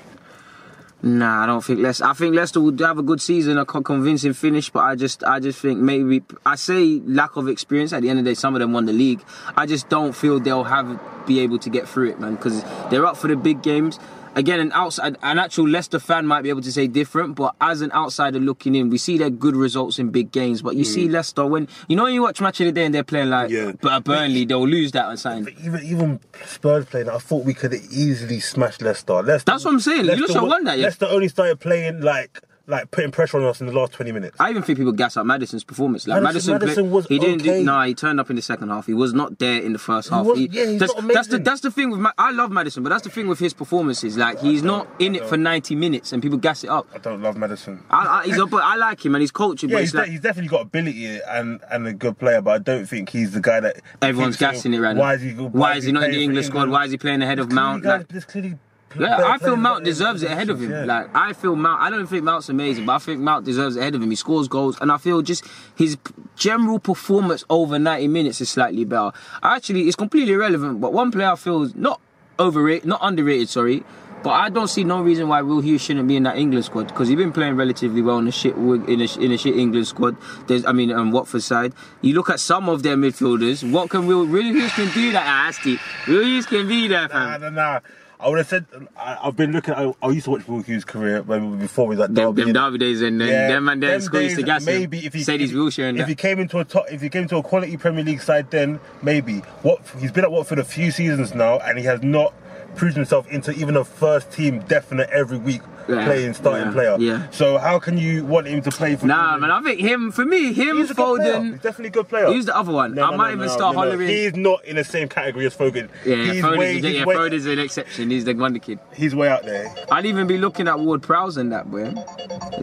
Nah, 1.02 1.42
I 1.42 1.46
don't 1.48 1.64
think 1.64 1.80
Leicester. 1.80 2.06
I 2.06 2.14
think 2.14 2.36
Leicester 2.36 2.62
would 2.62 2.80
have 2.80 3.00
a 3.00 3.02
good 3.02 3.20
season, 3.20 3.58
a 3.58 3.66
convincing 3.66 4.34
finish, 4.34 4.70
but 4.70 4.82
I 4.82 4.94
just, 4.94 5.24
I 5.24 5.40
just 5.40 5.60
think 5.60 5.80
maybe 5.80 6.22
I 6.46 6.54
say 6.54 7.02
lack 7.04 7.38
of 7.38 7.48
experience. 7.48 7.92
At 7.92 8.04
the 8.04 8.10
end 8.10 8.20
of 8.20 8.26
the 8.26 8.32
day, 8.32 8.36
some 8.36 8.54
of 8.54 8.60
them 8.60 8.72
won 8.72 8.86
the 8.86 8.94
league. 8.94 9.24
I 9.58 9.66
just 9.66 9.90
don't 9.90 10.14
feel 10.14 10.40
they'll 10.40 10.64
have 10.64 11.00
be 11.26 11.40
able 11.40 11.58
to 11.58 11.72
get 11.72 11.90
through 11.90 12.12
it, 12.12 12.20
man, 12.20 12.36
because 12.36 12.64
they're 12.92 13.08
up 13.08 13.18
for 13.18 13.30
the 13.30 13.36
big 13.36 13.64
games. 13.64 13.98
Again, 14.34 14.62
an 14.62 14.72
outside, 14.72 15.18
an 15.22 15.40
actual 15.40 15.68
Leicester 15.68 16.00
fan 16.00 16.26
might 16.26 16.42
be 16.42 16.50
able 16.50 16.62
to 16.62 16.72
say 16.72 16.88
different, 16.88 17.36
but 17.36 17.54
as 17.60 17.82
an 17.82 17.92
outsider 17.92 18.40
looking 18.40 18.76
in, 18.76 18.90
we 18.90 18.98
see 18.98 19.18
their 19.18 19.30
good 19.30 19.58
results 19.58 20.00
in 20.00 20.10
big 20.10 20.32
games. 20.32 20.62
But 20.62 20.78
you 20.78 20.86
see 20.86 21.08
mm. 21.08 21.12
Leicester 21.12 21.46
when 21.46 21.68
you 21.90 21.98
know 21.98 22.04
when 22.04 22.14
you 22.14 22.22
watch 22.22 22.40
match 22.40 22.62
of 22.62 22.66
the 22.68 22.72
day 22.72 22.86
and 22.86 22.96
they're 22.96 23.04
playing 23.04 23.30
like 23.30 23.50
Yeah. 23.50 23.74
Burnley, 24.00 24.46
they'll 24.46 24.68
lose 24.68 24.94
that 24.94 25.06
on 25.06 25.18
something. 25.18 25.54
Even 25.64 25.84
even 25.84 26.20
Spurs 26.46 26.86
playing, 26.86 27.10
I 27.10 27.18
thought 27.18 27.44
we 27.44 27.54
could 27.54 27.74
easily 27.74 28.40
smash 28.40 28.80
Leicester. 28.80 29.22
Leicester. 29.22 29.52
That's 29.52 29.66
what 29.66 29.74
I'm 29.74 29.80
saying. 29.82 30.06
You 30.06 30.22
Leicester 30.22 30.44
won 30.44 30.64
that, 30.64 30.78
yeah. 30.78 30.86
Leicester 30.86 31.08
only 31.08 31.28
started 31.28 31.60
playing 31.60 32.02
like 32.02 32.42
like 32.72 32.90
putting 32.90 33.12
pressure 33.12 33.38
on 33.38 33.44
us 33.44 33.60
in 33.62 33.68
the 33.68 33.74
last 33.74 33.92
20 33.92 34.12
minutes. 34.12 34.38
I 34.40 34.50
even 34.50 34.64
think 34.64 34.80
people 34.80 34.94
gas 34.94 35.18
up 35.18 35.26
Maddison's 35.26 35.64
performance. 35.64 36.08
Like 36.08 36.24
Maddison- 36.24 36.54
Maddison, 36.54 36.68
Maddison 36.86 36.92
was 36.92 37.06
he 37.08 37.20
didn't 37.20 37.42
okay. 37.42 37.60
do. 37.60 37.64
Nah, 37.66 37.84
he 37.86 37.94
turned 37.94 38.20
up 38.20 38.30
in 38.30 38.36
the 38.38 38.42
second 38.42 38.70
half. 38.70 38.86
He 38.88 38.94
was 38.94 39.14
not 39.14 39.38
there 39.40 39.62
in 39.62 39.74
the 39.74 39.80
first 39.80 40.10
half. 40.10 40.26
was- 40.26 40.40
He- 40.40 40.48
yeah, 40.52 40.66
he's 40.66 40.80
that's, 40.80 40.96
not 40.96 41.14
that's 41.14 41.28
the 41.28 41.40
that's 41.40 41.62
the 41.62 41.70
thing 41.70 41.92
with. 41.92 42.00
Ma- 42.00 42.14
I 42.18 42.32
love 42.32 42.50
Maddison, 42.50 42.82
but 42.84 42.90
that's 42.90 43.04
the 43.04 43.10
thing 43.10 43.28
with 43.28 43.40
his 43.40 43.54
performances. 43.54 44.18
Like 44.18 44.40
he's 44.40 44.64
not 44.64 44.88
in 45.00 45.16
it 45.16 45.26
for 45.26 45.38
ninety 45.38 45.76
minutes, 45.76 46.14
and 46.14 46.22
people 46.24 46.38
gas 46.38 46.64
it 46.64 46.70
up. 46.70 46.88
I 46.96 46.98
don't 46.98 47.22
love 47.22 47.38
Maddison. 47.38 47.84
I, 47.90 48.22
I, 48.22 48.26
he's 48.26 48.38
a, 48.40 48.46
but 48.46 48.64
I 48.64 48.78
like 48.78 49.06
him 49.06 49.14
and 49.16 49.22
he's 49.22 49.32
coaching. 49.32 49.70
Yeah, 49.70 49.76
but 49.76 49.82
he's, 49.82 49.94
like, 49.94 50.06
de- 50.06 50.12
he's 50.14 50.22
definitely 50.22 50.50
got 50.50 50.62
ability 50.62 51.20
and, 51.28 51.60
and 51.70 51.86
a 51.88 51.94
good 51.94 52.18
player, 52.18 52.42
but 52.42 52.52
I 52.52 52.58
don't 52.60 52.86
think 52.88 53.10
he's 53.10 53.32
the 53.32 53.42
guy 53.42 53.60
that 53.60 53.82
everyone's 54.02 54.38
gassing 54.38 54.74
it 54.74 54.80
right 54.80 54.94
now. 54.96 55.02
Why 55.02 55.14
is 55.16 55.22
he? 55.22 55.32
Why 55.34 55.76
is 55.76 55.84
he 55.84 55.92
not 55.92 56.04
in 56.06 56.12
the 56.12 56.24
English 56.24 56.48
squad? 56.48 56.70
Why 56.70 56.86
is 56.86 56.92
he 56.92 56.98
playing 56.98 57.22
ahead 57.22 57.40
of 57.40 57.52
Mount? 57.52 57.84
guys- 57.84 58.00
Like, 58.00 58.08
there's 58.08 58.26
clearly 58.26 58.56
Yeah, 59.00 59.18
I 59.26 59.38
feel 59.38 59.56
Mount 59.56 59.84
deserves 59.86 60.24
it 60.24 60.32
ahead 60.32 60.50
of 60.50 60.62
him. 60.62 60.70
yeah. 60.72 60.86
Like 60.86 61.16
I 61.16 61.34
feel 61.34 61.56
Mount. 61.56 61.82
I 61.82 61.90
don't 61.90 62.08
think 62.08 62.24
Mount's 62.24 62.50
amazing, 62.50 62.86
but 62.86 62.94
I 62.94 63.00
think 63.00 63.20
Mount 63.22 63.46
deserves 63.46 63.76
it 63.76 63.80
ahead 63.80 63.96
of 63.96 64.02
him. 64.02 64.10
He 64.10 64.16
scores 64.16 64.48
goals, 64.48 64.78
and 64.82 64.92
I 64.92 64.98
feel 64.98 65.22
just 65.22 65.46
his 65.76 65.98
general 66.36 66.80
performance 66.80 67.44
over 67.50 67.80
ninety 67.80 68.08
minutes 68.08 68.42
is 68.42 68.50
slightly 68.50 68.86
better. 68.86 69.12
Actually, 69.44 69.84
it's 69.88 69.96
completely 69.96 70.34
irrelevant. 70.34 70.82
But 70.82 70.94
one 70.94 71.12
player 71.12 71.30
I 71.32 71.36
feel 71.36 71.64
is 71.64 71.76
not 71.76 72.02
overrated, 72.40 72.86
not 72.88 73.00
underrated. 73.04 73.50
Sorry. 73.50 73.84
But 74.24 74.34
I 74.34 74.50
don't 74.50 74.68
see 74.68 74.84
no 74.84 75.02
reason 75.02 75.30
why 75.30 75.42
Will 75.42 75.62
Hughes 75.62 75.82
shouldn't 75.82 76.08
be 76.08 76.16
in 76.16 76.22
that 76.24 76.38
England 76.38 76.64
squad 76.66 76.90
because 76.90 77.08
he's 77.08 77.18
been 77.18 77.32
playing 77.32 77.56
relatively 77.56 78.04
well 78.04 78.20
in 78.20 78.28
a 78.28 78.32
shit 78.32 78.56
in 78.56 79.02
a, 79.02 79.20
in 79.20 79.32
a 79.32 79.38
shit 79.38 79.58
England 79.58 79.88
squad. 79.88 80.16
There's, 80.46 80.64
I 80.64 80.74
mean, 80.74 80.92
on 80.92 81.10
Watford 81.10 81.42
side, 81.42 81.74
you 82.02 82.14
look 82.14 82.30
at 82.30 82.40
some 82.40 82.70
of 82.70 82.84
their 82.84 82.96
midfielders. 82.96 83.68
What 83.72 83.90
can 83.90 84.06
Will 84.06 84.28
Will 84.28 84.44
Hughes 84.44 84.72
can 84.74 84.92
do 84.94 85.12
that? 85.14 85.24
Ah, 85.26 85.48
Asti. 85.48 85.80
Will 86.08 86.22
Hughes 86.24 86.46
can 86.46 86.68
be 86.68 86.88
there, 86.88 87.08
Nah, 87.08 87.08
fam. 87.08 87.42
nah, 87.42 87.50
nah. 87.50 87.80
I 88.22 88.30
would 88.30 88.38
have 88.38 88.48
said 88.48 88.66
I, 88.96 89.18
I've 89.24 89.36
been 89.36 89.52
looking. 89.52 89.74
I, 89.74 89.94
I 90.02 90.10
used 90.10 90.26
to 90.26 90.32
watch 90.32 90.48
Will 90.48 90.62
Hughes' 90.62 90.86
career 90.86 91.24
when, 91.24 91.58
before 91.58 91.88
we 91.88 91.96
Them, 91.96 92.14
Derby. 92.14 92.44
them 92.44 92.54
Derby 92.54 92.78
days 92.78 93.02
and 93.02 93.20
then 93.20 93.50
them 93.50 93.68
and 93.68 93.82
then 93.82 94.00
school 94.00 94.22
used 94.22 94.36
to 94.36 94.44
gas 94.44 94.66
him. 94.66 94.76
Maybe 94.76 95.06
if 95.06 95.14
he 95.14 95.24
said 95.24 95.40
he's 95.40 95.54
wheelchair 95.54 95.90
if 95.90 95.98
that. 95.98 96.08
he 96.08 96.16
came 96.16 96.40
into 96.40 96.60
a 96.60 96.66
top, 96.66 96.86
if 96.92 97.02
he 97.02 97.10
came 97.10 97.28
to 97.30 97.38
a 97.38 97.44
quality 97.44 97.78
Premier 97.78 98.04
League 98.04 98.22
side, 98.22 98.52
then 98.52 98.80
maybe. 99.02 99.40
What 99.64 99.82
he's 100.00 100.12
been 100.12 100.24
at 100.24 100.32
Watford 100.32 100.58
for 100.58 100.62
a 100.62 100.66
few 100.66 100.92
seasons 100.92 101.34
now, 101.34 101.58
and 101.60 101.80
he 101.80 101.86
has 101.86 102.04
not 102.04 102.34
proved 102.76 102.96
himself 102.96 103.28
into 103.30 103.52
even 103.54 103.76
a 103.76 103.84
first 103.84 104.32
team 104.32 104.60
definite 104.60 105.10
every 105.10 105.38
week 105.38 105.62
Yeah, 105.88 106.06
playing 106.06 106.34
starting 106.34 106.68
yeah, 106.68 106.74
player. 106.74 106.98
yeah. 107.00 107.30
So 107.32 107.58
how 107.58 107.80
can 107.80 107.98
you 107.98 108.26
want 108.26 108.48
him 108.48 108.62
to 108.62 108.72
play 108.72 108.96
for? 108.96 109.06
Nah, 109.06 109.38
man, 109.38 109.52
I 109.52 109.62
think 109.62 109.80
him 109.80 110.12
for 110.12 110.26
me, 110.26 110.54
him 110.54 110.78
He's 110.78 110.92
a 110.92 110.94
good 110.94 111.18
player. 111.18 111.34
Foden. 111.34 111.52
He's 111.52 111.62
definitely 111.62 111.88
a 111.88 111.92
good 111.92 112.08
player. 112.10 112.32
He's 112.32 112.46
the 112.46 112.56
other 112.56 112.72
one? 112.72 112.96
No, 112.96 113.06
I 113.06 113.12
no, 113.12 113.18
might 113.18 113.30
no, 113.30 113.44
even 113.44 113.50
start 113.50 113.76
hollering. 113.76 114.08
He's 114.08 114.36
not 114.36 114.64
in 114.66 114.76
the 114.76 114.84
same 114.84 115.10
category 115.10 115.46
as 115.46 115.56
Foden. 115.56 115.90
Yeah, 116.06 116.34
he's 116.34 116.44
Foden's, 116.44 116.58
way, 116.58 116.72
a, 116.72 116.74
he's 116.74 116.86
yeah, 116.86 117.06
way, 117.06 117.16
Foden's 117.16 117.46
an 117.46 117.60
exception. 117.60 118.10
He's 118.10 118.26
the 118.26 118.34
wonder 118.34 118.60
kid. 118.60 118.80
he's 118.94 119.16
way 119.16 119.28
out 119.30 119.44
there. 119.44 119.74
I'd 119.92 120.06
even 120.06 120.28
be 120.28 120.38
looking 120.38 120.68
at 120.68 120.80
Ward 120.80 121.02
Prowse 121.02 121.38
and 121.38 121.52
that, 121.52 121.70
boy. 121.70 121.94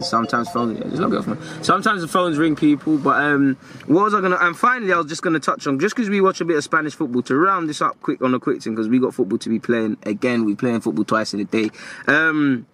Sometimes 0.01 0.49
phones, 0.49 0.79
yeah, 0.79 0.87
just 0.89 1.01
look 1.01 1.13
at 1.13 1.25
phone. 1.25 1.63
Sometimes 1.63 2.01
the 2.01 2.07
phones 2.07 2.37
ring 2.37 2.55
people, 2.55 2.97
but 2.97 3.21
um, 3.21 3.55
what 3.87 4.05
was 4.05 4.13
I 4.13 4.21
gonna? 4.21 4.37
And 4.39 4.57
finally, 4.57 4.93
I 4.93 4.97
was 4.97 5.07
just 5.07 5.21
gonna 5.21 5.39
touch 5.39 5.67
on 5.67 5.79
just 5.79 5.95
because 5.95 6.09
we 6.09 6.21
watch 6.21 6.41
a 6.41 6.45
bit 6.45 6.57
of 6.57 6.63
Spanish 6.63 6.95
football 6.95 7.21
to 7.23 7.35
round 7.35 7.69
this 7.69 7.81
up 7.81 7.99
quick 8.01 8.21
on 8.21 8.33
a 8.33 8.39
quick 8.39 8.61
thing 8.61 8.75
because 8.75 8.87
we 8.87 8.99
got 8.99 9.13
football 9.13 9.37
to 9.39 9.49
be 9.49 9.59
playing 9.59 9.97
again. 10.03 10.45
We 10.45 10.55
playing 10.55 10.81
football 10.81 11.05
twice 11.05 11.33
in 11.33 11.39
a 11.39 11.45
day. 11.45 11.69
Um, 12.07 12.65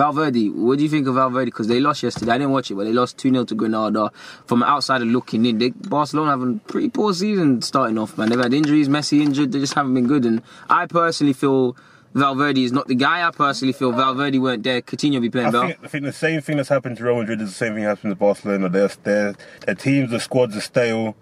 Valverde, 0.00 0.48
what 0.48 0.78
do 0.78 0.82
you 0.82 0.88
think 0.88 1.06
of 1.06 1.16
Valverde? 1.16 1.50
Because 1.50 1.68
they 1.68 1.78
lost 1.78 2.02
yesterday. 2.02 2.32
I 2.32 2.38
didn't 2.38 2.52
watch 2.52 2.70
it, 2.70 2.74
but 2.74 2.84
they 2.84 2.92
lost 2.92 3.18
2 3.18 3.30
0 3.30 3.44
to 3.44 3.54
Granada. 3.54 4.10
From 4.46 4.62
an 4.62 4.68
outsider 4.70 5.04
looking 5.04 5.44
in, 5.44 5.58
they, 5.58 5.68
Barcelona 5.68 6.30
having 6.30 6.56
a 6.64 6.68
pretty 6.70 6.88
poor 6.88 7.12
season 7.12 7.60
starting 7.60 7.98
off, 7.98 8.16
man. 8.16 8.30
They've 8.30 8.38
had 8.38 8.54
injuries, 8.54 8.88
Messi 8.88 9.20
injured, 9.20 9.52
they 9.52 9.58
just 9.60 9.74
haven't 9.74 9.92
been 9.92 10.06
good. 10.06 10.24
And 10.24 10.40
I 10.70 10.86
personally 10.86 11.34
feel 11.34 11.76
Valverde 12.14 12.64
is 12.64 12.72
not 12.72 12.88
the 12.88 12.94
guy. 12.94 13.28
I 13.28 13.30
personally 13.30 13.74
feel 13.74 13.92
Valverde 13.92 14.38
weren't 14.38 14.62
there. 14.62 14.80
Coutinho 14.80 15.20
be 15.20 15.28
playing 15.28 15.54
I 15.54 15.66
think, 15.66 15.84
I 15.84 15.88
think 15.88 16.04
the 16.04 16.12
same 16.14 16.40
thing 16.40 16.56
that's 16.56 16.70
happened 16.70 16.96
to 16.96 17.04
Real 17.04 17.16
Madrid 17.16 17.42
is 17.42 17.50
the 17.50 17.54
same 17.54 17.74
thing 17.74 17.84
happened 17.84 18.12
to 18.12 18.16
Barcelona. 18.16 18.70
Their 18.70 18.88
their 19.02 19.34
their 19.66 19.74
teams, 19.74 20.10
the 20.10 20.18
squads 20.18 20.56
are 20.56 20.62
stale, 20.62 21.14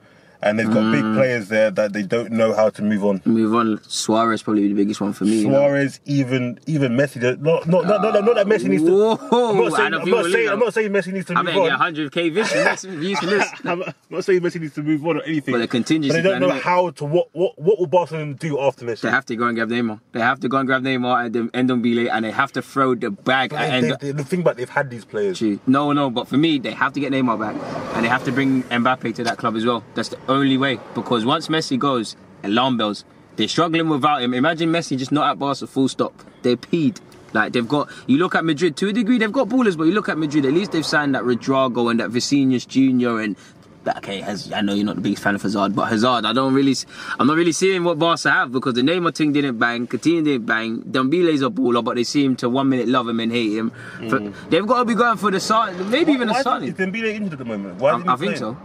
and 0.43 0.59
they've 0.59 0.67
got 0.69 0.85
Mm. 0.85 0.93
big 0.93 1.03
players 1.15 1.49
there 1.49 1.71
that 1.71 1.93
they 1.93 2.03
don't 2.03 2.31
know 2.31 2.55
how 2.55 2.71
to 2.71 2.83
move 2.83 3.05
on. 3.05 3.21
Move 3.25 3.55
on. 3.55 3.81
Suarez 3.89 4.43
probably 4.43 4.69
the 4.69 4.75
biggest 4.75 5.01
one 5.01 5.13
for 5.13 5.25
me. 5.25 5.39
you 5.41 5.49
know. 5.49 5.59
Suarez, 5.59 6.01
even 6.07 6.59
even 6.67 6.93
Messi. 6.93 7.21
Not 7.21 7.67
not 7.67 7.87
not, 7.87 8.03
not, 8.03 8.25
not 8.25 8.35
that 8.37 8.47
Messi 8.47 8.65
needs 8.69 8.85
to. 8.85 8.93
Whoa, 8.93 9.51
I'm 9.51 9.57
not 9.59 9.73
saying, 9.73 9.95
I'm 9.95 10.09
not 10.11 10.25
saying, 10.27 10.49
I'm 10.49 10.59
not 10.61 10.75
saying 10.75 10.91
Messi 10.93 11.13
needs 11.13 11.27
to 11.27 11.35
I 11.37 11.43
move 11.43 11.57
on. 11.57 11.69
get 11.95 12.13
100k 12.13 12.33
views, 12.33 12.83
views 12.85 13.21
this. 13.21 13.49
I'm 13.65 13.83
not 14.11 14.25
saying 14.25 14.41
Messi 14.41 14.61
needs 14.61 14.75
to 14.75 14.83
move 14.83 15.05
on 15.07 15.17
or 15.19 15.23
anything. 15.23 15.53
But 15.55 15.59
the 15.59 15.69
contingency 15.69 16.17
But 16.17 16.23
they 16.23 16.29
don't 16.29 16.41
know 16.41 16.51
how 16.51 16.91
to 16.91 17.05
what 17.05 17.29
what 17.33 17.59
what 17.59 17.79
will 17.79 17.87
Barcelona 17.87 18.35
do 18.35 18.61
after 18.61 18.85
Messi. 18.87 19.03
They 19.03 19.11
have 19.11 19.27
to 19.27 19.37
go 19.37 19.47
and 19.47 19.57
grab 19.57 19.69
Neymar. 19.71 20.01
They 20.13 20.21
have 20.21 20.41
to 20.41 20.49
go 20.49 20.59
and 20.59 20.67
grab 20.67 20.83
Neymar 20.83 21.27
and 21.27 21.35
then 21.35 21.49
Ndombele 21.51 22.09
and 22.13 22.25
they 22.25 22.31
have 22.31 22.53
to 22.53 22.63
throw 22.63 22.95
the 22.95 23.11
bag 23.11 23.53
at 23.53 23.59
They- 23.71 23.77
Endo. 23.77 23.97
they- 24.01 24.13
the 24.13 24.25
thing 24.25 24.41
about 24.41 24.57
they've 24.57 24.69
had 24.69 24.91
these 24.91 25.05
players. 25.05 25.43
No, 25.67 25.93
no, 25.93 26.11
but 26.11 26.29
for 26.29 26.37
me, 26.37 26.59
they 26.59 26.73
have 26.73 26.93
to 26.93 27.01
get 27.01 27.13
Neymar 27.13 27.39
back, 27.39 27.55
and 27.95 28.05
they 28.05 28.09
have 28.09 28.25
to 28.25 28.33
bring 28.33 28.63
Mbappe 28.65 29.15
to 29.17 29.25
that 29.25 29.37
club 29.39 29.57
as 29.57 29.65
well. 29.65 29.83
That's 29.95 30.09
the 30.11 30.17
only 30.29 30.57
way. 30.59 30.79
Because 30.95 31.25
once 31.25 31.49
Messi 31.49 31.79
goes, 31.79 32.17
alarm 32.45 32.77
bells. 32.77 33.05
They're 33.37 33.49
struggling 33.49 33.89
without 33.89 34.23
him. 34.23 34.35
Imagine 34.35 34.71
Messi 34.71 34.99
just 34.99 35.13
not 35.13 35.31
at 35.31 35.39
Barca, 35.39 35.67
full 35.67 35.89
stop. 35.89 36.13
They're 36.43 36.57
peed. 36.57 36.99
Like 37.33 37.53
they've 37.53 37.69
got. 37.69 37.89
You 38.07 38.19
look 38.19 38.35
at 38.35 38.45
Madrid 38.45 38.77
to 38.79 38.89
a 38.89 38.93
degree, 38.93 39.19
they've 39.19 39.31
got 39.33 39.49
ballers, 39.49 39.77
but 39.77 39.85
you 39.85 39.93
look 39.93 40.09
at 40.09 40.19
Madrid. 40.19 40.45
At 40.47 40.53
least 40.53 40.73
they've 40.73 40.85
signed 40.87 41.15
that 41.15 41.23
Rodrygo 41.23 41.91
and 41.91 42.01
that 42.01 42.11
Vinicius 42.11 42.65
Junior 42.67 43.21
and. 43.21 43.37
that- 43.85 43.99
Okay, 43.99 44.21
Haz- 44.21 44.53
I 44.53 44.61
know 44.61 44.75
you're 44.75 44.85
not 44.85 44.97
the 44.97 45.03
biggest 45.03 45.23
fan 45.23 45.35
of 45.35 45.43
Hazard, 45.43 45.75
but 45.77 45.87
Hazard, 45.87 46.25
I 46.27 46.33
don't 46.33 46.53
really, 46.53 46.75
I'm 47.19 47.27
not 47.27 47.37
really 47.37 47.53
seeing 47.53 47.85
what 47.85 47.99
Barca 47.99 48.31
have 48.31 48.51
because 48.53 48.75
the 48.75 48.83
Neymar 48.83 49.15
thing 49.15 49.33
didn't 49.33 49.59
bang, 49.59 49.87
Coutinho 49.87 50.25
didn't 50.25 50.47
bang, 50.47 50.83
Dembele's 50.83 51.43
a 51.43 51.49
baller, 51.49 51.83
but 51.83 51.95
they 51.97 52.05
seem 52.05 52.35
to 52.37 52.49
one 52.51 52.69
minute 52.69 52.89
love 52.89 53.09
him 53.09 53.21
and 53.21 53.31
hate 53.33 53.53
him. 53.57 53.71
For- 54.11 54.21
mm. 54.21 54.35
they've 54.51 54.67
got 54.67 54.81
to 54.81 54.85
be 54.85 54.95
going 54.95 55.17
for 55.17 55.31
the 55.31 55.41
start, 55.41 55.75
maybe 55.87 56.13
even 56.13 56.29
a 56.29 56.35
is. 56.35 56.45
Dembele 56.45 57.15
injured 57.15 57.35
at 57.35 57.39
the 57.39 57.45
moment? 57.45 57.77
Why 57.81 57.93
I, 57.93 58.13
I 58.13 58.17
think 58.17 58.37
so. 58.37 58.57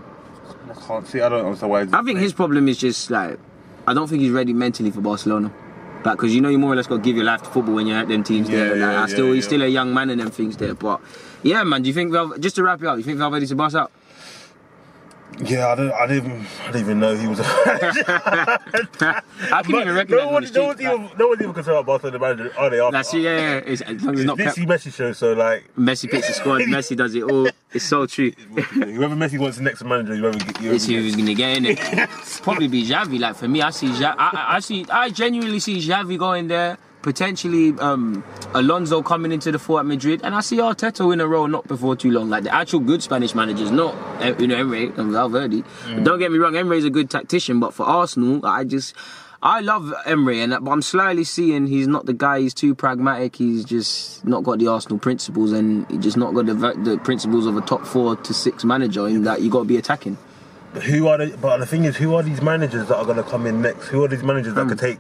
I 0.70 0.74
can't 0.88 1.08
see. 1.08 1.22
I 1.22 1.30
don't 1.30 1.46
understand 1.46 1.72
why. 1.72 1.82
I 1.92 2.04
think 2.04 2.20
his 2.20 2.34
problem 2.34 2.68
is 2.68 2.78
just 2.78 3.10
like 3.12 3.40
I 3.88 3.94
don't 3.94 4.08
think 4.08 4.22
he's 4.22 4.32
ready 4.32 4.54
mentally 4.54 4.92
for 4.92 5.02
Barcelona. 5.02 5.52
Like, 6.06 6.18
because 6.18 6.36
you 6.36 6.42
know 6.42 6.50
you 6.50 6.60
more 6.60 6.74
or 6.74 6.76
less 6.76 6.88
got 6.88 6.98
to 6.98 7.02
give 7.02 7.16
your 7.16 7.24
life 7.26 7.44
to 7.44 7.50
football 7.50 7.76
when 7.76 7.88
you're 7.88 7.98
at 7.98 8.10
them 8.10 8.24
teams 8.24 8.50
there. 8.50 8.76
Yeah, 8.76 8.86
Like, 8.86 8.94
yeah, 8.94 9.04
I 9.04 9.06
still, 9.08 9.28
yeah, 9.28 9.34
he's 9.36 9.46
still 9.46 9.62
a 9.62 9.68
young 9.68 9.94
man 9.94 10.10
and 10.10 10.20
them 10.20 10.32
things 10.32 10.58
there. 10.58 10.74
But 10.74 11.00
yeah, 11.44 11.64
man, 11.64 11.82
do 11.82 11.88
you 11.88 11.94
think 11.94 12.12
Val- 12.12 12.38
just 12.38 12.58
to 12.58 12.64
wrap 12.64 12.82
it 12.82 12.88
up, 12.88 12.98
you 12.98 13.04
think 13.04 13.20
Valverde's 13.20 13.52
a 13.52 13.56
boss 13.56 13.74
out? 13.74 13.90
Yeah, 15.40 15.68
I 15.70 15.76
don't. 15.76 15.92
I 15.92 16.08
didn't. 16.08 16.46
I 16.64 16.66
didn't 16.68 16.82
even 16.82 17.00
know 17.00 17.16
he 17.16 17.28
was. 17.28 17.40
A 17.40 17.44
I 19.52 19.64
can 19.64 19.76
even 19.76 19.94
recognize 19.96 20.10
no 20.10 20.20
him 20.22 20.28
on 20.28 20.34
one, 20.34 20.44
the 20.44 20.52
no 20.54 20.72
even, 20.74 21.18
no 21.18 21.28
one's 21.28 21.42
even 21.42 21.54
concerned 21.54 21.78
about 21.78 21.86
Barcelona 21.86 22.20
manager, 22.20 22.58
are 22.58 22.70
they? 22.70 22.80
After, 22.80 22.92
That's 22.92 23.14
yeah, 23.14 23.22
yeah. 23.22 23.56
It's, 23.66 23.82
as 23.82 24.04
long 24.04 24.14
as 24.14 24.20
it's 24.20 24.28
not 24.28 24.38
Pep. 24.38 24.56
Messi 24.56 24.94
show, 24.94 25.12
so 25.14 25.34
like, 25.34 25.70
Messi 25.78 26.10
picks 26.10 26.28
the 26.28 26.34
squad. 26.34 26.62
Messi 26.68 26.96
does 26.96 27.16
it 27.16 27.24
all. 27.24 27.48
It's 27.74 27.86
so 27.86 28.06
true. 28.06 28.32
whoever 28.32 29.16
Messi 29.16 29.40
wants 29.40 29.58
the 29.58 29.64
next 29.64 29.84
manager, 29.84 30.16
whoever, 30.16 30.38
whoever 30.38 30.76
It's 30.76 30.86
who's 30.86 31.16
gonna 31.16 31.34
get 31.34 31.58
in 31.58 31.66
it. 31.66 31.80
Probably 32.44 32.68
be 32.68 32.86
Xavi. 32.86 33.20
Like 33.20 33.36
for 33.36 33.48
me, 33.48 33.62
I 33.62 33.72
see 33.72 33.88
ja- 34.00 34.16
I, 34.18 34.30
I- 34.34 34.56
I 34.56 34.60
see 34.60 34.86
I 34.90 35.10
genuinely 35.10 35.60
see 35.60 35.78
Xavi 35.80 36.18
going 36.18 36.48
there. 36.48 36.78
Potentially 37.04 37.78
um, 37.80 38.24
Alonso 38.54 39.04
coming 39.04 39.32
into 39.32 39.52
the 39.52 39.60
four 39.60 39.80
at 39.80 39.86
Madrid, 39.86 40.22
and 40.24 40.34
I 40.34 40.40
see 40.42 40.58
Arteta 40.58 41.12
in 41.14 41.22
a 41.22 41.28
role 41.28 41.48
not 41.48 41.68
before 41.68 41.96
too 41.96 42.10
long. 42.10 42.30
Like 42.30 42.44
the 42.44 42.54
actual 42.56 42.80
good 42.80 43.04
Spanish 43.04 43.36
managers, 43.36 43.70
not 43.72 43.94
eh, 44.22 44.34
you 44.40 44.48
know 44.48 44.56
Emery 44.56 44.88
and 44.98 45.12
Valverde. 45.12 45.64
Don't 46.04 46.18
get 46.18 46.32
me 46.32 46.38
wrong, 46.40 46.56
Emery's 46.56 46.86
a 46.86 46.90
good 46.90 47.10
tactician, 47.10 47.60
but 47.60 47.74
for 47.74 47.86
Arsenal, 47.86 48.46
I 48.46 48.64
just 48.64 48.96
I 49.44 49.60
love 49.60 49.94
Emery, 50.06 50.40
and 50.40 50.58
but 50.62 50.72
I'm 50.72 50.82
slightly 50.82 51.26
seeing 51.26 51.68
he's 51.68 51.86
not 51.86 52.06
the 52.06 52.14
guy. 52.14 52.40
He's 52.40 52.54
too 52.54 52.74
pragmatic. 52.74 53.36
He's 53.36 53.66
just 53.66 54.26
not 54.26 54.46
got 54.46 54.60
the 54.60 54.68
Arsenal 54.68 54.98
principles, 54.98 55.52
and 55.52 55.86
he 55.92 55.98
just 55.98 56.16
not 56.16 56.34
got 56.34 56.46
the, 56.46 56.54
the 56.54 56.98
principles 57.04 57.46
of 57.46 57.58
a 57.58 57.62
top 57.62 57.86
four 57.86 58.16
to 58.16 58.34
six 58.34 58.64
manager. 58.64 59.06
In 59.06 59.24
that 59.24 59.42
you 59.42 59.52
got 59.52 59.60
to 59.60 59.66
be 59.66 59.76
attacking. 59.76 60.18
But 60.74 60.84
who 60.84 61.08
are 61.10 61.18
the? 61.18 61.38
But 61.38 61.58
the 61.58 61.66
thing 61.66 61.84
is, 61.84 61.98
who 61.98 62.16
are 62.16 62.24
these 62.24 62.42
managers 62.42 62.88
that 62.88 62.96
are 62.96 63.04
going 63.04 63.18
to 63.18 63.24
come 63.24 63.46
in 63.46 63.62
next? 63.62 63.90
Who 63.90 64.06
are 64.06 64.08
these 64.08 64.24
managers 64.24 64.54
that 64.54 64.70
could 64.70 64.80
take, 64.80 65.00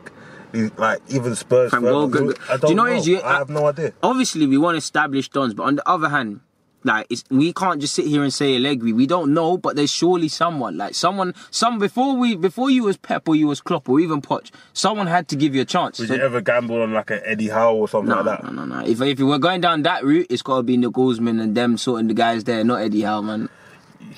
like 0.78 1.02
even 1.10 1.36
Spurs? 1.36 1.72
Fam, 1.72 1.82
forever? 1.82 1.94
go- 1.94 2.08
go- 2.08 2.20
Who- 2.26 2.34
I 2.50 2.56
Do 2.56 2.62
don't 2.62 2.70
you 2.72 2.76
know 2.76 2.86
know. 2.86 2.94
is? 2.94 3.08
You- 3.08 3.20
I 3.20 3.34
uh, 3.36 3.38
have 3.40 3.50
no 3.50 3.66
idea. 3.68 3.94
obviously 4.04 4.46
we 4.48 4.58
want 4.58 4.78
established 4.78 5.34
dons, 5.34 5.54
but 5.54 5.64
on 5.64 5.76
the 5.76 5.88
other 5.90 6.10
hand, 6.10 6.42
like 6.86 7.08
it's, 7.10 7.24
we 7.30 7.54
can't 7.54 7.80
just 7.80 7.94
sit 7.96 8.06
here 8.06 8.24
and 8.24 8.34
say 8.34 8.58
Allegri. 8.58 8.92
We 8.92 9.08
don't 9.08 9.34
know, 9.34 9.58
but 9.58 9.78
there's 9.78 9.90
surely 9.92 10.28
someone 10.28 10.76
like 10.78 10.96
someone, 10.96 11.34
some 11.50 11.80
before 11.80 12.18
we 12.18 12.36
before 12.36 12.70
you 12.70 12.84
was 12.84 12.98
Pep 12.98 13.28
or 13.30 13.36
you 13.36 13.48
was 13.48 13.62
Klopp 13.62 13.88
or 13.88 14.02
even 14.02 14.22
Poch, 14.22 14.52
someone 14.74 15.08
had 15.08 15.30
to 15.30 15.38
give 15.38 15.56
you 15.56 15.62
a 15.62 15.66
chance. 15.66 15.98
Would 16.00 16.10
So- 16.10 16.16
you 16.16 16.22
ever 16.22 16.42
gamble 16.42 16.82
on 16.82 16.92
like 16.94 17.10
an 17.12 17.22
Eddie 17.24 17.48
Howe 17.50 17.74
or 17.76 17.88
something 17.88 18.10
no, 18.10 18.22
like 18.22 18.42
that? 18.42 18.44
no, 18.54 18.66
no, 18.66 18.80
no. 18.82 18.86
If 18.86 19.02
if 19.02 19.18
we 19.18 19.24
were 19.24 19.40
going 19.40 19.62
down 19.62 19.84
that 19.84 20.04
route, 20.04 20.28
it's 20.30 20.42
got 20.42 20.58
to 20.58 20.64
be 20.64 20.76
the 20.76 20.88
Nagelsmann 20.92 21.42
and 21.42 21.56
them 21.56 21.78
sorting 21.78 22.10
the 22.10 22.14
guys 22.14 22.44
there, 22.44 22.64
not 22.66 22.82
Eddie 22.82 23.02
Howe, 23.04 23.22
man. 23.22 23.48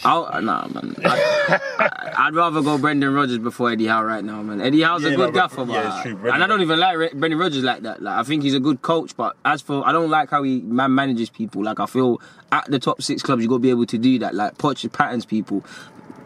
I'll, 0.03 0.25
uh, 0.25 0.41
nah, 0.41 0.67
man. 0.67 0.95
I, 1.03 2.25
would 2.25 2.35
rather 2.35 2.61
go 2.61 2.77
Brendan 2.77 3.13
Rodgers 3.13 3.37
before 3.37 3.71
Eddie 3.71 3.87
Howe 3.87 4.03
right 4.03 4.23
now, 4.23 4.41
man. 4.41 4.61
Eddie 4.61 4.81
Howe's 4.81 5.03
a 5.03 5.11
good 5.15 5.17
no, 5.17 5.31
gaffer, 5.31 5.65
yeah, 5.65 6.13
but 6.21 6.33
and 6.33 6.43
I 6.43 6.47
don't 6.47 6.61
even 6.61 6.79
like 6.79 6.97
Re- 6.97 7.13
Brendan 7.13 7.39
Rodgers 7.39 7.63
like 7.63 7.81
that. 7.83 8.01
Like 8.01 8.17
I 8.17 8.23
think 8.23 8.43
he's 8.43 8.53
a 8.53 8.59
good 8.59 8.81
coach, 8.81 9.15
but 9.15 9.35
as 9.45 9.61
for 9.61 9.87
I 9.87 9.91
don't 9.91 10.09
like 10.09 10.29
how 10.29 10.43
he 10.43 10.61
man 10.61 10.93
manages 10.93 11.29
people. 11.29 11.63
Like 11.63 11.79
I 11.79 11.85
feel 11.85 12.21
at 12.51 12.69
the 12.69 12.79
top 12.79 13.01
six 13.01 13.21
clubs, 13.21 13.41
you 13.41 13.49
got 13.49 13.55
to 13.55 13.59
be 13.59 13.69
able 13.69 13.85
to 13.85 13.97
do 13.97 14.19
that. 14.19 14.35
Like 14.35 14.57
Poch 14.57 14.91
patterns 14.91 15.25
people. 15.25 15.63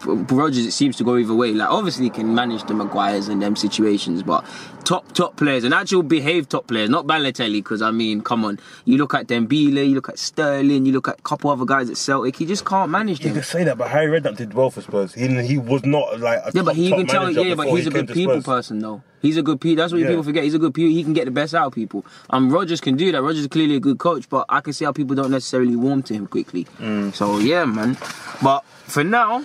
Rodgers, 0.05 0.65
it 0.65 0.71
seems 0.71 0.95
to 0.97 1.03
go 1.03 1.17
either 1.17 1.33
way. 1.33 1.53
Like 1.53 1.69
obviously, 1.69 2.05
he 2.05 2.09
can 2.09 2.33
manage 2.33 2.63
the 2.63 2.73
Maguires 2.73 3.27
and 3.29 3.41
them 3.41 3.55
situations, 3.55 4.23
but 4.23 4.45
top 4.85 5.11
top 5.13 5.35
players 5.35 5.63
and 5.63 5.73
actual 5.73 6.03
behave 6.03 6.47
top 6.49 6.67
players, 6.67 6.89
not 6.89 7.05
Balotelli. 7.05 7.53
Because 7.59 7.81
I 7.81 7.91
mean, 7.91 8.21
come 8.21 8.45
on, 8.45 8.59
you 8.85 8.97
look 8.97 9.13
at 9.13 9.27
Dembele, 9.27 9.87
you 9.89 9.95
look 9.95 10.09
at 10.09 10.17
Sterling, 10.17 10.85
you 10.85 10.93
look 10.93 11.07
at 11.07 11.19
a 11.19 11.21
couple 11.21 11.49
other 11.51 11.65
guys 11.65 11.89
at 11.89 11.97
Celtic. 11.97 12.35
He 12.37 12.45
just 12.45 12.65
can't 12.65 12.89
manage 12.89 13.19
them. 13.19 13.29
You 13.29 13.33
can 13.35 13.43
say 13.43 13.63
that, 13.65 13.77
but 13.77 13.89
Harry 13.89 14.19
Redknapp 14.19 14.37
did 14.37 14.53
well 14.53 14.69
for 14.69 14.81
Spurs. 14.81 15.13
He 15.13 15.27
he 15.43 15.57
was 15.57 15.83
not 15.85 16.19
like 16.19 16.39
a 16.39 16.51
Yeah, 16.53 16.61
but 16.61 16.71
top, 16.71 16.75
he 16.75 16.89
top 16.89 16.97
can 16.99 17.07
tell. 17.07 17.31
Yeah, 17.31 17.55
but 17.55 17.67
he's 17.67 17.83
he 17.83 17.87
a 17.89 17.91
good 17.91 18.07
people 18.09 18.33
Spurs. 18.41 18.45
person, 18.45 18.79
though. 18.79 19.03
He's 19.21 19.35
a 19.35 19.41
good. 19.43 19.59
Pe- 19.59 19.75
that's 19.75 19.91
what 19.91 19.99
Yeah. 19.99 20.07
people 20.07 20.23
forget. 20.23 20.45
He's 20.45 20.53
a 20.53 20.59
good. 20.59 20.73
Pe- 20.73 20.87
he 20.89 21.03
can 21.03 21.11
get 21.11 21.25
the 21.25 21.31
best 21.31 21.53
out 21.53 21.67
of 21.67 21.73
people. 21.73 22.05
Um, 22.29 22.49
Rodgers 22.49 22.79
can 22.79 22.95
do 22.95 23.11
that. 23.11 23.21
Rodgers 23.21 23.41
is 23.41 23.47
clearly 23.47 23.75
a 23.75 23.79
good 23.81 23.97
coach, 23.99 24.29
but 24.29 24.45
I 24.47 24.61
can 24.61 24.71
see 24.71 24.85
how 24.85 24.93
people 24.93 25.13
don't 25.13 25.31
necessarily 25.31 25.75
warm 25.75 26.03
to 26.03 26.13
him 26.13 26.25
quickly. 26.25 26.65
Mm. 26.79 27.13
So 27.13 27.37
yeah, 27.39 27.65
man. 27.65 27.97
But 28.41 28.63
for 28.87 29.03
now. 29.03 29.43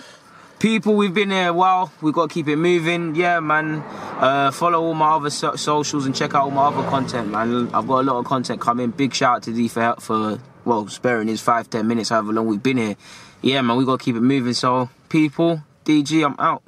People, 0.59 0.95
we've 0.95 1.13
been 1.13 1.31
here 1.31 1.49
a 1.49 1.53
while. 1.53 1.91
We've 2.01 2.13
got 2.13 2.29
to 2.29 2.33
keep 2.33 2.47
it 2.47 2.55
moving. 2.55 3.15
Yeah, 3.15 3.41
man. 3.41 3.83
Uh, 4.19 4.51
follow 4.51 4.81
all 4.81 4.93
my 4.93 5.11
other 5.15 5.29
so- 5.29 5.55
socials 5.55 6.05
and 6.05 6.15
check 6.15 6.33
out 6.33 6.43
all 6.43 6.51
my 6.51 6.67
other 6.67 6.87
content, 6.89 7.29
man. 7.29 7.69
I've 7.73 7.87
got 7.87 7.99
a 7.99 8.03
lot 8.03 8.19
of 8.19 8.25
content 8.25 8.61
coming. 8.61 8.91
Big 8.91 9.13
shout 9.13 9.37
out 9.37 9.43
to 9.43 9.53
D 9.53 9.67
for, 9.67 9.95
for 9.99 10.39
well, 10.63 10.87
sparing 10.87 11.27
his 11.27 11.41
five, 11.41 11.69
ten 11.69 11.87
minutes, 11.87 12.09
however 12.09 12.31
long 12.31 12.47
we've 12.47 12.63
been 12.63 12.77
here. 12.77 12.95
Yeah, 13.41 13.61
man, 13.61 13.75
we 13.75 13.85
got 13.85 13.99
to 13.99 14.03
keep 14.05 14.15
it 14.15 14.21
moving. 14.21 14.53
So, 14.53 14.89
people, 15.09 15.61
DG, 15.83 16.25
I'm 16.25 16.35
out. 16.39 16.63